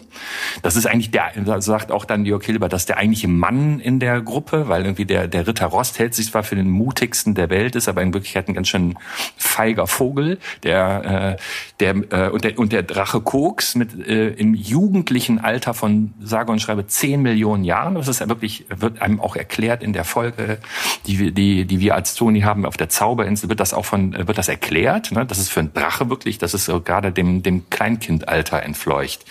Das 0.61 0.75
ist 0.75 0.85
eigentlich 0.87 1.11
der, 1.11 1.31
sagt 1.61 1.91
auch 1.91 2.05
dann 2.05 2.25
Jörg 2.25 2.43
Hilbert, 2.43 2.73
das 2.73 2.83
ist 2.83 2.89
der 2.89 2.97
eigentliche 2.97 3.27
Mann 3.27 3.79
in 3.79 3.99
der 3.99 4.21
Gruppe, 4.21 4.67
weil 4.67 4.83
irgendwie 4.83 5.05
der, 5.05 5.27
der 5.27 5.47
Ritter 5.47 5.67
Rost 5.67 5.99
hält 5.99 6.15
sich 6.15 6.27
zwar 6.27 6.43
für 6.43 6.55
den 6.55 6.69
mutigsten 6.69 7.35
der 7.35 7.49
Welt, 7.49 7.75
ist 7.75 7.87
aber 7.87 8.01
in 8.01 8.13
Wirklichkeit 8.13 8.47
ein 8.47 8.53
ganz 8.53 8.67
schön 8.67 8.95
feiger 9.37 9.87
Vogel, 9.87 10.39
der, 10.63 11.37
äh, 11.37 11.43
der, 11.79 11.95
äh, 12.11 12.29
und 12.29 12.43
der, 12.43 12.57
und 12.57 12.71
der 12.71 12.83
Drache 12.83 13.21
Koks 13.21 13.75
mit, 13.75 14.07
äh, 14.07 14.29
im 14.29 14.55
jugendlichen 14.55 15.39
Alter 15.39 15.73
von 15.73 16.13
sage 16.21 16.51
und 16.51 16.59
schreibe 16.59 16.87
zehn 16.87 17.21
Millionen 17.21 17.63
Jahren. 17.63 17.95
Das 17.95 18.07
ist 18.07 18.19
ja 18.19 18.29
wirklich, 18.29 18.65
wird 18.75 19.01
einem 19.01 19.19
auch 19.19 19.35
erklärt 19.35 19.83
in 19.83 19.93
der 19.93 20.03
Folge, 20.03 20.57
die 21.05 21.19
wir, 21.19 21.31
die, 21.31 21.65
die 21.65 21.79
wir 21.79 21.95
als 21.95 22.15
Toni 22.15 22.41
haben 22.41 22.65
auf 22.65 22.77
der 22.77 22.89
Zauberinsel, 22.89 23.49
wird 23.49 23.59
das 23.59 23.73
auch 23.73 23.85
von, 23.85 24.13
wird 24.27 24.37
das 24.37 24.47
erklärt, 24.47 25.11
ne? 25.11 25.25
Das 25.25 25.37
ist 25.37 25.49
für 25.49 25.59
einen 25.59 25.73
Drache 25.73 26.09
wirklich, 26.09 26.37
das 26.37 26.53
ist 26.53 26.65
so 26.65 26.81
gerade 26.81 27.11
dem, 27.11 27.43
dem 27.43 27.69
Kleinkindalter 27.69 28.63
entfleucht. 28.63 29.25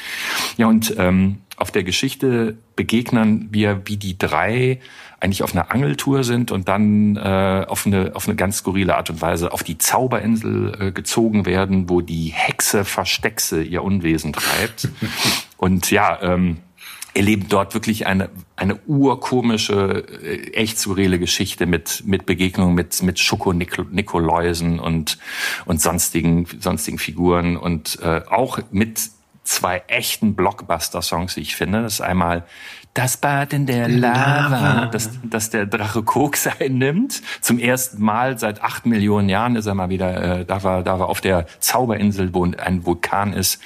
Ja, 0.56 0.66
und 0.66 0.94
ähm, 0.98 1.38
auf 1.56 1.70
der 1.70 1.84
Geschichte 1.84 2.56
begegnen 2.76 3.48
wir, 3.50 3.82
wie 3.84 3.96
die 3.96 4.18
drei 4.18 4.80
eigentlich 5.20 5.44
auf 5.44 5.54
einer 5.54 5.70
Angeltour 5.70 6.24
sind 6.24 6.50
und 6.50 6.66
dann 6.68 7.16
äh, 7.16 7.64
auf, 7.68 7.86
eine, 7.86 8.16
auf 8.16 8.26
eine 8.26 8.34
ganz 8.34 8.58
skurrile 8.58 8.96
Art 8.96 9.10
und 9.10 9.22
Weise 9.22 9.52
auf 9.52 9.62
die 9.62 9.78
Zauberinsel 9.78 10.76
äh, 10.80 10.92
gezogen 10.92 11.46
werden, 11.46 11.88
wo 11.88 12.00
die 12.00 12.32
Hexe 12.34 12.84
Versteckse 12.84 13.62
ihr 13.62 13.84
Unwesen 13.84 14.32
treibt. 14.32 14.88
und 15.56 15.90
ja, 15.92 16.18
ähm, 16.22 16.56
erleben 17.14 17.46
dort 17.48 17.74
wirklich 17.74 18.06
eine, 18.06 18.30
eine 18.56 18.76
urkomische, 18.86 20.04
äh, 20.24 20.52
echt 20.54 20.78
skurrile 20.78 21.18
Geschichte 21.18 21.66
mit, 21.66 22.02
mit 22.06 22.26
Begegnungen 22.26 22.74
mit, 22.74 23.02
mit 23.02 23.18
Schoko-Nikoläusen 23.18 24.80
und, 24.80 25.18
und 25.66 25.80
sonstigen, 25.80 26.46
sonstigen 26.58 26.98
Figuren 26.98 27.56
und 27.56 27.98
äh, 28.02 28.22
auch 28.28 28.58
mit 28.70 29.10
zwei 29.44 29.82
echten 29.88 30.34
Blockbuster-Songs, 30.34 31.36
wie 31.36 31.40
ich 31.40 31.56
finde. 31.56 31.82
Das 31.82 31.94
ist 31.94 32.00
einmal 32.00 32.44
das 32.94 33.16
Bad 33.16 33.54
in 33.54 33.64
der 33.64 33.88
Lava, 33.88 34.86
das, 34.86 35.10
das 35.24 35.48
der 35.48 35.64
Drache 35.64 36.02
Koks 36.02 36.46
einnimmt. 36.60 37.22
Zum 37.40 37.58
ersten 37.58 38.02
Mal 38.02 38.38
seit 38.38 38.62
acht 38.62 38.84
Millionen 38.84 39.30
Jahren 39.30 39.56
ist 39.56 39.64
er 39.64 39.74
mal 39.74 39.88
wieder, 39.88 40.40
äh, 40.40 40.44
da 40.44 40.62
war, 40.62 40.82
da 40.82 40.98
war 40.98 41.08
auf 41.08 41.22
der 41.22 41.46
Zauberinsel, 41.58 42.34
wo 42.34 42.44
ein 42.44 42.84
Vulkan 42.84 43.32
ist, 43.32 43.62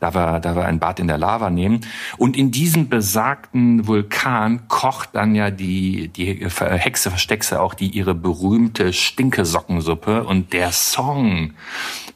da 0.00 0.14
war, 0.14 0.40
da 0.40 0.56
war 0.56 0.64
ein 0.64 0.78
Bad 0.78 0.98
in 0.98 1.08
der 1.08 1.18
Lava 1.18 1.50
nehmen. 1.50 1.80
Und 2.16 2.38
in 2.38 2.52
diesem 2.52 2.88
besagten 2.88 3.86
Vulkan 3.86 4.66
kocht 4.68 5.10
dann 5.12 5.34
ja 5.34 5.50
die, 5.50 6.08
die 6.08 6.46
Hexe 6.48 7.10
Versteckse 7.10 7.60
auch 7.60 7.74
die 7.74 7.88
ihre 7.88 8.14
berühmte 8.14 8.94
Stinkesockensuppe 8.94 10.24
und 10.24 10.54
der 10.54 10.72
Song 10.72 11.52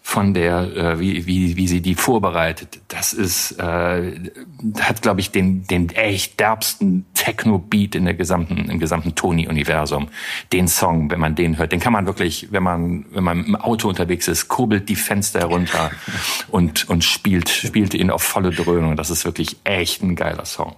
von 0.07 0.35
der, 0.35 0.77
äh, 0.77 1.01
wie, 1.01 1.27
wie, 1.27 1.57
wie 1.57 1.67
sie 1.67 1.81
die 1.81 1.95
vorbereitet, 1.95 2.79
das 2.89 3.15
ist, 3.15 3.53
äh, 3.53 4.13
hat, 4.79 5.01
glaube 5.01 5.21
ich, 5.21 5.31
den, 5.31 5.67
den 5.67 5.89
echt 5.89 6.39
derbsten 6.39 7.07
Techno-Beat 7.15 7.95
in 7.95 8.05
der 8.05 8.13
gesamten, 8.13 8.69
im 8.69 8.79
gesamten 8.79 9.15
Tony-Universum. 9.15 10.09
Den 10.53 10.69
Song, 10.69 11.11
wenn 11.11 11.21
man 11.21 11.35
den 11.35 11.57
hört, 11.57 11.73
den 11.73 11.81
kann 11.81 11.95
man 11.95 12.05
wirklich, 12.05 12.49
wenn 12.51 12.63
man, 12.63 13.07
wenn 13.13 13.25
man 13.25 13.47
im 13.47 13.57
Auto 13.57 13.89
unterwegs 13.89 14.29
ist, 14.29 14.49
kurbelt 14.49 14.91
die 14.91 14.95
Fenster 14.95 15.41
herunter 15.41 15.91
und, 16.49 16.87
und 16.91 17.03
spielt, 17.03 17.49
spielt 17.49 17.95
ihn 17.95 18.11
auf 18.11 18.23
volle 18.23 18.51
Dröhnung. 18.51 18.97
Das 18.97 19.09
ist 19.09 19.25
wirklich 19.25 19.57
echt 19.65 20.03
ein 20.03 20.17
geiler 20.17 20.45
Song 20.45 20.77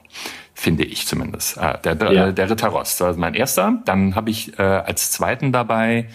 finde 0.58 0.84
ich 0.84 1.06
zumindest. 1.06 1.58
Äh, 1.58 1.76
der, 1.84 1.94
der, 1.96 2.12
ja. 2.12 2.32
der 2.32 2.48
Ritter 2.48 2.68
Rost, 2.68 2.98
das 3.02 3.10
ist 3.10 3.18
mein 3.18 3.34
erster. 3.34 3.82
Dann 3.84 4.14
habe 4.14 4.30
ich 4.30 4.58
äh, 4.58 4.62
als 4.62 5.10
zweiten 5.10 5.52
dabei 5.52 6.08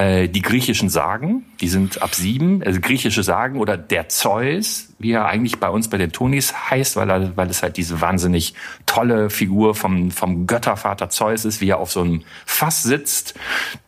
äh, 0.00 0.28
die 0.28 0.40
griechischen 0.40 0.88
Sagen, 0.88 1.44
die 1.60 1.68
sind 1.68 2.02
ab 2.02 2.14
sieben, 2.14 2.62
also 2.62 2.80
griechische 2.80 3.22
Sagen 3.22 3.58
oder 3.58 3.76
der 3.76 4.08
Zeus, 4.08 4.88
wie 4.98 5.12
er 5.12 5.26
eigentlich 5.26 5.60
bei 5.60 5.68
uns 5.68 5.90
bei 5.90 5.98
den 5.98 6.10
Tonis 6.10 6.54
heißt, 6.70 6.96
weil 6.96 7.10
er, 7.10 7.36
weil 7.36 7.50
es 7.50 7.62
halt 7.62 7.76
diese 7.76 8.00
wahnsinnig 8.00 8.54
tolle 8.86 9.28
Figur 9.28 9.74
vom, 9.74 10.10
vom 10.10 10.46
Göttervater 10.46 11.10
Zeus 11.10 11.44
ist, 11.44 11.60
wie 11.60 11.68
er 11.68 11.78
auf 11.78 11.92
so 11.92 12.00
einem 12.00 12.22
Fass 12.46 12.82
sitzt. 12.82 13.34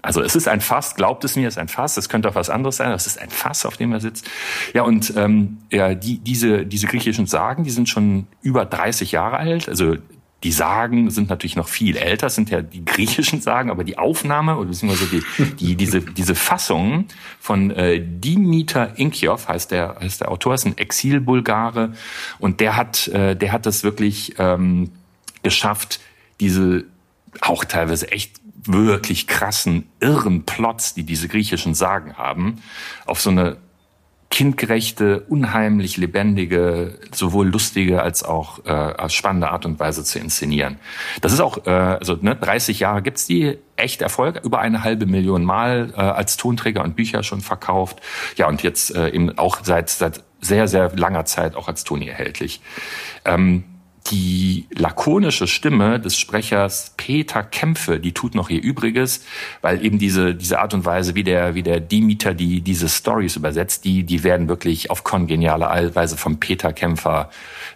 Also 0.03 0.21
es 0.21 0.37
ist 0.37 0.49
ein 0.49 0.61
Fass, 0.61 0.97
glaubt 0.97 1.25
es 1.25 1.35
mir, 1.35 1.49
es 1.49 1.55
ist 1.55 1.59
ein 1.59 1.69
Fass, 1.69 1.97
es 1.97 2.11
könnte 2.11 2.29
auch 2.29 2.35
was 2.35 2.51
anderes 2.51 2.77
sein, 2.77 2.91
es 2.93 3.07
ist 3.07 3.19
ein 3.19 3.31
Fass, 3.31 3.65
auf 3.65 3.79
dem 3.79 3.93
er 3.93 4.01
sitzt. 4.01 4.29
Ja, 4.75 4.83
und 4.83 5.15
ähm, 5.17 5.59
ja, 5.71 5.95
die, 5.95 6.19
diese, 6.19 6.67
diese 6.67 6.89
griechischen 6.89 7.27
Sagen, 7.27 7.65
die 7.65 7.71
sind 7.71 7.89
schon 7.89 8.27
über 8.43 8.67
30 8.67 9.13
Jahre 9.13 9.39
alt, 9.39 9.67
also 9.67 9.97
die 10.43 10.53
Sagen 10.53 11.11
sind 11.11 11.31
natürlich 11.31 11.57
noch 11.57 11.69
viel 11.69 11.97
älter, 11.97 12.29
sind 12.29 12.51
ja 12.51 12.63
die 12.63 12.85
griechischen 12.85 13.41
Sagen, 13.41 13.71
aber 13.71 13.85
die 13.85 13.99
Aufnahme 13.99 14.57
oder 14.57 14.69
beziehungsweise 14.69 15.07
die, 15.07 15.55
die, 15.61 15.77
diese, 15.77 16.01
diese 16.01 16.35
Fassung 16.35 17.07
von 17.39 17.71
äh, 17.71 18.01
Dimitar 18.05 18.99
Inkiov 18.99 19.49
heißt 19.49 19.71
der, 19.71 19.97
heißt 20.01 20.21
der 20.21 20.31
Autor, 20.31 20.55
ist 20.55 20.67
ein 20.67 20.77
Exilbulgare 20.77 21.93
und 22.39 22.61
der 22.61 22.77
hat, 22.77 23.09
äh, 23.09 23.37
der 23.37 23.53
hat 23.53 23.67
das 23.67 23.85
wirklich 23.85 24.35
ähm, 24.39 24.91
geschafft, 25.43 26.01
diese 26.41 26.85
auch 27.41 27.65
teilweise 27.65 28.11
echt 28.11 28.41
wirklich 28.65 29.27
krassen, 29.27 29.89
irren 30.01 30.45
Plots, 30.45 30.95
die 30.95 31.05
diese 31.05 31.29
griechischen 31.29 31.75
Sagen 31.75 32.17
haben, 32.17 32.63
auf 33.07 33.21
so 33.21 33.31
eine 33.31 33.57
kindgerechte, 34.33 35.21
unheimlich 35.29 35.99
lebendige, 35.99 36.99
sowohl 37.13 37.49
lustige 37.49 38.03
als 38.03 38.25
auch 38.25 38.65
äh, 38.65 39.09
spannende 39.11 39.51
Art 39.51 39.67
und 39.67 39.79
Weise 39.79 40.05
zu 40.05 40.19
inszenieren. 40.19 40.79
Das 41.21 41.35
ist 41.35 41.41
auch, 41.41 41.67
äh, 41.67 41.71
also 41.71 42.17
ne, 42.19 42.35
30 42.35 42.81
Jahre 42.81 43.03
gibt's 43.03 43.27
die, 43.27 43.59
echt 43.77 44.01
Erfolg, 44.01 44.41
über 44.43 44.59
eine 44.59 44.85
halbe 44.85 45.05
Million 45.05 45.45
Mal 45.45 45.93
äh, 45.95 46.01
als 46.01 46.39
Tonträger 46.39 46.83
und 46.83 46.97
Bücher 46.97 47.23
schon 47.23 47.43
verkauft. 47.43 48.01
Ja, 48.37 48.49
und 48.49 48.63
jetzt 48.63 48.95
äh, 48.95 49.11
eben 49.11 49.37
auch 49.39 49.59
seit, 49.63 49.91
seit 49.91 50.23
sehr, 50.41 50.67
sehr 50.67 50.97
langer 50.97 51.27
Zeit 51.27 51.55
auch 51.55 51.69
als 51.69 51.85
Toni 51.85 52.09
erhältlich. 52.09 52.63
Ähm, 53.27 53.65
die 54.11 54.67
lakonische 54.75 55.47
Stimme 55.47 56.01
des 56.01 56.19
Sprechers 56.19 56.93
Peter 56.97 57.43
Kämpfe, 57.43 58.01
die 58.01 58.13
tut 58.13 58.35
noch 58.35 58.51
ihr 58.51 58.63
Übriges, 58.63 59.25
weil 59.61 59.85
eben 59.85 59.99
diese, 59.99 60.35
diese 60.35 60.59
Art 60.59 60.75
und 60.75 60.85
Weise, 60.85 61.15
wie 61.15 61.25
der, 61.25 61.55
wie 61.55 61.63
der 61.63 61.81
Dieter 61.81 62.35
die, 62.35 62.61
diese 62.61 62.89
Stories 62.89 63.37
übersetzt, 63.37 63.85
die, 63.85 64.05
die 64.05 64.25
werden 64.25 64.49
wirklich 64.49 64.91
auf 64.91 65.05
kongeniale 65.05 65.95
Weise 65.95 66.17
vom 66.17 66.41
Peter 66.41 66.73
Kämpfer 66.73 67.31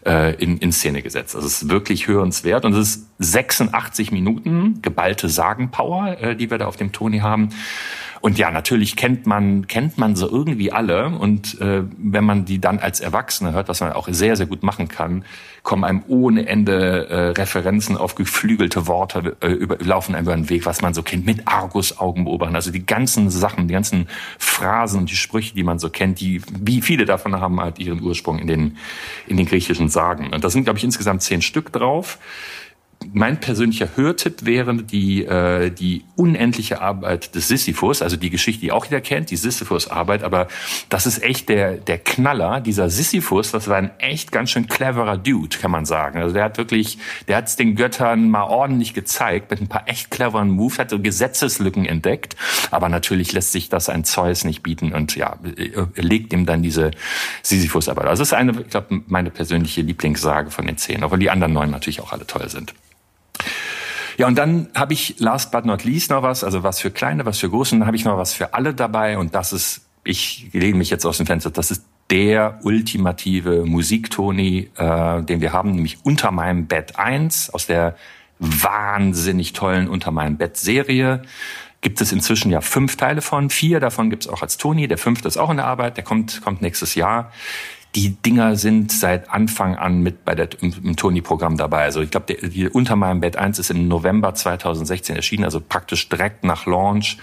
äh, 0.04 0.34
in, 0.34 0.58
in 0.58 0.72
Szene 0.72 1.02
gesetzt. 1.02 1.34
Also 1.34 1.46
es 1.46 1.62
ist 1.62 1.68
wirklich 1.70 2.08
hörenswert 2.08 2.64
und 2.64 2.74
es 2.74 2.88
ist 2.88 3.05
86 3.18 4.12
Minuten 4.12 4.80
geballte 4.82 5.28
Sagenpower, 5.28 6.20
äh, 6.20 6.36
die 6.36 6.50
wir 6.50 6.58
da 6.58 6.66
auf 6.66 6.76
dem 6.76 6.92
Toni 6.92 7.18
haben. 7.18 7.50
Und 8.20 8.38
ja, 8.38 8.50
natürlich 8.50 8.96
kennt 8.96 9.26
man, 9.26 9.66
kennt 9.68 9.98
man 9.98 10.16
so 10.16 10.28
irgendwie 10.28 10.72
alle. 10.72 11.10
Und 11.10 11.60
äh, 11.60 11.82
wenn 11.96 12.24
man 12.24 12.44
die 12.44 12.60
dann 12.60 12.78
als 12.78 13.00
Erwachsene 13.00 13.52
hört, 13.52 13.68
was 13.68 13.80
man 13.80 13.92
auch 13.92 14.08
sehr, 14.10 14.36
sehr 14.36 14.46
gut 14.46 14.62
machen 14.62 14.88
kann, 14.88 15.24
kommen 15.62 15.84
einem 15.84 16.02
ohne 16.08 16.46
Ende 16.46 17.08
äh, 17.08 17.28
Referenzen 17.40 17.96
auf 17.96 18.14
geflügelte 18.14 18.86
Worte, 18.86 19.36
äh, 19.40 19.48
über, 19.48 19.78
laufen 19.78 20.14
einem 20.14 20.26
über 20.26 20.34
den 20.34 20.48
Weg, 20.48 20.66
was 20.66 20.80
man 20.80 20.94
so 20.94 21.02
kennt, 21.02 21.26
mit 21.26 21.46
Argus-Augen 21.46 22.24
beobachten. 22.24 22.54
Also 22.54 22.70
die 22.70 22.86
ganzen 22.86 23.30
Sachen, 23.30 23.68
die 23.68 23.74
ganzen 23.74 24.08
Phrasen 24.38 25.00
und 25.00 25.10
die 25.10 25.16
Sprüche, 25.16 25.54
die 25.54 25.62
man 25.62 25.78
so 25.78 25.90
kennt, 25.90 26.20
die, 26.20 26.40
wie 26.60 26.82
viele 26.82 27.04
davon 27.04 27.38
haben 27.40 27.60
halt 27.60 27.78
ihren 27.78 28.02
Ursprung 28.02 28.38
in 28.38 28.46
den, 28.46 28.76
in 29.26 29.36
den 29.36 29.46
griechischen 29.46 29.88
Sagen. 29.88 30.32
Und 30.32 30.42
da 30.42 30.50
sind, 30.50 30.64
glaube 30.64 30.78
ich, 30.78 30.84
insgesamt 30.84 31.22
zehn 31.22 31.42
Stück 31.42 31.72
drauf 31.72 32.18
mein 33.12 33.40
persönlicher 33.40 33.88
Hörtipp 33.96 34.44
wäre 34.44 34.74
die, 34.74 35.24
äh, 35.24 35.70
die 35.70 36.04
unendliche 36.16 36.80
Arbeit 36.80 37.34
des 37.34 37.48
Sisyphus, 37.48 38.02
also 38.02 38.16
die 38.16 38.30
Geschichte, 38.30 38.60
die 38.60 38.72
auch 38.72 38.84
jeder 38.84 39.00
kennt, 39.00 39.30
die 39.30 39.36
Sisyphus-Arbeit, 39.36 40.22
aber 40.22 40.48
das 40.88 41.06
ist 41.06 41.22
echt 41.22 41.48
der, 41.48 41.74
der 41.74 41.98
Knaller. 41.98 42.60
Dieser 42.60 42.90
Sisyphus, 42.90 43.52
das 43.52 43.68
war 43.68 43.76
ein 43.76 43.90
echt 43.98 44.32
ganz 44.32 44.50
schön 44.50 44.66
cleverer 44.66 45.18
Dude, 45.18 45.56
kann 45.58 45.70
man 45.70 45.84
sagen. 45.84 46.20
Also 46.20 46.34
der 46.34 46.44
hat 46.44 46.58
wirklich, 46.58 46.98
der 47.28 47.36
hat 47.36 47.48
es 47.48 47.56
den 47.56 47.76
Göttern 47.76 48.30
mal 48.30 48.44
ordentlich 48.44 48.94
gezeigt, 48.94 49.50
mit 49.50 49.60
ein 49.60 49.68
paar 49.68 49.88
echt 49.88 50.10
cleveren 50.10 50.50
Moves, 50.50 50.78
hat 50.78 50.90
so 50.90 50.98
Gesetzeslücken 50.98 51.86
entdeckt, 51.86 52.36
aber 52.70 52.88
natürlich 52.88 53.32
lässt 53.32 53.52
sich 53.52 53.68
das 53.68 53.88
ein 53.88 54.04
Zeus 54.04 54.44
nicht 54.44 54.62
bieten 54.62 54.92
und 54.92 55.16
ja, 55.16 55.36
legt 55.96 56.32
ihm 56.32 56.46
dann 56.46 56.62
diese 56.62 56.90
Sisyphus-Arbeit. 57.42 58.06
Also 58.06 58.22
das 58.22 58.28
ist 58.28 58.34
eine, 58.34 58.52
ich 58.60 58.70
glaube, 58.70 59.02
meine 59.06 59.30
persönliche 59.30 59.82
Lieblingssage 59.82 60.50
von 60.50 60.66
den 60.66 60.76
zehn, 60.76 61.04
obwohl 61.04 61.18
die 61.18 61.30
anderen 61.30 61.52
neun 61.52 61.70
natürlich 61.70 62.00
auch 62.00 62.12
alle 62.12 62.26
toll 62.26 62.48
sind. 62.48 62.74
Ja, 64.16 64.26
und 64.26 64.36
dann 64.36 64.68
habe 64.74 64.92
ich 64.92 65.16
last 65.18 65.50
but 65.52 65.64
not 65.64 65.84
least 65.84 66.10
noch 66.10 66.22
was, 66.22 66.42
also 66.42 66.62
was 66.62 66.80
für 66.80 66.90
kleine, 66.90 67.26
was 67.26 67.38
für 67.38 67.50
große, 67.50 67.76
dann 67.76 67.86
habe 67.86 67.96
ich 67.96 68.04
noch 68.04 68.16
was 68.16 68.32
für 68.32 68.54
alle 68.54 68.74
dabei 68.74 69.18
und 69.18 69.34
das 69.34 69.52
ist, 69.52 69.82
ich 70.04 70.48
lege 70.52 70.76
mich 70.76 70.90
jetzt 70.90 71.04
aus 71.04 71.18
dem 71.18 71.26
Fenster, 71.26 71.50
das 71.50 71.70
ist 71.70 71.84
der 72.10 72.60
ultimative 72.62 73.64
Musiktoni, 73.64 74.70
äh, 74.76 75.22
den 75.22 75.40
wir 75.40 75.52
haben, 75.52 75.72
nämlich 75.72 75.98
Unter 76.04 76.30
meinem 76.30 76.66
Bett 76.66 76.98
1 76.98 77.50
aus 77.50 77.66
der 77.66 77.96
wahnsinnig 78.38 79.52
tollen 79.52 79.88
Unter 79.88 80.12
meinem 80.12 80.36
Bett 80.36 80.56
Serie. 80.56 81.22
Gibt 81.80 82.00
es 82.00 82.12
inzwischen 82.12 82.50
ja 82.50 82.60
fünf 82.60 82.96
Teile 82.96 83.22
von, 83.22 83.50
vier 83.50 83.80
davon 83.80 84.08
gibt 84.08 84.24
es 84.24 84.28
auch 84.30 84.42
als 84.42 84.56
Toni, 84.56 84.88
der 84.88 84.98
fünfte 84.98 85.28
ist 85.28 85.36
auch 85.36 85.50
in 85.50 85.56
der 85.56 85.66
Arbeit, 85.66 85.96
der 85.96 86.04
kommt, 86.04 86.42
kommt 86.42 86.62
nächstes 86.62 86.94
Jahr 86.94 87.32
die 87.96 88.10
Dinger 88.10 88.56
sind 88.56 88.92
seit 88.92 89.30
Anfang 89.30 89.74
an 89.74 90.02
mit 90.02 90.26
bei 90.26 90.34
der, 90.34 90.50
im, 90.60 90.74
im 90.84 90.96
Toni-Programm 90.96 91.56
dabei. 91.56 91.84
Also 91.84 92.02
ich 92.02 92.10
glaube, 92.10 92.34
die 92.34 92.68
Unter 92.68 92.94
meinem 92.94 93.20
Bett 93.20 93.36
1 93.36 93.58
ist 93.58 93.70
im 93.70 93.88
November 93.88 94.34
2016 94.34 95.16
erschienen, 95.16 95.44
also 95.44 95.60
praktisch 95.66 96.06
direkt 96.10 96.44
nach 96.44 96.66
Launch. 96.66 97.16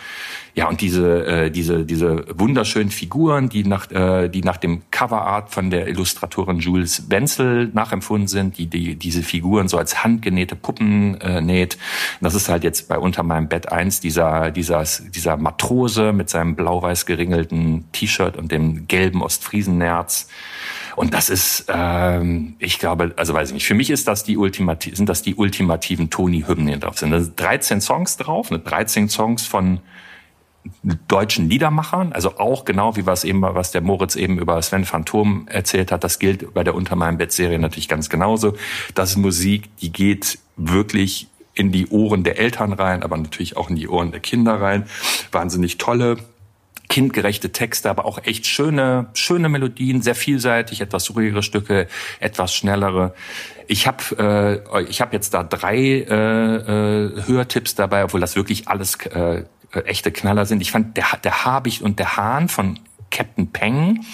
Ja, 0.56 0.68
und 0.68 0.82
diese, 0.82 1.26
äh, 1.26 1.52
diese, 1.52 1.86
diese 1.86 2.26
wunderschönen 2.40 2.90
Figuren, 2.90 3.50
die 3.50 3.64
nach, 3.64 3.90
äh, 3.92 4.30
die 4.30 4.42
nach 4.42 4.58
dem 4.58 4.82
Coverart 4.90 5.52
von 5.52 5.70
der 5.70 5.88
Illustratorin 5.88 6.60
Jules 6.60 7.10
Wenzel 7.10 7.70
nachempfunden 7.74 8.28
sind, 8.28 8.58
die, 8.58 8.68
die 8.68 8.96
diese 8.96 9.22
Figuren 9.22 9.68
so 9.68 9.78
als 9.78 10.04
handgenähte 10.04 10.56
Puppen 10.56 11.22
äh, 11.22 11.42
näht. 11.42 11.78
Das 12.20 12.34
ist 12.34 12.50
halt 12.50 12.64
jetzt 12.64 12.88
bei 12.88 12.98
Unter 12.98 13.22
meinem 13.22 13.48
Bett 13.48 13.72
1 13.72 14.00
dieser, 14.00 14.50
dieser, 14.50 14.84
dieser 15.14 15.38
Matrose 15.38 16.14
mit 16.14 16.30
seinem 16.30 16.56
blau-weiß 16.56 17.06
geringelten 17.06 17.86
T-Shirt 17.92 18.38
und 18.38 18.52
dem 18.52 18.88
gelben 18.88 19.22
Ostfriesennerz. 19.22 20.28
Und 20.96 21.14
das 21.14 21.30
ist, 21.30 21.66
ähm, 21.70 22.56
ich 22.60 22.80
glaube, 22.80 23.14
also 23.18 23.34
weiß 23.34 23.50
ich 23.50 23.54
nicht, 23.54 23.66
für 23.66 23.74
mich 23.74 23.90
ist 23.90 24.08
das 24.08 24.24
die 24.24 24.38
ultimati 24.38 24.96
sind 24.96 25.10
das 25.10 25.22
die 25.22 25.36
ultimativen 25.36 26.10
Toni-Hymnen 26.10 26.80
drauf. 26.80 27.00
Sind 27.00 27.12
da 27.12 27.20
13 27.20 27.82
Songs 27.82 28.18
drauf, 28.18 28.52
ne? 28.52 28.60
13 28.60 29.10
Songs 29.10 29.46
von 29.46 29.80
deutschen 31.08 31.50
Liedermachern, 31.50 32.14
also 32.14 32.38
auch 32.38 32.66
genau 32.66 32.96
wie 32.96 33.06
was 33.06 33.24
eben, 33.24 33.42
was 33.42 33.72
der 33.72 33.82
Moritz 33.82 34.16
eben 34.16 34.40
über 34.40 34.62
Sven 34.62 34.86
Phantom 34.86 35.48
erzählt 35.50 35.92
hat, 35.92 36.04
das 36.04 36.20
gilt 36.20 36.54
bei 36.54 36.64
der 36.64 36.76
Unter 36.76 36.96
meinem 36.96 37.18
Bett 37.18 37.32
Serie 37.32 37.60
natürlich 37.60 37.90
ganz 37.90 38.10
genauso. 38.10 38.56
Das 38.96 39.12
ist 39.12 39.18
Musik, 39.18 39.76
die 39.78 39.92
geht 39.92 40.40
wirklich 40.56 41.28
in 41.54 41.72
die 41.72 41.88
Ohren 41.88 42.24
der 42.24 42.40
Eltern 42.40 42.74
rein, 42.74 43.04
aber 43.04 43.18
natürlich 43.18 43.58
auch 43.58 43.70
in 43.70 43.76
die 43.76 43.88
Ohren 43.88 44.12
der 44.12 44.20
Kinder 44.20 44.60
rein. 44.60 44.86
Wahnsinnig 45.32 45.78
tolle, 45.78 46.18
kindgerechte 46.90 47.52
Texte, 47.52 47.90
aber 47.90 48.06
auch 48.06 48.24
echt 48.24 48.46
schöne, 48.46 49.08
schöne 49.14 49.50
Melodien, 49.50 50.02
sehr 50.02 50.16
vielseitig, 50.16 50.82
etwas 50.82 51.16
ruhigere 51.16 51.44
Stücke, 51.44 51.88
etwas 52.20 52.54
schnellere. 52.54 53.14
Ich 53.68 53.88
habe 53.88 54.64
äh, 54.76 54.84
ich 54.84 55.02
hab 55.02 55.14
jetzt 55.14 55.34
da 55.34 55.44
drei 55.44 55.78
äh, 55.78 56.04
äh, 56.04 57.24
Hörtipps 57.26 57.76
dabei, 57.76 58.04
obwohl 58.04 58.20
das 58.20 58.36
wirklich 58.36 58.68
alles 58.68 58.98
äh, 59.08 59.44
äh, 59.74 59.80
echte 59.86 60.12
Knaller 60.12 60.46
sind. 60.46 60.62
Ich 60.62 60.72
fand 60.72 60.98
der, 60.98 61.06
der 61.24 61.46
Habicht 61.46 61.82
und 61.82 62.00
der 62.00 62.18
Hahn 62.18 62.50
von 62.50 62.80
Captain 63.10 63.52
Peng, 63.52 64.06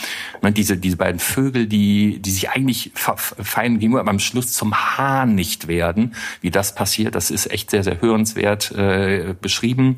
ne, 0.41 0.51
diese, 0.51 0.76
diese 0.78 0.97
beiden 0.97 1.20
Vögel, 1.20 1.67
die, 1.67 2.22
die 2.22 2.32
sich 2.32 2.49
eigentlich 2.49 2.91
fein 2.93 3.80
gegenüber, 3.80 4.01
aber 4.01 4.09
am 4.11 4.20
Schluss 4.20 4.53
zum 4.53 4.76
Hahn 4.76 5.36
nicht 5.36 5.70
werden. 5.70 6.15
Wie 6.41 6.51
das 6.51 6.76
passiert, 6.76 7.15
das 7.15 7.32
ist 7.32 7.49
echt 7.49 7.72
sehr, 7.72 7.84
sehr 7.84 8.01
hörenswert 8.01 8.72
äh, 8.72 9.36
beschrieben. 9.39 9.97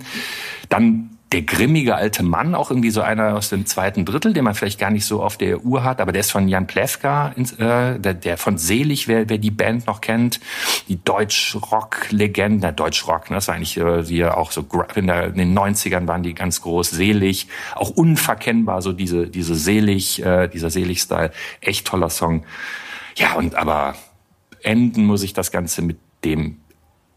Dann 0.70 1.18
der 1.32 1.44
grimmige 1.44 1.96
alte 1.96 2.24
Mann, 2.24 2.56
auch 2.56 2.72
irgendwie 2.72 2.90
so 2.90 3.02
einer 3.02 3.36
aus 3.38 3.50
dem 3.50 3.66
zweiten 3.66 4.04
Drittel, 4.04 4.34
den 4.34 4.44
man 4.44 4.54
vielleicht 4.54 4.80
gar 4.80 4.92
nicht 4.92 5.06
so 5.06 5.24
auf 5.24 5.38
der 5.38 5.64
Uhr 5.64 5.84
hat, 5.84 6.02
aber 6.02 6.12
der 6.12 6.20
ist 6.22 6.32
von 6.32 6.50
Jan 6.50 6.68
Plewka, 6.68 7.34
äh, 7.38 8.00
der, 8.00 8.14
der 8.14 8.38
von 8.38 8.58
Selig, 8.58 9.08
wer, 9.08 9.30
wer 9.30 9.38
die 9.38 9.52
Band 9.52 9.88
noch 9.88 10.02
kennt, 10.02 10.42
die 10.90 11.02
Deutsch-Rock-Legende, 11.02 12.74
Deutsch-Rock, 12.74 13.30
ne, 13.30 13.38
das 13.38 13.48
war 13.48 13.56
eigentlich 13.56 13.78
äh, 13.78 14.04
die 14.04 14.26
auch 14.26 14.52
so 14.52 14.66
in, 14.96 15.08
der, 15.08 15.28
in 15.28 15.36
den 15.38 15.58
90ern 15.58 16.08
waren 16.08 16.24
die 16.24 16.34
ganz 16.34 16.62
groß, 16.62 16.90
Selig, 16.90 17.48
auch 17.76 17.92
unverkennbar 17.92 18.82
so 18.82 18.92
diese, 18.92 19.28
diese 19.28 19.56
Selig, 19.56 20.24
äh, 20.24 20.50
dieser 20.50 20.70
Selig-Style, 20.70 21.32
echt 21.62 21.88
toller 21.88 22.10
Song. 22.10 22.44
Ja, 23.16 23.34
und 23.36 23.56
aber 23.56 23.96
enden 24.64 25.06
muss 25.06 25.24
ich 25.24 25.34
das 25.34 25.52
Ganze 25.52 25.82
mit 25.82 25.98
dem 26.26 26.58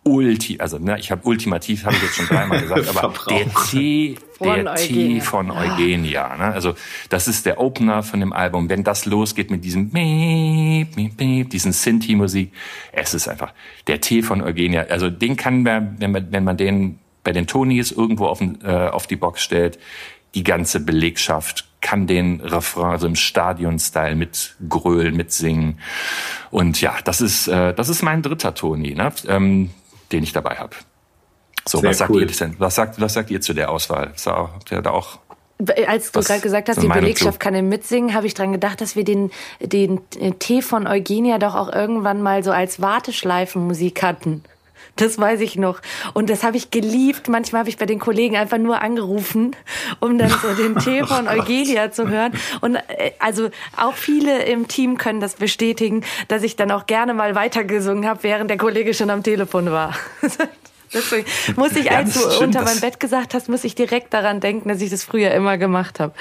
ulti, 0.04 0.60
also 0.60 0.78
ne, 0.78 0.98
ich 0.98 1.10
habe 1.10 1.26
ultimativ, 1.26 1.84
habe 1.84 1.96
ich 1.96 2.02
jetzt 2.02 2.16
schon 2.16 2.26
dreimal 2.26 2.60
gesagt, 2.62 2.88
aber 2.88 3.12
der 3.28 3.52
Tee, 3.70 4.16
der 4.40 4.74
Tee 4.74 5.20
von 5.20 5.50
Eugenia, 5.50 6.36
ne? 6.36 6.44
also 6.44 6.74
das 7.08 7.26
ist 7.26 7.46
der 7.46 7.58
Opener 7.58 8.02
von 8.02 8.20
dem 8.20 8.32
Album. 8.32 8.68
Wenn 8.68 8.84
das 8.84 9.06
losgeht 9.06 9.50
mit 9.50 9.64
diesem 9.64 9.90
Beep, 9.90 10.94
Beep, 10.94 11.16
Beep, 11.16 11.50
diesen 11.50 11.72
Sinti-Musik, 11.72 12.52
es 12.92 13.14
ist 13.14 13.28
einfach 13.28 13.52
der 13.86 14.00
Tee 14.00 14.22
von 14.22 14.42
Eugenia. 14.42 14.82
Also 14.90 15.10
den 15.10 15.36
kann 15.36 15.62
man, 15.62 15.96
wenn 15.98 16.12
man, 16.12 16.30
wenn 16.30 16.44
man 16.44 16.56
den 16.56 16.98
bei 17.24 17.32
den 17.32 17.46
Tonys 17.46 17.90
irgendwo 17.90 18.26
auf, 18.26 18.40
äh, 18.42 18.88
auf 18.88 19.06
die 19.06 19.16
Box 19.16 19.42
stellt, 19.42 19.78
die 20.34 20.44
ganze 20.44 20.80
Belegschaft 20.80 21.66
kann 21.80 22.06
den 22.06 22.40
Refrain 22.40 22.92
also 22.92 23.06
im 23.06 23.14
Stadion-Style 23.14 24.14
mit 24.14 24.56
grölen, 24.68 25.16
mitsingen. 25.16 25.78
Und 26.50 26.80
ja, 26.80 26.96
das 27.04 27.20
ist 27.20 27.46
äh, 27.48 27.72
das 27.74 27.88
ist 27.88 28.02
mein 28.02 28.22
dritter 28.22 28.54
Toni. 28.54 28.94
Ne? 28.94 29.12
Ähm, 29.28 29.70
den 30.14 30.22
ich 30.22 30.32
dabei 30.32 30.56
habe. 30.56 30.76
So, 31.66 31.78
Sehr 31.78 31.90
was 31.90 31.98
sagt 31.98 32.10
cool. 32.10 32.22
ihr 32.22 32.26
denn? 32.26 32.54
Was 32.58 32.74
sagt, 32.74 33.00
was 33.00 33.14
sagt 33.14 33.30
ihr 33.30 33.40
zu 33.40 33.52
der 33.52 33.70
Auswahl? 33.70 34.12
Habt 34.24 34.70
ihr 34.70 34.82
da 34.82 34.90
auch 34.90 35.18
als 35.86 36.10
du 36.10 36.20
gerade 36.20 36.40
gesagt 36.40 36.68
hast, 36.68 36.82
die 36.82 36.88
Belegschaft 36.88 37.38
kann 37.38 37.54
im 37.54 37.68
mitsingen, 37.68 38.12
habe 38.12 38.26
ich 38.26 38.34
dran 38.34 38.52
gedacht, 38.52 38.80
dass 38.80 38.96
wir 38.96 39.04
den, 39.04 39.30
den 39.60 40.00
Tee 40.40 40.62
von 40.62 40.88
Eugenia 40.88 41.38
doch 41.38 41.54
auch 41.54 41.72
irgendwann 41.72 42.22
mal 42.22 42.42
so 42.42 42.50
als 42.50 42.82
Warteschleifenmusik 42.82 44.02
hatten. 44.02 44.42
Das 44.96 45.18
weiß 45.18 45.40
ich 45.40 45.56
noch. 45.56 45.80
Und 46.12 46.30
das 46.30 46.44
habe 46.44 46.56
ich 46.56 46.70
geliebt. 46.70 47.28
Manchmal 47.28 47.60
habe 47.60 47.68
ich 47.68 47.78
bei 47.78 47.86
den 47.86 47.98
Kollegen 47.98 48.36
einfach 48.36 48.58
nur 48.58 48.80
angerufen, 48.80 49.56
um 50.00 50.18
dann 50.18 50.30
so 50.30 50.54
den 50.54 50.76
Tee 50.78 51.04
von 51.04 51.26
Eugenia 51.26 51.90
zu 51.90 52.08
hören. 52.08 52.32
Und 52.60 52.76
äh, 52.76 53.12
also 53.18 53.50
auch 53.76 53.94
viele 53.94 54.44
im 54.44 54.68
Team 54.68 54.98
können 54.98 55.20
das 55.20 55.34
bestätigen, 55.34 56.04
dass 56.28 56.42
ich 56.42 56.56
dann 56.56 56.70
auch 56.70 56.86
gerne 56.86 57.14
mal 57.14 57.34
weitergesungen 57.34 58.06
habe, 58.06 58.22
während 58.22 58.50
der 58.50 58.56
Kollege 58.56 58.94
schon 58.94 59.10
am 59.10 59.22
Telefon 59.22 59.70
war. 59.70 59.94
Deswegen 60.92 61.26
muss 61.56 61.72
ich, 61.72 61.90
als 61.90 62.14
du 62.14 62.44
unter 62.44 62.62
mein 62.62 62.78
Bett 62.78 63.00
gesagt 63.00 63.34
hast, 63.34 63.48
muss 63.48 63.64
ich 63.64 63.74
direkt 63.74 64.14
daran 64.14 64.38
denken, 64.38 64.68
dass 64.68 64.80
ich 64.80 64.90
das 64.90 65.02
früher 65.02 65.32
immer 65.32 65.58
gemacht 65.58 65.98
habe. 65.98 66.14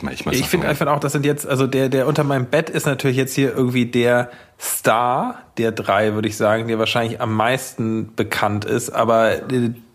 Mal, 0.00 0.14
ich 0.14 0.26
ich 0.26 0.46
finde 0.46 0.68
einfach 0.68 0.86
auch, 0.86 1.00
das 1.00 1.12
sind 1.12 1.26
jetzt, 1.26 1.46
also 1.46 1.66
der, 1.66 1.88
der 1.88 2.06
unter 2.06 2.24
meinem 2.24 2.46
Bett 2.46 2.70
ist 2.70 2.86
natürlich 2.86 3.16
jetzt 3.16 3.34
hier 3.34 3.54
irgendwie 3.54 3.86
der 3.86 4.30
Star 4.58 5.42
der 5.58 5.72
drei, 5.72 6.14
würde 6.14 6.28
ich 6.28 6.36
sagen, 6.36 6.68
der 6.68 6.78
wahrscheinlich 6.78 7.20
am 7.20 7.34
meisten 7.34 8.14
bekannt 8.14 8.64
ist. 8.64 8.90
Aber 8.90 9.36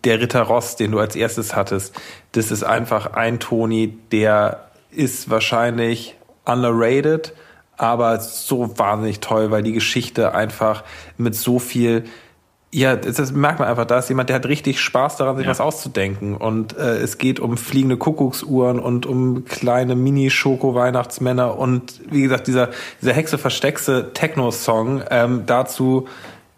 der 0.03 0.21
Ritter 0.21 0.43
Ross, 0.43 0.75
den 0.75 0.91
du 0.91 0.99
als 0.99 1.15
erstes 1.15 1.55
hattest, 1.55 1.95
das 2.33 2.51
ist 2.51 2.63
einfach 2.63 3.13
ein 3.13 3.39
Toni, 3.39 3.97
der 4.11 4.69
ist 4.91 5.29
wahrscheinlich 5.29 6.15
underrated, 6.45 7.33
aber 7.77 8.19
so 8.19 8.77
wahnsinnig 8.77 9.19
toll, 9.19 9.51
weil 9.51 9.63
die 9.63 9.73
Geschichte 9.73 10.33
einfach 10.33 10.83
mit 11.17 11.35
so 11.35 11.59
viel 11.59 12.03
ja, 12.71 12.97
das, 12.97 13.31
merkt 13.31 13.59
man 13.59 13.69
einfach, 13.69 13.85
da 13.85 13.99
ist 13.99 14.09
jemand, 14.09 14.29
der 14.29 14.35
hat 14.35 14.45
richtig 14.45 14.81
Spaß 14.81 15.17
daran, 15.17 15.37
sich 15.37 15.45
ja. 15.45 15.51
was 15.51 15.61
auszudenken. 15.61 16.35
Und 16.35 16.77
äh, 16.77 16.97
es 16.97 17.17
geht 17.17 17.39
um 17.39 17.55
fliegende 17.55 17.97
Kuckucksuhren 17.97 18.79
und 18.79 19.05
um 19.05 19.45
kleine 19.45 19.95
Mini-Schoko-Weihnachtsmänner 19.95 21.57
und 21.57 22.01
wie 22.11 22.21
gesagt, 22.21 22.47
dieser, 22.47 22.69
dieser 23.01 23.13
Hexe-Versteckse 23.13 24.11
Techno-Song, 24.13 25.01
ähm, 25.09 25.43
dazu, 25.45 26.07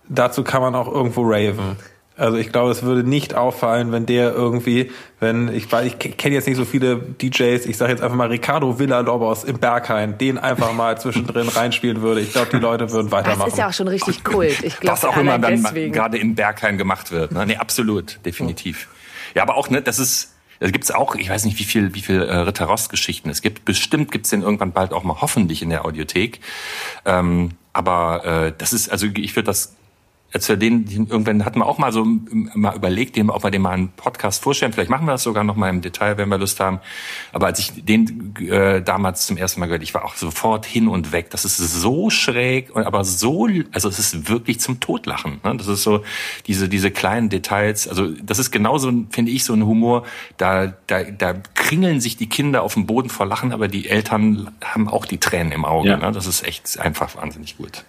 dazu 0.07 0.43
kann 0.43 0.61
man 0.61 0.75
auch 0.75 0.91
irgendwo 0.91 1.21
raven. 1.23 1.77
Also 2.19 2.37
ich 2.37 2.51
glaube, 2.51 2.71
es 2.71 2.83
würde 2.83 3.07
nicht 3.07 3.33
auffallen, 3.33 3.91
wenn 3.91 4.05
der 4.05 4.33
irgendwie, 4.33 4.91
wenn 5.19 5.53
ich 5.53 5.71
weiß, 5.71 5.85
ich 5.85 6.17
kenne 6.17 6.35
jetzt 6.35 6.47
nicht 6.47 6.57
so 6.57 6.65
viele 6.65 6.97
DJs, 6.97 7.65
ich 7.65 7.77
sage 7.77 7.91
jetzt 7.91 8.01
einfach 8.01 8.17
mal 8.17 8.27
Ricardo 8.27 8.77
Villa-Lobos 8.77 9.45
im 9.45 9.57
Berghain, 9.57 10.17
den 10.17 10.37
einfach 10.37 10.73
mal 10.73 10.99
zwischendrin 10.99 11.47
reinspielen 11.55 12.01
würde. 12.01 12.21
Ich 12.21 12.33
glaube, 12.33 12.49
die 12.51 12.57
Leute 12.57 12.91
würden 12.91 13.11
weitermachen. 13.11 13.39
Das 13.45 13.53
ist 13.53 13.57
ja 13.57 13.69
auch 13.69 13.73
schon 13.73 13.87
richtig 13.87 14.23
Kult. 14.23 14.63
Ich 14.63 14.79
glaube, 14.79 14.93
was 14.93 15.05
auch 15.05 15.17
immer 15.17 15.39
dann 15.39 15.63
gerade 15.91 16.17
im 16.17 16.35
Berghain 16.35 16.77
gemacht 16.77 17.11
wird. 17.11 17.31
Ne? 17.31 17.45
Nee, 17.45 17.55
absolut, 17.55 18.19
definitiv. 18.25 18.89
Ja, 19.33 19.43
aber 19.43 19.55
auch, 19.55 19.69
ne, 19.69 19.81
das 19.81 19.99
ist, 19.99 20.33
da 20.59 20.69
gibt's 20.69 20.91
auch, 20.91 21.15
ich 21.15 21.29
weiß 21.29 21.45
nicht, 21.45 21.57
wie 21.59 21.63
viel, 21.63 21.95
wie 21.95 22.01
viel 22.01 22.21
äh, 22.21 22.35
Ritter 22.35 22.65
Rost-Geschichten 22.65 23.29
es 23.29 23.41
gibt. 23.41 23.63
Bestimmt 23.63 24.11
gibt's 24.11 24.29
den 24.29 24.41
irgendwann 24.41 24.73
bald 24.73 24.91
auch 24.91 25.03
mal 25.03 25.21
hoffentlich 25.21 25.61
in 25.61 25.69
der 25.69 25.85
Audiothek. 25.85 26.41
Ähm, 27.05 27.51
aber 27.71 28.25
äh, 28.25 28.53
das 28.57 28.73
ist, 28.73 28.89
also 28.89 29.07
ich 29.15 29.35
würde 29.35 29.45
das 29.45 29.75
als 30.31 30.47
wir 30.47 30.57
den, 30.57 30.85
irgendwann 31.09 31.43
hatten 31.43 31.59
wir 31.59 31.65
auch 31.65 31.79
mal 31.79 31.91
so 31.91 32.05
mal 32.05 32.75
überlegt, 32.75 33.15
dem, 33.15 33.29
ob 33.29 33.43
wir 33.43 33.51
dem 33.51 33.63
mal 33.63 33.71
einen 33.71 33.89
Podcast 33.89 34.43
vorstellen. 34.43 34.73
Vielleicht 34.73 34.91
machen 34.91 35.05
wir 35.05 35.13
das 35.13 35.23
sogar 35.23 35.43
noch 35.43 35.55
mal 35.55 35.69
im 35.69 35.81
Detail, 35.81 36.17
wenn 36.17 36.29
wir 36.29 36.37
Lust 36.37 36.59
haben. 36.59 36.79
Aber 37.33 37.47
als 37.47 37.59
ich 37.59 37.83
den 37.83 38.35
äh, 38.39 38.81
damals 38.81 39.25
zum 39.25 39.37
ersten 39.37 39.59
Mal 39.59 39.65
gehört, 39.67 39.81
ich 39.81 39.93
war 39.93 40.05
auch 40.05 40.15
sofort 40.15 40.65
hin 40.65 40.87
und 40.87 41.11
weg. 41.11 41.31
Das 41.31 41.45
ist 41.45 41.57
so 41.57 42.09
schräg, 42.09 42.75
aber 42.75 43.03
so, 43.03 43.47
also 43.71 43.89
es 43.89 43.97
ist 43.97 44.29
wirklich 44.29 44.59
zum 44.59 44.79
Totlachen. 44.79 45.39
Ne? 45.43 45.57
Das 45.57 45.67
ist 45.67 45.83
so 45.83 46.03
diese 46.45 46.69
diese 46.69 46.91
kleinen 46.91 47.29
Details. 47.29 47.87
Also 47.87 48.09
das 48.09 48.37
ist 48.37 48.51
genauso, 48.51 48.91
finde 49.09 49.31
ich, 49.31 49.43
so 49.43 49.53
ein 49.53 49.65
Humor. 49.65 50.03
Da 50.37 50.73
da 50.85 51.03
da 51.03 51.33
kringeln 51.55 52.01
sich 52.01 52.17
die 52.17 52.29
Kinder 52.29 52.61
auf 52.61 52.75
dem 52.75 52.85
Boden 52.85 53.09
vor 53.09 53.25
Lachen, 53.25 53.51
aber 53.51 53.67
die 53.67 53.89
Eltern 53.89 54.51
haben 54.63 54.87
auch 54.87 55.05
die 55.05 55.17
Tränen 55.17 55.51
im 55.51 55.65
Auge. 55.65 55.89
Ja. 55.89 55.97
Ne? 55.97 56.11
Das 56.11 56.27
ist 56.27 56.45
echt 56.45 56.79
einfach 56.79 57.15
wahnsinnig 57.15 57.57
gut. 57.57 57.83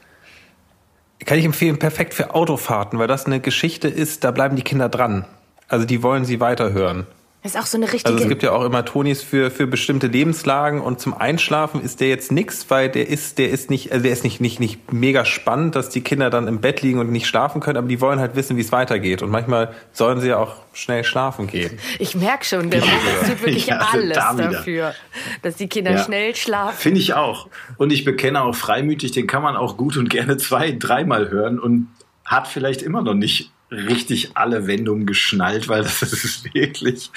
Kann 1.24 1.38
ich 1.38 1.44
empfehlen, 1.44 1.78
perfekt 1.78 2.14
für 2.14 2.34
Autofahrten, 2.34 2.98
weil 2.98 3.06
das 3.06 3.26
eine 3.26 3.40
Geschichte 3.40 3.88
ist, 3.88 4.24
da 4.24 4.30
bleiben 4.30 4.56
die 4.56 4.62
Kinder 4.62 4.88
dran. 4.88 5.26
Also 5.68 5.86
die 5.86 6.02
wollen 6.02 6.24
sie 6.24 6.40
weiterhören. 6.40 7.06
Das 7.42 7.54
ist 7.54 7.60
auch 7.60 7.66
so 7.66 7.78
eine 7.78 7.90
richtige. 7.90 8.12
Also 8.12 8.24
es 8.24 8.28
gibt 8.28 8.42
ja 8.42 8.52
auch 8.52 8.64
immer 8.64 8.84
Tonis 8.84 9.22
für 9.22 9.50
für 9.50 9.66
bestimmte 9.66 10.08
Lebenslagen 10.08 10.82
und 10.82 11.00
zum 11.00 11.14
Einschlafen 11.14 11.82
ist 11.82 12.00
der 12.00 12.08
jetzt 12.08 12.30
nix, 12.30 12.68
weil 12.68 12.90
der 12.90 13.08
ist 13.08 13.38
der 13.38 13.48
ist 13.48 13.70
nicht 13.70 13.92
also 13.92 14.02
der 14.02 14.12
ist 14.12 14.24
nicht 14.24 14.42
nicht 14.42 14.60
nicht 14.60 14.92
mega 14.92 15.24
spannend, 15.24 15.74
dass 15.74 15.88
die 15.88 16.02
Kinder 16.02 16.28
dann 16.28 16.48
im 16.48 16.60
Bett 16.60 16.82
liegen 16.82 16.98
und 16.98 17.10
nicht 17.10 17.26
schlafen 17.26 17.62
können, 17.62 17.78
aber 17.78 17.88
die 17.88 18.00
wollen 18.02 18.20
halt 18.20 18.36
wissen, 18.36 18.58
wie 18.58 18.60
es 18.60 18.72
weitergeht 18.72 19.22
und 19.22 19.30
manchmal 19.30 19.74
sollen 19.92 20.20
sie 20.20 20.28
ja 20.28 20.36
auch 20.36 20.56
schnell 20.74 21.02
schlafen 21.02 21.46
gehen. 21.46 21.78
Ich 21.98 22.14
merke 22.14 22.44
schon, 22.44 22.68
der 22.68 22.80
Mann 22.84 22.90
tut 23.26 23.40
wirklich 23.40 23.68
ja, 23.68 23.88
alles 23.90 24.18
da 24.18 24.34
dafür, 24.34 24.94
dass 25.40 25.56
die 25.56 25.68
Kinder 25.68 25.92
ja. 25.92 26.04
schnell 26.04 26.36
schlafen. 26.36 26.76
Finde 26.76 27.00
ich 27.00 27.14
auch 27.14 27.48
und 27.78 27.90
ich 27.90 28.04
bekenne 28.04 28.42
auch 28.42 28.54
freimütig, 28.54 29.12
den 29.12 29.26
kann 29.26 29.42
man 29.42 29.56
auch 29.56 29.78
gut 29.78 29.96
und 29.96 30.10
gerne 30.10 30.36
zwei, 30.36 30.72
dreimal 30.72 31.30
hören 31.30 31.58
und 31.58 31.88
hat 32.26 32.48
vielleicht 32.48 32.82
immer 32.82 33.00
noch 33.00 33.14
nicht 33.14 33.50
richtig 33.70 34.36
alle 34.36 34.66
Wendungen 34.66 35.06
geschnallt, 35.06 35.68
weil 35.68 35.82
das 35.82 36.02
ist 36.02 36.54
wirklich 36.54 37.10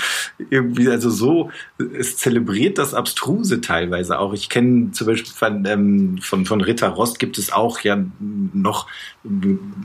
irgendwie, 0.49 0.88
also 0.89 1.10
so, 1.10 1.51
es 1.97 2.18
zelebriert 2.18 2.78
das 2.78 2.93
Abstruse 2.93 3.62
teilweise 3.62 4.20
auch. 4.20 4.34
Ich 4.34 4.49
kenne 4.49 4.91
zum 4.91 5.08
Beispiel 5.08 5.34
von, 5.34 5.66
ähm, 5.66 6.18
von, 6.22 6.45
von 6.45 6.62
Ritter 6.62 6.89
Rost 6.89 7.20
gibt 7.20 7.38
es 7.38 7.51
auch 7.51 7.80
ja 7.82 8.04
noch 8.54 8.88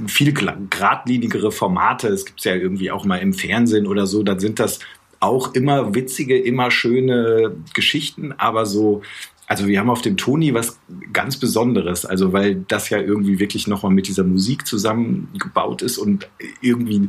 viel 0.06 0.32
geradlinigere 0.32 1.52
Formate. 1.52 2.08
Es 2.08 2.24
gibt 2.24 2.40
es 2.40 2.44
ja 2.44 2.54
irgendwie 2.54 2.90
auch 2.90 3.04
mal 3.04 3.18
im 3.18 3.32
Fernsehen 3.32 3.86
oder 3.86 4.06
so, 4.06 4.22
dann 4.22 4.38
sind 4.38 4.58
das 4.58 4.80
auch 5.20 5.54
immer 5.54 5.94
witzige, 5.94 6.38
immer 6.38 6.70
schöne 6.70 7.56
Geschichten, 7.74 8.32
aber 8.32 8.66
so 8.66 9.02
also 9.48 9.66
wir 9.66 9.80
haben 9.80 9.88
auf 9.88 10.02
dem 10.02 10.18
Toni 10.18 10.52
was 10.52 10.78
ganz 11.12 11.38
Besonderes, 11.38 12.04
also 12.04 12.34
weil 12.34 12.56
das 12.68 12.90
ja 12.90 12.98
irgendwie 12.98 13.40
wirklich 13.40 13.66
nochmal 13.66 13.92
mit 13.92 14.06
dieser 14.06 14.22
Musik 14.22 14.66
zusammengebaut 14.66 15.80
ist 15.80 15.96
und 15.96 16.28
irgendwie, 16.60 17.08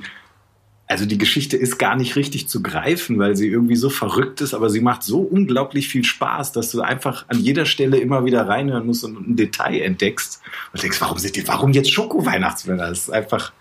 also 0.87 1.05
die 1.05 1.17
Geschichte 1.17 1.57
ist 1.57 1.77
gar 1.77 1.97
nicht 1.97 2.15
richtig 2.15 2.47
zu 2.47 2.63
greifen, 2.63 3.19
weil 3.19 3.35
sie 3.35 3.49
irgendwie 3.49 3.75
so 3.75 3.89
verrückt 3.89 4.39
ist, 4.39 4.53
aber 4.53 4.69
sie 4.69 4.79
macht 4.79 5.03
so 5.03 5.19
unglaublich 5.19 5.89
viel 5.89 6.05
Spaß, 6.05 6.53
dass 6.53 6.71
du 6.71 6.79
einfach 6.79 7.25
an 7.27 7.39
jeder 7.39 7.65
Stelle 7.65 7.97
immer 7.97 8.23
wieder 8.23 8.47
reinhören 8.47 8.85
musst 8.85 9.03
und 9.03 9.19
ein 9.19 9.35
Detail 9.35 9.81
entdeckst 9.81 10.41
und 10.71 10.81
denkst, 10.81 11.01
warum 11.01 11.17
sind 11.17 11.35
die, 11.35 11.45
warum 11.45 11.73
jetzt 11.73 11.91
Schoko-Weihnachtsmänner? 11.91 12.87
Das 12.87 12.99
ist 12.99 13.09
einfach, 13.09 13.51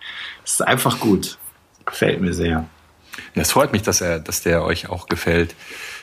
das 0.44 0.54
ist 0.54 0.62
einfach 0.62 1.00
gut. 1.00 1.36
Gefällt 1.84 2.20
mir 2.20 2.32
sehr. 2.32 2.68
Das 3.34 3.50
freut 3.50 3.72
mich, 3.72 3.82
dass 3.82 4.00
er, 4.00 4.20
dass 4.20 4.42
der 4.42 4.62
euch 4.62 4.88
auch 4.88 5.08
gefällt. 5.08 5.56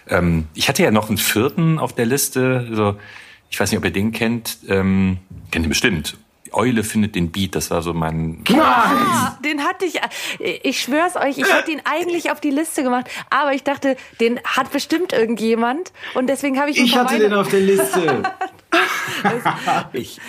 Ähm, 0.08 0.48
ich 0.54 0.70
hatte 0.70 0.84
ja 0.84 0.92
noch 0.92 1.10
einen 1.10 1.18
vierten 1.18 1.80
auf 1.80 1.94
der 1.94 2.06
Liste. 2.06 2.66
Also, 2.70 2.96
ich 3.50 3.60
weiß 3.60 3.72
nicht, 3.72 3.78
ob 3.78 3.86
ihr 3.86 3.92
den 3.92 4.12
kennt. 4.12 4.58
Ähm, 4.68 5.18
kennt 5.52 5.66
ihr 5.66 5.70
bestimmt. 5.70 6.18
Eule 6.52 6.84
findet 6.84 7.16
den 7.16 7.32
Beat, 7.32 7.56
das 7.56 7.70
war 7.70 7.82
so 7.82 7.94
mein. 7.94 8.44
Ah, 8.54 9.38
den 9.44 9.64
hatte 9.64 9.86
ich. 9.86 10.00
Ich 10.64 10.82
schwör's 10.82 11.16
euch, 11.16 11.38
ich 11.38 11.52
hätte 11.52 11.72
ihn 11.72 11.82
eigentlich 11.84 12.32
auf 12.32 12.40
die 12.40 12.50
Liste 12.50 12.82
gemacht, 12.82 13.08
aber 13.30 13.54
ich 13.54 13.64
dachte, 13.64 13.98
den 14.20 14.40
hat 14.44 14.72
bestimmt 14.72 15.12
irgendjemand 15.12 15.92
und 16.14 16.28
deswegen 16.28 16.60
habe 16.60 16.72
ich 16.72 16.78
ihn 16.78 16.86
Ich 16.86 16.96
hatte 16.96 17.20
den 17.20 17.34
auf 17.34 17.50
der 17.50 17.60
Liste. 17.60 18.24
ich, 19.94 20.20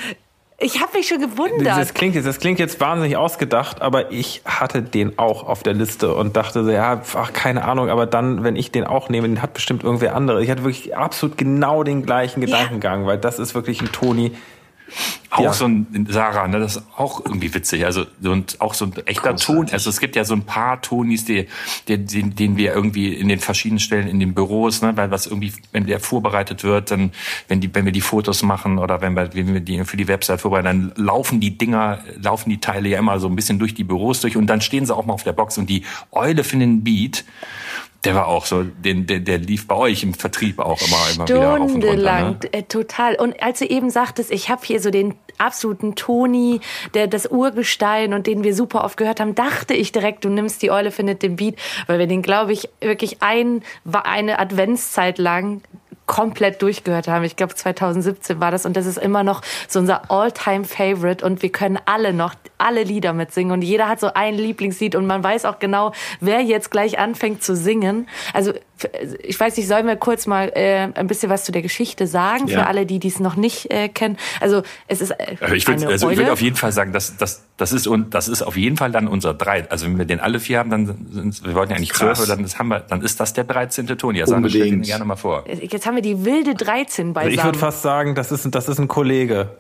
ich 0.59 0.81
habe 0.81 0.97
mich 0.97 1.07
schon 1.07 1.21
gewundert. 1.21 1.67
Das 1.67 1.93
klingt, 1.93 2.15
jetzt, 2.15 2.27
das 2.27 2.39
klingt 2.39 2.59
jetzt 2.59 2.81
wahnsinnig 2.81 3.17
ausgedacht, 3.17 3.83
aber 3.83 4.11
ich 4.11 4.41
hatte 4.47 4.83
den 4.83 5.19
auch 5.19 5.47
auf 5.47 5.63
der 5.63 5.75
Liste 5.75 6.15
und 6.15 6.37
dachte 6.37 6.65
so, 6.65 6.71
ja, 6.71 7.03
ach, 7.15 7.33
keine 7.35 7.65
Ahnung, 7.65 7.91
aber 7.91 8.07
dann, 8.07 8.43
wenn 8.43 8.57
ich 8.57 8.73
den 8.73 8.85
auch 8.85 9.11
nehme, 9.11 9.29
den 9.29 9.43
hat 9.43 9.53
bestimmt 9.53 9.85
irgendwer 9.85 10.15
andere. 10.15 10.43
Ich 10.43 10.51
hatte 10.51 10.65
wirklich 10.65 10.97
absolut 10.97 11.37
genau 11.37 11.83
den 11.83 12.07
gleichen 12.07 12.41
Gedankengang, 12.41 13.03
ja. 13.03 13.07
weil 13.07 13.19
das 13.19 13.39
ist 13.39 13.55
wirklich 13.55 13.83
ein 13.83 13.93
Toni, 13.93 14.33
auch 15.37 15.45
ja. 15.45 15.53
so 15.53 15.67
ein 15.67 16.07
Sarah, 16.09 16.49
ne, 16.49 16.59
das 16.59 16.77
ist 16.77 16.83
auch 16.97 17.25
irgendwie 17.25 17.53
witzig. 17.55 17.85
Also 17.85 18.07
und 18.23 18.61
auch 18.61 18.75
so 18.75 18.87
ein 18.87 18.93
echter 19.07 19.31
Großartig. 19.31 19.47
Ton. 19.47 19.69
Also 19.71 19.91
es 19.91 20.01
gibt 20.01 20.17
ja 20.17 20.25
so 20.25 20.35
ein 20.35 20.43
paar 20.43 20.81
Tonis, 20.83 21.25
die, 21.25 21.47
die, 21.89 21.99
die, 21.99 22.23
den 22.31 22.57
wir 22.57 22.75
irgendwie 22.75 23.15
in 23.15 23.29
den 23.29 23.39
verschiedenen 23.39 23.79
Stellen 23.79 24.09
in 24.09 24.21
den 24.21 24.35
Büros, 24.35 24.83
ne, 24.83 24.97
weil 24.97 25.11
was 25.11 25.27
irgendwie, 25.27 25.53
wenn 25.73 25.87
der 25.87 26.01
vorbereitet 26.01 26.65
wird, 26.65 26.91
dann, 26.91 27.13
wenn 27.49 27.61
die, 27.61 27.75
wenn 27.75 27.85
wir 27.85 27.93
die 27.93 28.01
Fotos 28.01 28.43
machen 28.43 28.79
oder 28.79 29.01
wenn 29.01 29.15
wir, 29.15 29.35
wenn 29.35 29.53
wir 29.53 29.61
die 29.61 29.85
für 29.85 29.97
die 29.97 30.09
Website 30.09 30.41
vorbereiten, 30.41 30.93
dann 30.95 31.05
laufen 31.05 31.41
die 31.41 31.57
Dinger, 31.57 32.01
laufen 32.21 32.51
die 32.51 32.61
Teile 32.61 32.89
ja 32.89 32.99
immer 32.99 33.19
so 33.21 33.29
ein 33.29 33.37
bisschen 33.37 33.59
durch 33.59 33.75
die 33.75 33.85
Büros 33.85 34.21
durch 34.21 34.37
und 34.37 34.47
dann 34.47 34.61
stehen 34.61 34.87
sie 34.87 34.95
auch 34.95 35.07
mal 35.07 35.13
auf 35.13 35.25
der 35.25 35.33
Box 35.33 35.59
und 35.59 35.69
die 35.69 35.85
Eule 36.13 36.45
findet 36.45 36.69
einen 36.69 36.85
Beat. 36.85 37.25
Der 38.07 38.15
war 38.15 38.29
auch 38.29 38.47
so, 38.47 38.63
den, 38.63 39.07
der, 39.07 39.21
der 39.21 39.39
lief 39.39 39.67
bei 39.67 39.75
euch 39.75 40.03
im 40.03 40.15
Vertrieb 40.15 40.59
auch 40.59 40.81
immer, 40.81 40.97
immer 41.15 41.29
wieder 41.29 41.53
auf 41.61 41.75
und 41.75 41.85
runter. 41.85 42.31
Ne? 42.31 42.39
Äh, 42.53 42.63
total. 42.65 43.17
Und 43.17 43.43
als 43.43 43.59
du 43.59 43.67
eben 43.67 43.91
sagtest, 43.91 44.31
ich 44.31 44.49
habe 44.49 44.63
hier 44.65 44.81
so 44.81 44.91
den 44.91 45.15
absoluten 45.39 45.95
Toni, 45.95 46.61
der 46.95 47.07
das 47.07 47.27
Urgestein 47.27 48.15
und 48.15 48.27
den 48.27 48.45
wir 48.45 48.55
super 48.55 48.85
oft 48.85 48.97
gehört 48.97 49.21
haben, 49.21 49.35
dachte 49.35 49.75
ich 49.75 49.93
direkt, 49.93 50.25
du 50.25 50.29
nimmst 50.29 50.63
die 50.63 50.71
Eule 50.71 50.91
findet 50.91 51.23
den 51.23 51.37
Beat, 51.37 51.57
weil 51.87 51.99
wir 51.99 52.07
den, 52.07 52.23
glaube 52.23 52.53
ich, 52.53 52.69
wirklich 52.81 53.23
ein, 53.23 53.63
eine 53.93 54.39
Adventszeit 54.39 55.19
lang 55.19 55.63
komplett 56.07 56.63
durchgehört 56.63 57.09
haben. 57.09 57.25
Ich 57.25 57.37
glaube 57.37 57.55
2017 57.55 58.41
war 58.41 58.51
das 58.51 58.65
und 58.65 58.77
das 58.77 58.87
ist 58.87 58.99
immer 58.99 59.25
noch 59.25 59.43
so 59.69 59.81
unser 59.81 60.11
All-Time 60.11 60.65
Favorite 60.65 61.25
und 61.25 61.43
wir 61.43 61.51
können 61.51 61.79
alle 61.85 62.13
noch 62.13 62.35
alle 62.59 62.85
Lieder 62.85 63.13
mitsingen 63.13 63.53
und 63.53 63.63
jeder 63.63 63.89
hat 63.89 64.01
so 64.01 64.13
ein 64.15 64.35
Lieblingslied 64.35 64.95
und 64.95 65.07
man 65.07 65.23
weiß 65.23 65.45
auch 65.45 65.59
genau, 65.59 65.93
wer 66.21 66.41
jetzt 66.41 66.71
gleich 66.71 66.99
anfängt 66.99 67.43
zu 67.43 67.55
singen. 67.55 68.09
Also 68.33 68.53
ich 69.23 69.39
weiß 69.39 69.57
nicht, 69.57 69.69
sollen 69.69 69.87
wir 69.87 69.97
kurz 69.97 70.27
mal 70.27 70.53
äh, 70.55 70.89
ein 70.95 71.07
bisschen 71.07 71.31
was 71.31 71.45
zu 71.45 71.53
der 71.53 71.63
Geschichte 71.63 72.07
sagen 72.07 72.47
ja. 72.47 72.61
für 72.61 72.67
alle, 72.67 72.85
die 72.85 72.99
dies 72.99 73.21
noch 73.21 73.37
nicht 73.37 73.71
äh, 73.71 73.89
kennen? 73.89 74.19
Also 74.41 74.63
es 74.87 75.01
ist 75.01 75.13
äh, 75.13 75.37
ich 75.55 75.67
würde 75.67 75.87
also 75.87 76.11
ich 76.11 76.19
würde 76.19 76.33
auf 76.33 76.43
jeden 76.43 76.57
Fall 76.57 76.73
sagen, 76.73 76.93
dass 76.93 77.17
das 77.17 77.45
das 77.57 77.73
ist 77.73 77.87
und 77.87 78.13
das 78.13 78.29
ist 78.29 78.43
auf 78.43 78.57
jeden 78.57 78.77
Fall 78.77 78.91
dann 78.93 79.09
unser 79.09 79.33
drei. 79.33 79.69
Also 79.71 79.87
wenn 79.87 79.97
wir 79.97 80.05
den 80.05 80.21
alle 80.21 80.41
vier 80.41 80.59
haben, 80.59 80.69
dann 80.69 80.87
sind 81.11 81.47
wir 81.47 81.55
wollten 81.55 81.71
ja 81.71 81.79
eigentlich 81.79 81.95
zwölf, 81.95 82.23
dann 82.27 82.43
das 82.43 82.59
haben 82.59 82.69
wir, 82.69 82.81
dann 82.81 83.01
ist 83.01 83.19
das 83.19 83.33
der 83.33 83.45
13. 83.45 83.87
Ton. 83.87 84.15
Ja, 84.15 84.27
sagen 84.27 84.45
wir 84.45 84.51
den 84.51 84.83
gerne 84.83 85.07
mal 85.07 85.17
vor. 85.17 85.45
Jetzt 85.49 85.87
haben 85.87 85.95
wir 85.95 86.03
die 86.03 86.25
wilde 86.27 86.55
13 86.55 87.15
beisammen. 87.15 87.31
Also 87.31 87.41
ich 87.41 87.45
würde 87.45 87.59
fast 87.59 87.81
sagen, 87.81 88.15
das 88.15 88.31
ist 88.31 88.55
das 88.55 88.69
ist 88.69 88.79
ein 88.79 88.89
Kollege. 88.89 89.57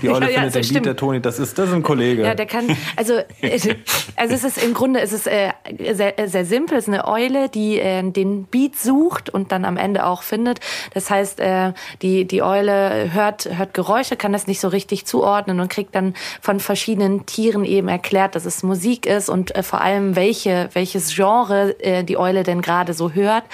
Die 0.00 0.08
Olle 0.10 0.30
ja, 0.30 0.42
findet 0.42 0.54
ja, 0.54 0.60
den 0.60 0.72
Beat 0.74 0.86
der 0.86 0.96
Toni, 0.96 1.20
das 1.20 1.40
ist 1.40 1.58
das 1.58 1.68
ist 1.68 1.74
ein 1.74 1.82
Kollege. 1.82 2.22
Ja, 2.22 2.36
der 2.36 2.46
kann 2.46 2.66
also 2.94 3.14
also 4.16 4.34
es 4.34 4.44
ist 4.44 4.62
im 4.62 4.72
Grunde 4.72 5.00
es 5.00 5.12
ist 5.12 5.26
äh, 5.26 5.50
sehr, 5.92 6.14
sehr 6.26 6.44
simpel, 6.44 6.78
es 6.78 6.86
ist 6.86 6.94
eine 6.94 7.08
Eule, 7.08 7.48
die 7.48 7.80
äh, 7.80 8.08
den 8.08 8.44
Beat 8.44 8.59
sucht 8.68 9.30
und 9.30 9.52
dann 9.52 9.64
am 9.64 9.76
Ende 9.76 10.06
auch 10.06 10.22
findet. 10.22 10.60
Das 10.94 11.10
heißt, 11.10 11.40
äh, 11.40 11.72
die 12.02 12.26
die 12.26 12.42
Eule 12.42 13.12
hört 13.12 13.48
hört 13.56 13.74
Geräusche, 13.74 14.16
kann 14.16 14.32
das 14.32 14.46
nicht 14.46 14.60
so 14.60 14.68
richtig 14.68 15.06
zuordnen 15.06 15.60
und 15.60 15.70
kriegt 15.70 15.94
dann 15.94 16.14
von 16.40 16.60
verschiedenen 16.60 17.26
Tieren 17.26 17.64
eben 17.64 17.88
erklärt, 17.88 18.34
dass 18.34 18.44
es 18.44 18.62
Musik 18.62 19.06
ist 19.06 19.28
und 19.28 19.54
äh, 19.54 19.62
vor 19.62 19.80
allem 19.80 20.16
welche, 20.16 20.68
welches 20.72 21.14
Genre 21.14 21.76
äh, 21.80 22.04
die 22.04 22.16
Eule 22.16 22.42
denn 22.42 22.62
gerade 22.62 22.94
so 22.94 23.12
hört. 23.12 23.44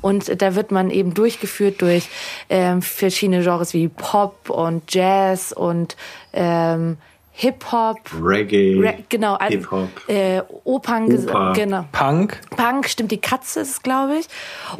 Und 0.00 0.40
da 0.40 0.54
wird 0.54 0.70
man 0.70 0.90
eben 0.90 1.14
durchgeführt 1.14 1.80
durch 1.82 2.08
ähm, 2.48 2.82
verschiedene 2.82 3.42
Genres 3.42 3.74
wie 3.74 3.88
Pop 3.88 4.50
und 4.50 4.92
Jazz 4.92 5.52
und 5.52 5.96
ähm, 6.32 6.98
Hip-Hop, 7.34 7.98
Reggae, 8.22 8.78
Ra 8.78 8.92
genau, 9.08 9.34
also, 9.34 9.56
Hip-Hop, 9.56 9.88
äh, 10.08 10.42
Opern, 10.64 11.10
Oper. 11.10 11.52
genau. 11.54 11.86
Punk. 11.90 12.38
Punk, 12.50 12.88
stimmt, 12.88 13.10
die 13.10 13.20
Katze 13.20 13.60
ist 13.60 13.70
es, 13.70 13.82
glaube 13.82 14.18
ich. 14.18 14.26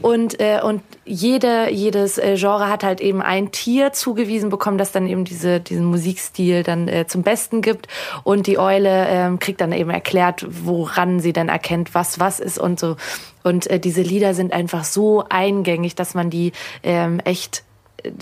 Und, 0.02 0.38
äh, 0.38 0.60
und 0.62 0.82
jede, 1.04 1.70
jedes 1.70 2.18
äh, 2.18 2.36
Genre 2.36 2.68
hat 2.68 2.84
halt 2.84 3.00
eben 3.00 3.22
ein 3.22 3.52
Tier 3.52 3.92
zugewiesen 3.92 4.50
bekommen, 4.50 4.76
das 4.76 4.92
dann 4.92 5.06
eben 5.06 5.24
diese, 5.24 5.60
diesen 5.60 5.86
Musikstil 5.86 6.62
dann 6.62 6.88
äh, 6.88 7.06
zum 7.06 7.22
Besten 7.22 7.62
gibt. 7.62 7.88
Und 8.22 8.46
die 8.46 8.58
Eule 8.58 9.06
ähm, 9.08 9.38
kriegt 9.38 9.60
dann 9.62 9.72
eben 9.72 9.90
erklärt, 9.90 10.46
woran 10.48 11.20
sie 11.20 11.32
dann 11.32 11.48
erkennt, 11.48 11.94
was 11.94 12.20
was 12.20 12.38
ist 12.38 12.58
und 12.58 12.78
so. 12.78 12.96
Und 13.42 13.66
äh, 13.68 13.80
diese 13.80 14.02
Lieder 14.02 14.34
sind 14.34 14.52
einfach 14.52 14.84
so 14.84 15.24
eingängig, 15.28 15.94
dass 15.94 16.14
man 16.14 16.28
die 16.28 16.52
ähm, 16.82 17.18
echt 17.24 17.58
äh, 17.58 17.71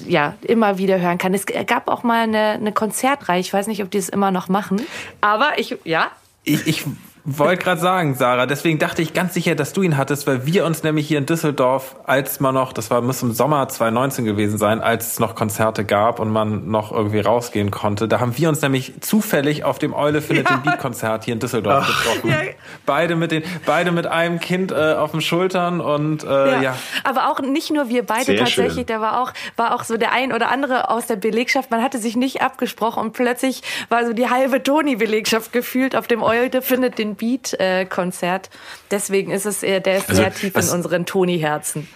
ja, 0.07 0.35
immer 0.43 0.79
wieder 0.79 1.01
hören 1.01 1.19
kann. 1.19 1.35
Es 1.35 1.47
gab 1.47 1.89
auch 1.89 2.03
mal 2.03 2.23
eine, 2.23 2.51
eine 2.51 2.73
Konzertreihe, 2.73 3.41
ich 3.41 3.53
weiß 3.53 3.67
nicht, 3.67 3.83
ob 3.83 3.91
die 3.91 3.99
es 3.99 4.09
immer 4.09 4.31
noch 4.31 4.49
machen, 4.49 4.81
aber 5.21 5.59
ich, 5.59 5.77
ja, 5.85 6.11
Ich, 6.45 6.67
ich 6.67 6.85
wollte 7.39 7.63
gerade 7.63 7.81
sagen, 7.81 8.15
Sarah, 8.15 8.47
deswegen 8.47 8.79
dachte 8.79 9.03
ich 9.03 9.13
ganz 9.13 9.35
sicher, 9.35 9.55
dass 9.55 9.73
du 9.73 9.83
ihn 9.83 9.97
hattest, 9.97 10.27
weil 10.27 10.47
wir 10.47 10.65
uns 10.65 10.83
nämlich 10.83 11.09
hier 11.09 11.19
in 11.19 11.27
Düsseldorf, 11.27 11.97
als 12.05 12.41
man 12.41 12.55
noch, 12.55 12.73
das 12.73 12.91
war 12.91 13.01
muss 13.01 13.23
im 13.23 13.33
Sommer 13.33 13.69
2019 13.69 14.25
gewesen 14.25 14.59
sein, 14.59 14.81
als 14.81 15.13
es 15.13 15.21
noch 15.21 15.35
Konzerte 15.35 15.85
gab 15.85 16.21
und 16.21 16.31
man 16.31 16.71
noch 16.71 16.93
irgendwie 16.93 17.21
rausgehen 17.21 17.71
konnte, 17.71 18.09
da 18.09 18.21
haben 18.21 18.37
wir 18.37 18.49
uns 18.49 18.63
nämlich 18.63 19.01
zufällig 19.01 19.65
auf 19.65 19.79
dem 19.79 19.95
Eule 19.95 20.23
findet 20.23 20.51
den 20.51 20.63
Beat 20.63 20.79
Konzert 20.79 21.25
hier 21.25 21.35
in 21.35 21.41
Düsseldorf 21.41 21.87
getroffen. 21.87 22.31
Ja. 22.31 22.37
Beide 22.87 23.17
mit 23.17 23.33
den, 23.33 23.43
beide 23.67 23.93
mit 23.93 24.07
einem 24.07 24.41
Kind 24.41 24.73
äh, 24.73 24.95
auf 24.95 25.13
den 25.13 25.21
Schultern 25.21 25.81
und 25.81 26.25
äh, 26.25 26.63
ja. 26.63 26.77
Aber 27.05 27.31
auch 27.31 27.41
nicht 27.41 27.71
nur 27.71 27.89
wir 27.89 28.05
beide 28.05 28.25
Sehr 28.25 28.39
tatsächlich, 28.39 28.75
schön. 28.75 28.87
da 28.87 29.01
war 29.01 29.21
auch, 29.21 29.33
war 29.57 29.75
auch 29.75 29.85
so 29.85 29.97
der 29.97 30.13
ein 30.13 30.33
oder 30.33 30.51
andere 30.51 30.91
aus 30.91 31.07
der 31.07 31.17
Belegschaft, 31.17 31.71
man 31.71 31.83
hatte 31.83 31.99
sich 31.99 32.17
nicht 32.17 32.43
abgesprochen 32.43 33.03
und 33.03 33.13
plötzlich 33.13 33.63
war 33.89 34.07
so 34.07 34.13
die 34.13 34.29
halbe 34.29 34.63
Toni-Belegschaft 34.63 35.53
gefühlt 35.53 35.95
auf 35.97 36.07
dem 36.07 36.23
Eule 36.23 36.63
findet 36.63 36.99
den 36.99 37.17
Beat 37.21 37.55
äh, 37.61 37.85
Konzert. 37.85 38.51
Deswegen 38.91 39.31
ist 39.31 39.47
es, 39.47 39.63
äh, 39.63 39.81
der 39.81 39.99
ist 39.99 40.09
Also, 40.09 40.23
sehr 40.23 40.35
tief 40.35 40.55
was- 40.55 40.71
in 40.71 40.77
unseren 40.77 41.07
Toni-Herzen. 41.07 41.87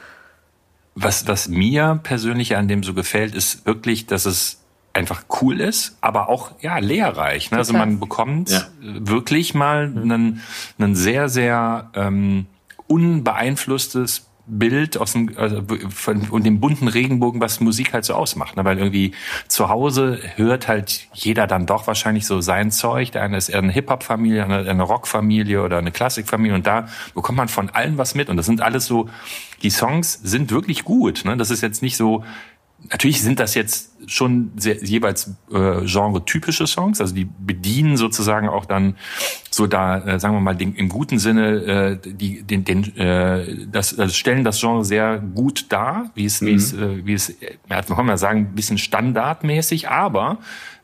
Was, 0.94 1.26
was 1.26 1.48
mir 1.48 1.98
persönlich 2.04 2.54
an 2.56 2.68
dem 2.68 2.84
so 2.84 2.94
gefällt, 2.94 3.34
ist 3.34 3.66
wirklich, 3.66 4.06
dass 4.06 4.26
es 4.26 4.60
einfach 4.92 5.24
cool 5.40 5.60
ist, 5.60 5.96
aber 6.00 6.28
auch 6.28 6.52
ja 6.60 6.78
lehrreich. 6.78 7.50
Ne? 7.50 7.56
Also 7.58 7.72
man 7.72 7.98
bekommt 7.98 8.50
Ja. 8.50 8.62
wirklich 8.80 9.54
mal 9.54 9.86
einen, 9.86 10.40
einen 10.78 10.94
sehr, 10.94 11.28
sehr 11.28 11.90
ähm, 11.94 12.46
unbeeinflusstes 12.86 14.26
Bild 14.46 14.98
aus 14.98 15.12
dem 15.12 15.36
also 15.36 15.62
von 15.88 16.28
und 16.28 16.44
dem 16.44 16.60
bunten 16.60 16.88
Regenbogen, 16.88 17.40
was 17.40 17.60
Musik 17.60 17.94
halt 17.94 18.04
so 18.04 18.14
ausmacht. 18.14 18.56
Ne? 18.56 18.64
Weil 18.64 18.78
irgendwie 18.78 19.12
zu 19.48 19.68
Hause 19.68 20.20
hört 20.36 20.68
halt 20.68 21.08
jeder 21.14 21.46
dann 21.46 21.66
doch 21.66 21.86
wahrscheinlich 21.86 22.26
so 22.26 22.40
sein 22.40 22.70
Zeug. 22.70 23.12
Der 23.12 23.22
eine 23.22 23.36
ist 23.36 23.48
eher 23.48 23.58
eine 23.58 23.72
Hip-Hop-Familie, 23.72 24.44
eine, 24.44 24.68
eine 24.68 24.82
Rock-Familie 24.82 25.62
oder 25.62 25.78
eine 25.78 25.92
Klassik-Familie 25.92 26.54
und 26.54 26.66
da 26.66 26.88
bekommt 27.14 27.38
man 27.38 27.48
von 27.48 27.70
allem 27.70 27.96
was 27.96 28.14
mit. 28.14 28.28
Und 28.28 28.36
das 28.36 28.46
sind 28.46 28.60
alles 28.60 28.86
so, 28.86 29.08
die 29.62 29.70
Songs 29.70 30.20
sind 30.22 30.50
wirklich 30.50 30.84
gut. 30.84 31.24
Ne? 31.24 31.36
Das 31.36 31.50
ist 31.50 31.62
jetzt 31.62 31.82
nicht 31.82 31.96
so, 31.96 32.22
Natürlich 32.90 33.22
sind 33.22 33.40
das 33.40 33.54
jetzt 33.54 33.93
schon 34.06 34.52
sehr, 34.56 34.82
jeweils 34.84 35.34
äh, 35.52 35.84
genre-typische 35.84 36.66
Songs, 36.66 37.00
also 37.00 37.14
die 37.14 37.24
bedienen 37.24 37.96
sozusagen 37.96 38.48
auch 38.48 38.66
dann 38.66 38.96
so 39.50 39.66
da, 39.66 39.98
äh, 39.98 40.20
sagen 40.20 40.34
wir 40.34 40.40
mal, 40.40 40.56
den, 40.56 40.74
im 40.74 40.88
guten 40.88 41.18
Sinne, 41.18 41.98
äh, 42.04 42.12
die, 42.12 42.42
den, 42.42 42.64
den, 42.64 42.96
äh, 42.96 43.66
das, 43.70 43.98
also 43.98 44.12
stellen 44.12 44.44
das 44.44 44.60
Genre 44.60 44.84
sehr 44.84 45.18
gut 45.18 45.66
dar, 45.70 46.10
wie 46.14 46.24
es, 46.24 46.40
wie 46.42 46.54
es, 46.54 46.72
äh, 46.72 47.06
wie 47.06 47.14
es, 47.14 47.28
ja, 47.40 47.82
man 47.88 47.96
kann 47.96 48.06
mal 48.06 48.18
sagen, 48.18 48.40
ein 48.40 48.54
bisschen 48.54 48.78
standardmäßig, 48.78 49.88
aber 49.88 50.38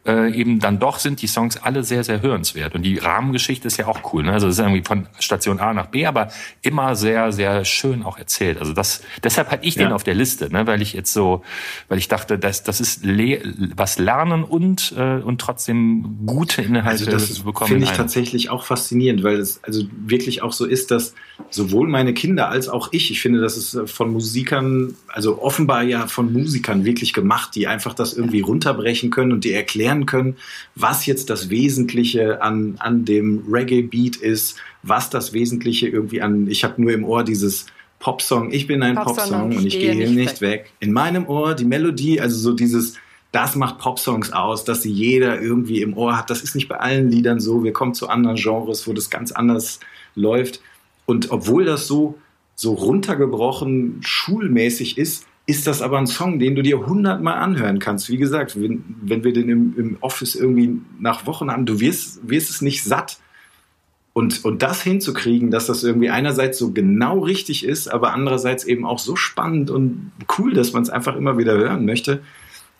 äh, 0.06 0.32
eben 0.32 0.60
dann 0.60 0.78
doch 0.78 0.98
sind 0.98 1.20
die 1.20 1.26
Songs 1.26 1.58
alle 1.58 1.84
sehr, 1.84 2.04
sehr 2.04 2.22
hörenswert. 2.22 2.74
Und 2.74 2.82
die 2.84 2.96
Rahmengeschichte 2.96 3.66
ist 3.66 3.76
ja 3.76 3.86
auch 3.86 4.14
cool. 4.14 4.22
Ne? 4.22 4.32
Also 4.32 4.48
es 4.48 4.54
ist 4.54 4.60
irgendwie 4.60 4.82
von 4.82 5.06
Station 5.18 5.60
A 5.60 5.74
nach 5.74 5.86
B, 5.86 6.06
aber 6.06 6.28
immer 6.62 6.96
sehr, 6.96 7.32
sehr 7.32 7.66
schön 7.66 8.02
auch 8.02 8.16
erzählt. 8.16 8.58
Also 8.58 8.72
das, 8.72 9.02
deshalb 9.22 9.50
hatte 9.50 9.66
ich 9.66 9.74
den 9.74 9.90
Ja. 9.90 9.94
auf 9.94 10.02
der 10.02 10.14
Liste, 10.14 10.50
ne? 10.50 10.66
weil 10.66 10.80
ich 10.80 10.94
jetzt 10.94 11.12
so, 11.12 11.42
weil 11.88 11.98
ich 11.98 12.08
dachte, 12.08 12.38
das, 12.38 12.62
das 12.62 12.80
ist 12.80 13.04
le 13.10 13.40
was 13.76 13.98
lernen 13.98 14.44
und 14.44 14.94
äh, 14.96 15.20
und 15.20 15.40
trotzdem 15.40 16.18
gute 16.26 16.62
Inhalte 16.62 16.88
Also 16.88 17.10
das 17.10 17.40
bekommen. 17.40 17.68
finde 17.68 17.84
ich 17.84 17.92
tatsächlich 17.92 18.50
auch 18.50 18.64
faszinierend, 18.64 19.22
weil 19.22 19.36
es 19.36 19.62
also 19.64 19.84
wirklich 20.06 20.42
auch 20.42 20.52
so 20.52 20.64
ist, 20.64 20.90
dass 20.90 21.14
sowohl 21.50 21.88
meine 21.88 22.14
Kinder 22.14 22.48
als 22.48 22.68
auch 22.68 22.88
ich, 22.92 23.10
ich 23.10 23.20
finde, 23.20 23.40
das 23.40 23.56
ist 23.56 23.74
äh, 23.74 23.86
von 23.86 24.12
Musikern, 24.12 24.94
also 25.08 25.42
offenbar 25.42 25.82
ja 25.82 26.06
von 26.06 26.32
Musikern 26.32 26.84
wirklich 26.84 27.12
gemacht, 27.12 27.54
die 27.54 27.66
einfach 27.66 27.94
das 27.94 28.14
irgendwie 28.14 28.40
runterbrechen 28.40 29.10
können 29.10 29.32
und 29.32 29.44
die 29.44 29.52
erklären 29.52 30.06
können, 30.06 30.36
was 30.74 31.06
jetzt 31.06 31.30
das 31.30 31.50
Wesentliche 31.50 32.42
an, 32.42 32.76
an 32.78 33.04
dem 33.04 33.44
Reggae-Beat 33.50 34.16
ist, 34.16 34.56
was 34.82 35.10
das 35.10 35.32
Wesentliche 35.32 35.88
irgendwie 35.88 36.22
an, 36.22 36.46
ich 36.48 36.64
habe 36.64 36.80
nur 36.80 36.92
im 36.92 37.04
Ohr 37.04 37.24
dieses 37.24 37.66
Popsong, 38.00 38.50
ich 38.50 38.66
bin 38.66 38.82
ein 38.82 38.96
Popsong 38.96 39.14
Popsong 39.14 39.56
und 39.56 39.66
ich 39.66 39.78
gehe 39.78 39.94
nicht 39.94 40.14
nicht 40.14 40.40
weg. 40.40 40.72
In 40.80 40.92
meinem 40.92 41.28
Ohr 41.28 41.54
die 41.54 41.66
Melodie, 41.66 42.20
also 42.20 42.36
so 42.36 42.52
dieses, 42.54 42.94
das 43.30 43.54
macht 43.54 43.78
Popsongs 43.78 44.32
aus, 44.32 44.64
dass 44.64 44.82
sie 44.82 44.90
jeder 44.90 45.40
irgendwie 45.40 45.82
im 45.82 45.96
Ohr 45.96 46.16
hat. 46.16 46.30
Das 46.30 46.42
ist 46.42 46.54
nicht 46.54 46.68
bei 46.68 46.80
allen 46.80 47.10
Liedern 47.10 47.38
so. 47.38 47.62
Wir 47.62 47.72
kommen 47.72 47.94
zu 47.94 48.08
anderen 48.08 48.36
Genres, 48.36 48.88
wo 48.88 48.92
das 48.92 49.10
ganz 49.10 49.30
anders 49.30 49.80
läuft. 50.14 50.60
Und 51.06 51.30
obwohl 51.30 51.64
das 51.64 51.86
so, 51.86 52.18
so 52.54 52.72
runtergebrochen 52.72 54.00
schulmäßig 54.00 54.98
ist, 54.98 55.26
ist 55.46 55.66
das 55.66 55.82
aber 55.82 55.98
ein 55.98 56.06
Song, 56.06 56.38
den 56.38 56.54
du 56.54 56.62
dir 56.62 56.86
hundertmal 56.86 57.38
anhören 57.38 57.80
kannst. 57.80 58.08
Wie 58.08 58.16
gesagt, 58.16 58.60
wenn, 58.60 58.84
wenn 59.02 59.24
wir 59.24 59.32
den 59.32 59.48
im, 59.48 59.74
im 59.76 59.96
Office 60.00 60.36
irgendwie 60.36 60.80
nach 60.98 61.26
Wochen 61.26 61.50
haben, 61.50 61.66
du 61.66 61.80
wirst, 61.80 62.28
wirst 62.28 62.50
es 62.50 62.62
nicht 62.62 62.82
satt. 62.82 63.18
Und, 64.20 64.44
und 64.44 64.62
das 64.62 64.82
hinzukriegen, 64.82 65.50
dass 65.50 65.64
das 65.64 65.82
irgendwie 65.82 66.10
einerseits 66.10 66.58
so 66.58 66.72
genau 66.72 67.20
richtig 67.20 67.64
ist, 67.64 67.88
aber 67.88 68.12
andererseits 68.12 68.64
eben 68.64 68.84
auch 68.84 68.98
so 68.98 69.16
spannend 69.16 69.70
und 69.70 70.12
cool, 70.38 70.52
dass 70.52 70.74
man 70.74 70.82
es 70.82 70.90
einfach 70.90 71.16
immer 71.16 71.38
wieder 71.38 71.54
hören 71.54 71.86
möchte. 71.86 72.20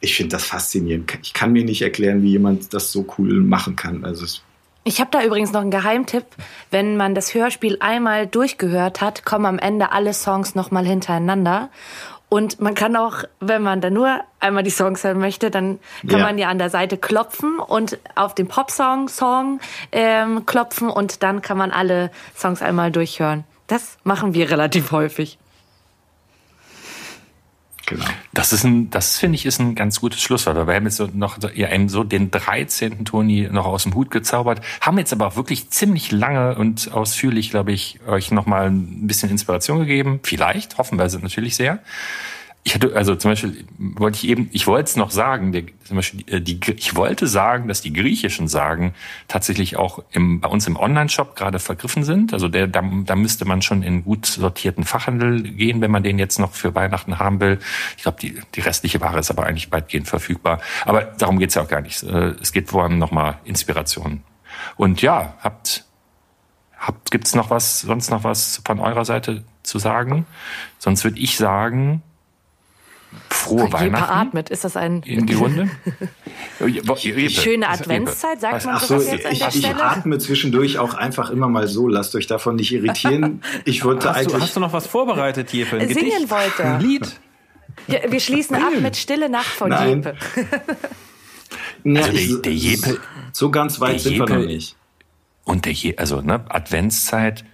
Ich 0.01 0.15
finde 0.15 0.33
das 0.37 0.45
faszinierend. 0.45 1.19
Ich 1.23 1.33
kann 1.33 1.53
mir 1.53 1.65
nicht 1.65 1.81
erklären, 1.81 2.23
wie 2.23 2.33
jemand 2.33 2.75
das 2.75 2.93
so 2.93 3.07
cool 3.17 3.41
machen 3.41 3.75
kann. 3.75 4.05
Also 4.05 4.27
es 4.27 4.43
Ich 4.85 5.01
habe 5.01 5.09
da 5.11 5.25
übrigens 5.25 5.51
noch 5.51 5.63
einen 5.63 5.71
Geheimtipp. 5.71 6.27
Wenn 6.71 6.99
man 6.99 7.15
das 7.15 7.33
Hörspiel 7.33 7.79
einmal 7.81 8.27
durchgehört 8.27 9.01
hat, 9.01 9.25
kommen 9.25 9.47
am 9.47 9.59
Ende 9.59 9.93
alle 9.93 10.13
Songs 10.13 10.55
nochmal 10.55 10.85
hintereinander. 10.85 11.71
Und 12.31 12.61
man 12.61 12.75
kann 12.75 12.95
auch, 12.97 13.25
wenn 13.41 13.61
man 13.61 13.81
da 13.83 13.91
nur 13.91 14.21
einmal 14.39 14.63
die 14.63 14.71
Songs 14.71 15.03
hören 15.05 15.19
möchte, 15.19 15.51
dann 15.51 15.79
kann 16.09 16.21
Ja. 16.21 16.25
man 16.27 16.39
ja 16.39 16.49
an 16.49 16.59
der 16.59 16.71
Seite 16.71 16.97
klopfen 16.97 17.59
und 17.59 17.99
auf 18.15 18.35
den 18.35 18.47
Popsong 18.49 19.09
Song 19.09 19.61
ähm, 19.93 20.47
klopfen 20.47 20.89
und 20.89 21.23
dann 21.25 21.43
kann 21.43 21.59
man 21.59 21.73
alle 21.73 22.11
Songs 22.37 22.63
einmal 22.63 22.93
durchhören. 22.93 23.45
Das 23.67 23.99
machen 24.05 24.33
wir 24.33 24.49
relativ 24.51 24.93
häufig. 24.93 25.39
Genau. 27.91 28.07
Das 28.33 28.53
ist 28.55 28.65
ein, 28.65 28.89
das 28.91 29.19
finde 29.19 29.37
ich 29.37 29.45
ist 29.45 29.61
ein 29.61 29.75
ganz 29.75 30.01
gutes 30.01 30.23
Schlusswort. 30.23 30.57
Wir 30.67 30.75
haben 30.75 30.85
jetzt 30.85 30.97
so 30.97 31.09
noch 31.13 31.39
ja, 31.55 31.71
eben 31.71 31.89
so 31.89 32.05
den 32.05 32.31
13. 32.31 33.05
Toni 33.05 33.49
noch 33.51 33.67
aus 33.67 33.83
dem 33.83 33.95
Hut 33.95 34.11
gezaubert, 34.11 34.63
haben 34.81 34.97
jetzt 34.99 35.13
aber 35.13 35.27
auch 35.27 35.37
wirklich 35.37 35.69
ziemlich 35.71 36.13
lange 36.13 36.55
und 36.55 36.93
ausführlich, 36.93 37.51
glaube 37.51 37.73
ich, 37.73 38.01
euch 38.07 38.31
noch 38.31 38.47
mal 38.47 38.71
ein 38.71 39.07
bisschen 39.07 39.31
Inspiration 39.31 39.81
gegeben. 39.81 40.21
Vielleicht, 40.23 40.79
hoffen 40.79 40.99
wir 40.99 41.05
natürlich 41.21 41.57
sehr. 41.57 41.81
Ich 42.71 42.77
hatte, 42.77 42.95
also 42.95 43.17
zum 43.17 43.33
Beispiel 43.33 43.65
wollte 43.79 44.19
ich 44.19 44.29
eben, 44.29 44.49
ich 44.53 44.69
wollte 44.69 44.85
es 44.85 44.95
noch 44.95 45.11
sagen, 45.11 45.51
der, 45.51 45.65
zum 45.83 45.97
Beispiel 45.97 46.23
äh, 46.33 46.41
die, 46.41 46.61
ich 46.77 46.95
wollte 46.95 47.27
sagen, 47.27 47.67
dass 47.67 47.81
die 47.81 47.93
griechischen 47.93 48.47
Sagen 48.47 48.95
tatsächlich 49.27 49.77
auch 49.77 50.05
im, 50.13 50.41
bei 50.41 50.49
uns 50.49 50.69
im 50.69 50.77
Online-Shop 50.77 51.35
gerade 51.35 51.59
vergriffen 51.59 52.05
sind. 52.05 52.33
Also 52.33 52.47
der, 52.47 52.69
da, 52.69 52.89
da 53.05 53.17
müsste 53.17 53.45
man 53.45 53.61
schon 53.61 53.83
in 53.83 54.05
gut 54.05 54.25
sortierten 54.27 54.85
Fachhandel 54.85 55.43
gehen, 55.43 55.81
wenn 55.81 55.91
man 55.91 56.05
den 56.05 56.21
jetzt 56.21 56.39
noch 56.39 56.53
für 56.53 56.73
Weihnachten 56.77 57.19
haben 57.19 57.41
will. 57.41 57.59
Ich 57.97 58.05
glaube, 58.05 58.19
die, 58.21 58.41
die 58.55 58.61
restliche 58.61 59.01
Ware 59.01 59.19
ist 59.19 59.33
aber 59.33 59.47
eigentlich 59.47 59.73
weitgehend 59.73 60.07
verfügbar. 60.07 60.61
Aber 60.85 61.03
darum 61.03 61.41
geht's 61.41 61.57
ja 61.57 61.63
auch 61.63 61.69
gar 61.69 61.81
nicht. 61.81 62.05
Äh, 62.05 62.35
Es 62.41 62.53
geht 62.53 62.69
vor 62.69 62.85
allem 62.85 62.99
nochmal 62.99 63.39
Inspiration. 63.43 64.23
Und 64.77 65.03
ja, 65.03 65.35
habt, 65.41 65.87
habt, 66.79 67.11
gibt's 67.11 67.35
noch 67.35 67.51
was, 67.51 67.81
sonst 67.81 68.13
noch 68.13 68.23
was 68.23 68.63
von 68.65 68.79
eurer 68.79 69.05
Seite 69.05 69.43
zu 69.65 69.81
sagen? 69.81 70.25
Sonst 70.79 71.03
würde 71.03 71.19
ich 71.19 71.37
sagen, 71.37 72.05
frohe 73.29 73.63
Jeppe 73.63 73.73
Weihnachten 73.73 74.13
atmet. 74.13 74.51
Ist 74.51 74.65
das 74.65 74.77
ein 74.77 75.03
in 75.03 75.27
die 75.27 75.35
Runde. 75.35 75.69
schöne 77.29 77.69
Adventszeit? 77.69 78.41
Sagt 78.41 78.65
man 78.65 78.75
Ach 78.77 78.81
so, 78.83 78.99
sowas 78.99 79.11
jetzt 79.13 79.27
an 79.27 79.33
ich, 79.33 79.39
der 79.39 79.49
ich 79.49 79.55
Stelle? 79.57 79.83
atme 79.85 80.19
zwischendurch 80.19 80.79
auch 80.79 80.95
einfach 80.95 81.31
immer 81.31 81.49
mal 81.49 81.67
so. 81.69 81.89
Lasst 81.89 82.15
euch 82.15 82.27
davon 82.27 82.57
nicht 82.57 82.73
irritieren. 82.73 83.43
Ich 83.65 83.85
wollte 83.85 84.09
Hast 84.09 84.17
du, 84.17 84.21
eigentlich. 84.31 84.43
hast 84.43 84.57
du 84.57 84.61
noch 84.61 84.73
was 84.73 84.87
vorbereitet, 84.87 85.53
Jeppe? 85.53 85.79
Ein 85.79 85.89
Singen 85.89 86.11
Gedicht? 86.11 86.31
wollte. 86.31 86.65
Ein 86.65 86.81
Lied? 86.81 87.21
Ja, 87.87 87.99
wir 88.11 88.21
schließen 88.21 88.57
ab 88.57 88.73
mit 88.81 88.97
Stille 88.97 89.29
Nacht 89.31 89.47
von 89.47 89.71
Nein. 89.71 90.03
Jeppe. 90.03 90.17
Ja, 91.83 92.03
Also 92.03 92.13
der- 92.13 92.21
ich- 92.23 92.43
der 92.43 92.53
Jeppe- 92.93 92.99
so 93.33 93.51
ganz 93.51 93.81
weit 93.81 94.01
sind 94.01 94.13
wir 94.19 94.27
Jeppe- 94.27 94.39
noch 94.39 94.47
nicht. 94.47 94.77
Und 95.45 95.65
der 95.65 95.73
Je 95.73 95.97
also 95.97 96.21
ne, 96.21 96.45
Adventszeit, 96.49 97.45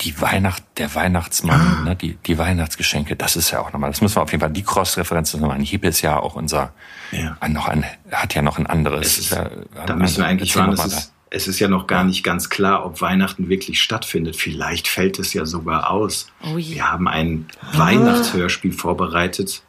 die 0.00 0.20
Weihnacht, 0.20 0.62
der 0.76 0.94
Weihnachtsmann, 0.94 1.60
ah. 1.60 1.84
ne, 1.84 1.96
die, 1.96 2.16
die 2.26 2.36
Weihnachtsgeschenke, 2.36 3.16
das 3.16 3.36
ist 3.36 3.50
ja 3.50 3.60
auch 3.60 3.72
nochmal, 3.72 3.90
das 3.90 4.00
müssen 4.00 4.16
wir 4.16 4.22
auf 4.22 4.30
jeden 4.32 4.40
Fall, 4.40 4.50
die 4.50 4.62
Cross-Referenz 4.62 5.34
nochmal 5.34 5.56
an. 5.56 5.62
Hieb 5.62 5.84
ist 5.84 6.02
ja 6.02 6.18
auch 6.18 6.34
unser, 6.34 6.72
ja. 7.12 7.36
noch 7.48 7.68
ein, 7.68 7.84
hat 8.10 8.34
ja 8.34 8.42
noch 8.42 8.58
ein 8.58 8.66
anderes. 8.66 9.18
Ist, 9.18 9.30
ja, 9.30 9.50
da 9.86 9.94
müssen 9.94 10.18
wir 10.18 10.26
eigentlich 10.26 10.56
warten, 10.56 10.72
es 10.72 10.84
ist, 10.84 11.12
es 11.30 11.48
ist 11.48 11.58
ja 11.58 11.68
noch 11.68 11.86
gar 11.86 12.04
nicht 12.04 12.22
ganz 12.22 12.48
klar, 12.48 12.84
ob 12.84 13.00
Weihnachten 13.00 13.48
wirklich 13.48 13.80
stattfindet. 13.80 14.36
Vielleicht 14.36 14.88
fällt 14.88 15.18
es 15.18 15.32
ja 15.32 15.46
sogar 15.46 15.90
aus. 15.90 16.28
Oh 16.42 16.56
wir 16.56 16.90
haben 16.90 17.08
ein 17.08 17.46
ah. 17.60 17.78
Weihnachtshörspiel 17.78 18.72
vorbereitet 18.72 19.62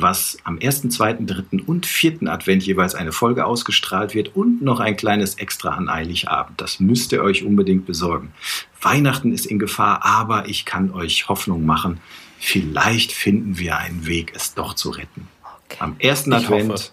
was 0.00 0.36
am 0.44 0.58
1., 0.62 0.90
2., 0.90 1.14
3. 1.20 1.62
und 1.66 1.86
4. 1.86 2.28
Advent 2.28 2.64
jeweils 2.66 2.94
eine 2.94 3.12
Folge 3.12 3.46
ausgestrahlt 3.46 4.14
wird 4.14 4.36
und 4.36 4.62
noch 4.62 4.78
ein 4.80 4.96
kleines 4.96 5.36
Extra 5.36 5.70
an 5.70 5.90
Heiligabend. 5.90 6.60
Das 6.60 6.80
müsst 6.80 7.12
ihr 7.12 7.22
euch 7.22 7.44
unbedingt 7.44 7.86
besorgen. 7.86 8.32
Weihnachten 8.80 9.32
ist 9.32 9.46
in 9.46 9.58
Gefahr, 9.58 10.04
aber 10.04 10.48
ich 10.48 10.66
kann 10.66 10.90
euch 10.90 11.28
Hoffnung 11.28 11.64
machen. 11.64 12.00
Vielleicht 12.38 13.12
finden 13.12 13.58
wir 13.58 13.78
einen 13.78 14.06
Weg, 14.06 14.32
es 14.34 14.54
doch 14.54 14.74
zu 14.74 14.90
retten. 14.90 15.28
Okay. 15.64 15.78
Am 15.80 15.96
1. 16.02 16.30
Advent 16.30 16.72
hoffe. 16.72 16.90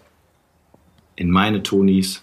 in 1.16 1.30
meine 1.30 1.62
Tonis 1.62 2.23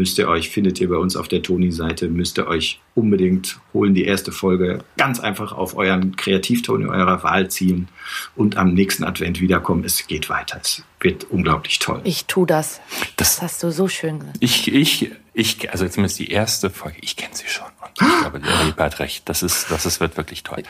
müsst 0.00 0.16
ihr 0.16 0.28
euch, 0.28 0.48
findet 0.48 0.80
ihr 0.80 0.88
bei 0.88 0.96
uns 0.96 1.14
auf 1.14 1.28
der 1.28 1.42
Toni-Seite, 1.42 2.08
müsst 2.08 2.38
ihr 2.38 2.46
euch 2.46 2.80
unbedingt 2.94 3.60
holen, 3.74 3.92
die 3.92 4.06
erste 4.06 4.32
Folge 4.32 4.82
ganz 4.96 5.20
einfach 5.20 5.52
auf 5.52 5.76
euren 5.76 6.16
Kreativton 6.16 6.88
eurer 6.88 7.22
Wahl 7.22 7.50
ziehen 7.50 7.88
und 8.34 8.56
am 8.56 8.72
nächsten 8.72 9.04
Advent 9.04 9.42
wiederkommen. 9.42 9.84
Es 9.84 10.06
geht 10.06 10.30
weiter. 10.30 10.58
Es 10.62 10.84
wird 11.00 11.24
unglaublich 11.24 11.80
toll. 11.80 12.00
Ich 12.04 12.24
tu 12.24 12.46
das. 12.46 12.80
Das, 13.16 13.36
das 13.36 13.42
hast 13.42 13.62
du 13.62 13.70
so 13.70 13.88
schön 13.88 14.20
gesagt. 14.20 14.38
Ich, 14.40 14.72
ich, 14.72 15.10
ich, 15.34 15.70
also 15.70 15.86
zumindest 15.86 16.18
die 16.18 16.30
erste 16.30 16.70
Folge, 16.70 16.96
ich 17.02 17.16
kenne 17.16 17.34
sie 17.34 17.48
schon. 17.48 17.66
Und 17.82 17.90
ich 18.00 18.20
glaube, 18.20 18.40
der 18.40 18.64
Liebe 18.64 18.82
hat 18.82 19.00
recht. 19.00 19.28
Das 19.28 19.42
ist, 19.42 19.70
das 19.70 19.84
ist, 19.84 20.00
wird 20.00 20.16
wirklich 20.16 20.44
toll. 20.44 20.62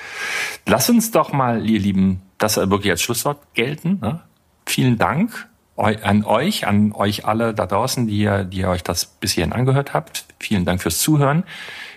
Lass 0.66 0.90
uns 0.90 1.12
doch 1.12 1.32
mal, 1.32 1.64
ihr 1.70 1.78
Lieben, 1.78 2.20
das 2.38 2.56
wirklich 2.56 2.90
als 2.90 3.00
Schlusswort 3.00 3.54
gelten. 3.54 4.00
Ne? 4.00 4.22
Vielen 4.66 4.98
Dank 4.98 5.49
an 5.80 6.24
euch, 6.24 6.66
an 6.66 6.92
euch 6.92 7.24
alle 7.26 7.54
da 7.54 7.66
draußen, 7.66 8.06
die 8.06 8.18
ihr, 8.18 8.44
die 8.44 8.58
ihr 8.58 8.68
euch 8.68 8.82
das 8.82 9.06
bis 9.06 9.32
hierhin 9.32 9.52
angehört 9.52 9.94
habt. 9.94 10.24
Vielen 10.38 10.64
Dank 10.64 10.82
fürs 10.82 10.98
Zuhören. 10.98 11.44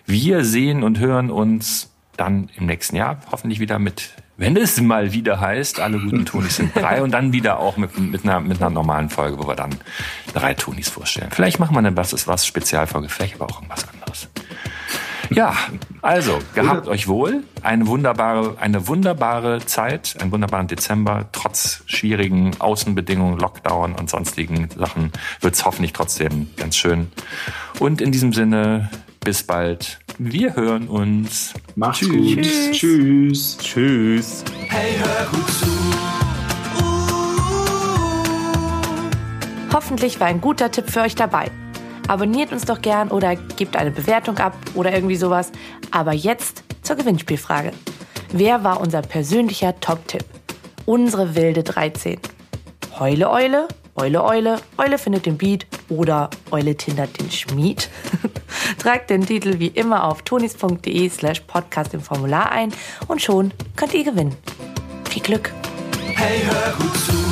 Wir 0.05 0.43
sehen 0.43 0.83
und 0.83 0.99
hören 0.99 1.29
uns 1.29 1.89
dann 2.17 2.49
im 2.57 2.65
nächsten 2.65 2.95
Jahr 2.95 3.17
hoffentlich 3.31 3.59
wieder 3.59 3.79
mit, 3.79 4.11
wenn 4.37 4.55
es 4.55 4.79
mal 4.79 5.13
wieder 5.13 5.39
heißt, 5.39 5.79
alle 5.79 5.99
guten 5.99 6.25
Tonis 6.25 6.57
sind 6.57 6.75
drei 6.75 7.01
und 7.01 7.11
dann 7.11 7.33
wieder 7.33 7.59
auch 7.59 7.77
mit, 7.77 7.97
mit, 7.97 8.23
einer, 8.23 8.39
mit 8.39 8.61
einer 8.61 8.69
normalen 8.69 9.09
Folge, 9.09 9.39
wo 9.39 9.47
wir 9.47 9.55
dann 9.55 9.75
drei 10.33 10.53
Tonis 10.53 10.89
vorstellen. 10.89 11.29
Vielleicht 11.31 11.59
machen 11.59 11.73
wir 11.73 11.79
eine 11.79 11.95
Was 11.97 12.13
ist 12.13 12.27
was 12.27 12.45
Spezialfolge, 12.45 13.09
vielleicht 13.09 13.35
aber 13.35 13.45
auch 13.45 13.57
irgendwas 13.57 13.87
anderes. 13.89 14.29
Ja, 15.35 15.55
also, 16.01 16.39
gehabt 16.53 16.87
euch 16.87 17.07
wohl. 17.07 17.43
Eine 17.61 17.87
wunderbare, 17.87 18.57
eine 18.59 18.87
wunderbare 18.87 19.65
Zeit, 19.65 20.15
einen 20.19 20.31
wunderbaren 20.31 20.67
Dezember. 20.67 21.29
Trotz 21.31 21.83
schwierigen 21.85 22.51
Außenbedingungen, 22.59 23.39
Lockdown 23.39 23.93
und 23.95 24.09
sonstigen 24.09 24.69
Sachen 24.77 25.11
wird's 25.41 25.65
hoffentlich 25.65 25.93
trotzdem 25.93 26.47
ganz 26.57 26.75
schön. 26.75 27.11
Und 27.79 28.01
in 28.01 28.11
diesem 28.11 28.33
Sinne, 28.33 28.89
bis 29.21 29.43
bald. 29.43 29.99
Wir 30.19 30.55
hören 30.55 30.87
uns. 30.87 31.53
Macht's 31.75 31.99
Tschüss. 31.99 32.11
gut. 32.11 32.43
Tschüss. 32.43 32.71
Tschüss. 32.71 33.57
Tschüss. 33.57 34.43
Hey, 34.67 34.95
hör 34.97 35.25
gut 35.31 35.49
zu. 35.49 35.67
Hoffentlich 39.73 40.19
war 40.19 40.27
ein 40.27 40.39
guter 40.39 40.69
Tipp 40.69 40.89
für 40.89 41.01
euch 41.01 41.15
dabei. 41.15 41.49
Abonniert 42.07 42.51
uns 42.51 42.65
doch 42.65 42.81
gern 42.81 43.09
oder 43.09 43.35
gebt 43.35 43.75
eine 43.75 43.91
Bewertung 43.91 44.37
ab 44.37 44.55
oder 44.75 44.93
irgendwie 44.93 45.15
sowas. 45.15 45.51
Aber 45.91 46.13
jetzt 46.13 46.63
zur 46.81 46.95
Gewinnspielfrage. 46.95 47.71
Wer 48.31 48.63
war 48.63 48.81
unser 48.81 49.01
persönlicher 49.01 49.79
Top-Tipp? 49.79 50.25
Unsere 50.85 51.35
wilde 51.35 51.63
13. 51.63 52.19
Heule 52.99 53.29
Eule, 53.29 53.67
Eule 53.95 54.23
Eule, 54.23 54.59
Eule 54.77 54.97
findet 54.97 55.25
den 55.25 55.37
Beat 55.37 55.67
oder 55.89 56.29
Eule 56.51 56.75
tindert 56.75 57.19
den 57.19 57.29
Schmied. 57.31 57.89
Tragt 58.79 59.09
den 59.09 59.25
Titel 59.25 59.59
wie 59.59 59.67
immer 59.67 60.05
auf 60.05 60.23
tonis.de 60.23 61.09
slash 61.09 61.41
podcast 61.41 61.93
im 61.93 62.01
Formular 62.01 62.51
ein 62.51 62.73
und 63.07 63.21
schon 63.21 63.51
könnt 63.75 63.93
ihr 63.93 64.03
gewinnen. 64.03 64.35
Viel 65.09 65.21
Glück! 65.21 65.53
Hey, 66.15 66.41
hör 66.43 66.73
gut 66.73 66.97
zu! 66.97 67.22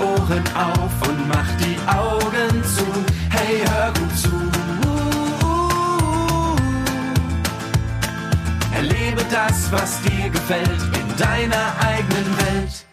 Ohren 0.00 0.44
auf 0.54 1.08
und 1.08 1.28
mach 1.28 1.50
die 1.58 1.76
Augen 1.88 2.64
zu. 2.64 2.86
Hey, 3.30 3.62
hör 3.66 3.92
gut 3.92 4.16
zu. 4.16 4.30
Erlebe 8.74 9.22
das, 9.30 9.70
was 9.72 10.00
dir 10.02 10.30
gefällt, 10.30 10.68
in 10.68 11.16
deiner 11.16 11.74
eigenen 11.80 12.36
Welt. 12.38 12.86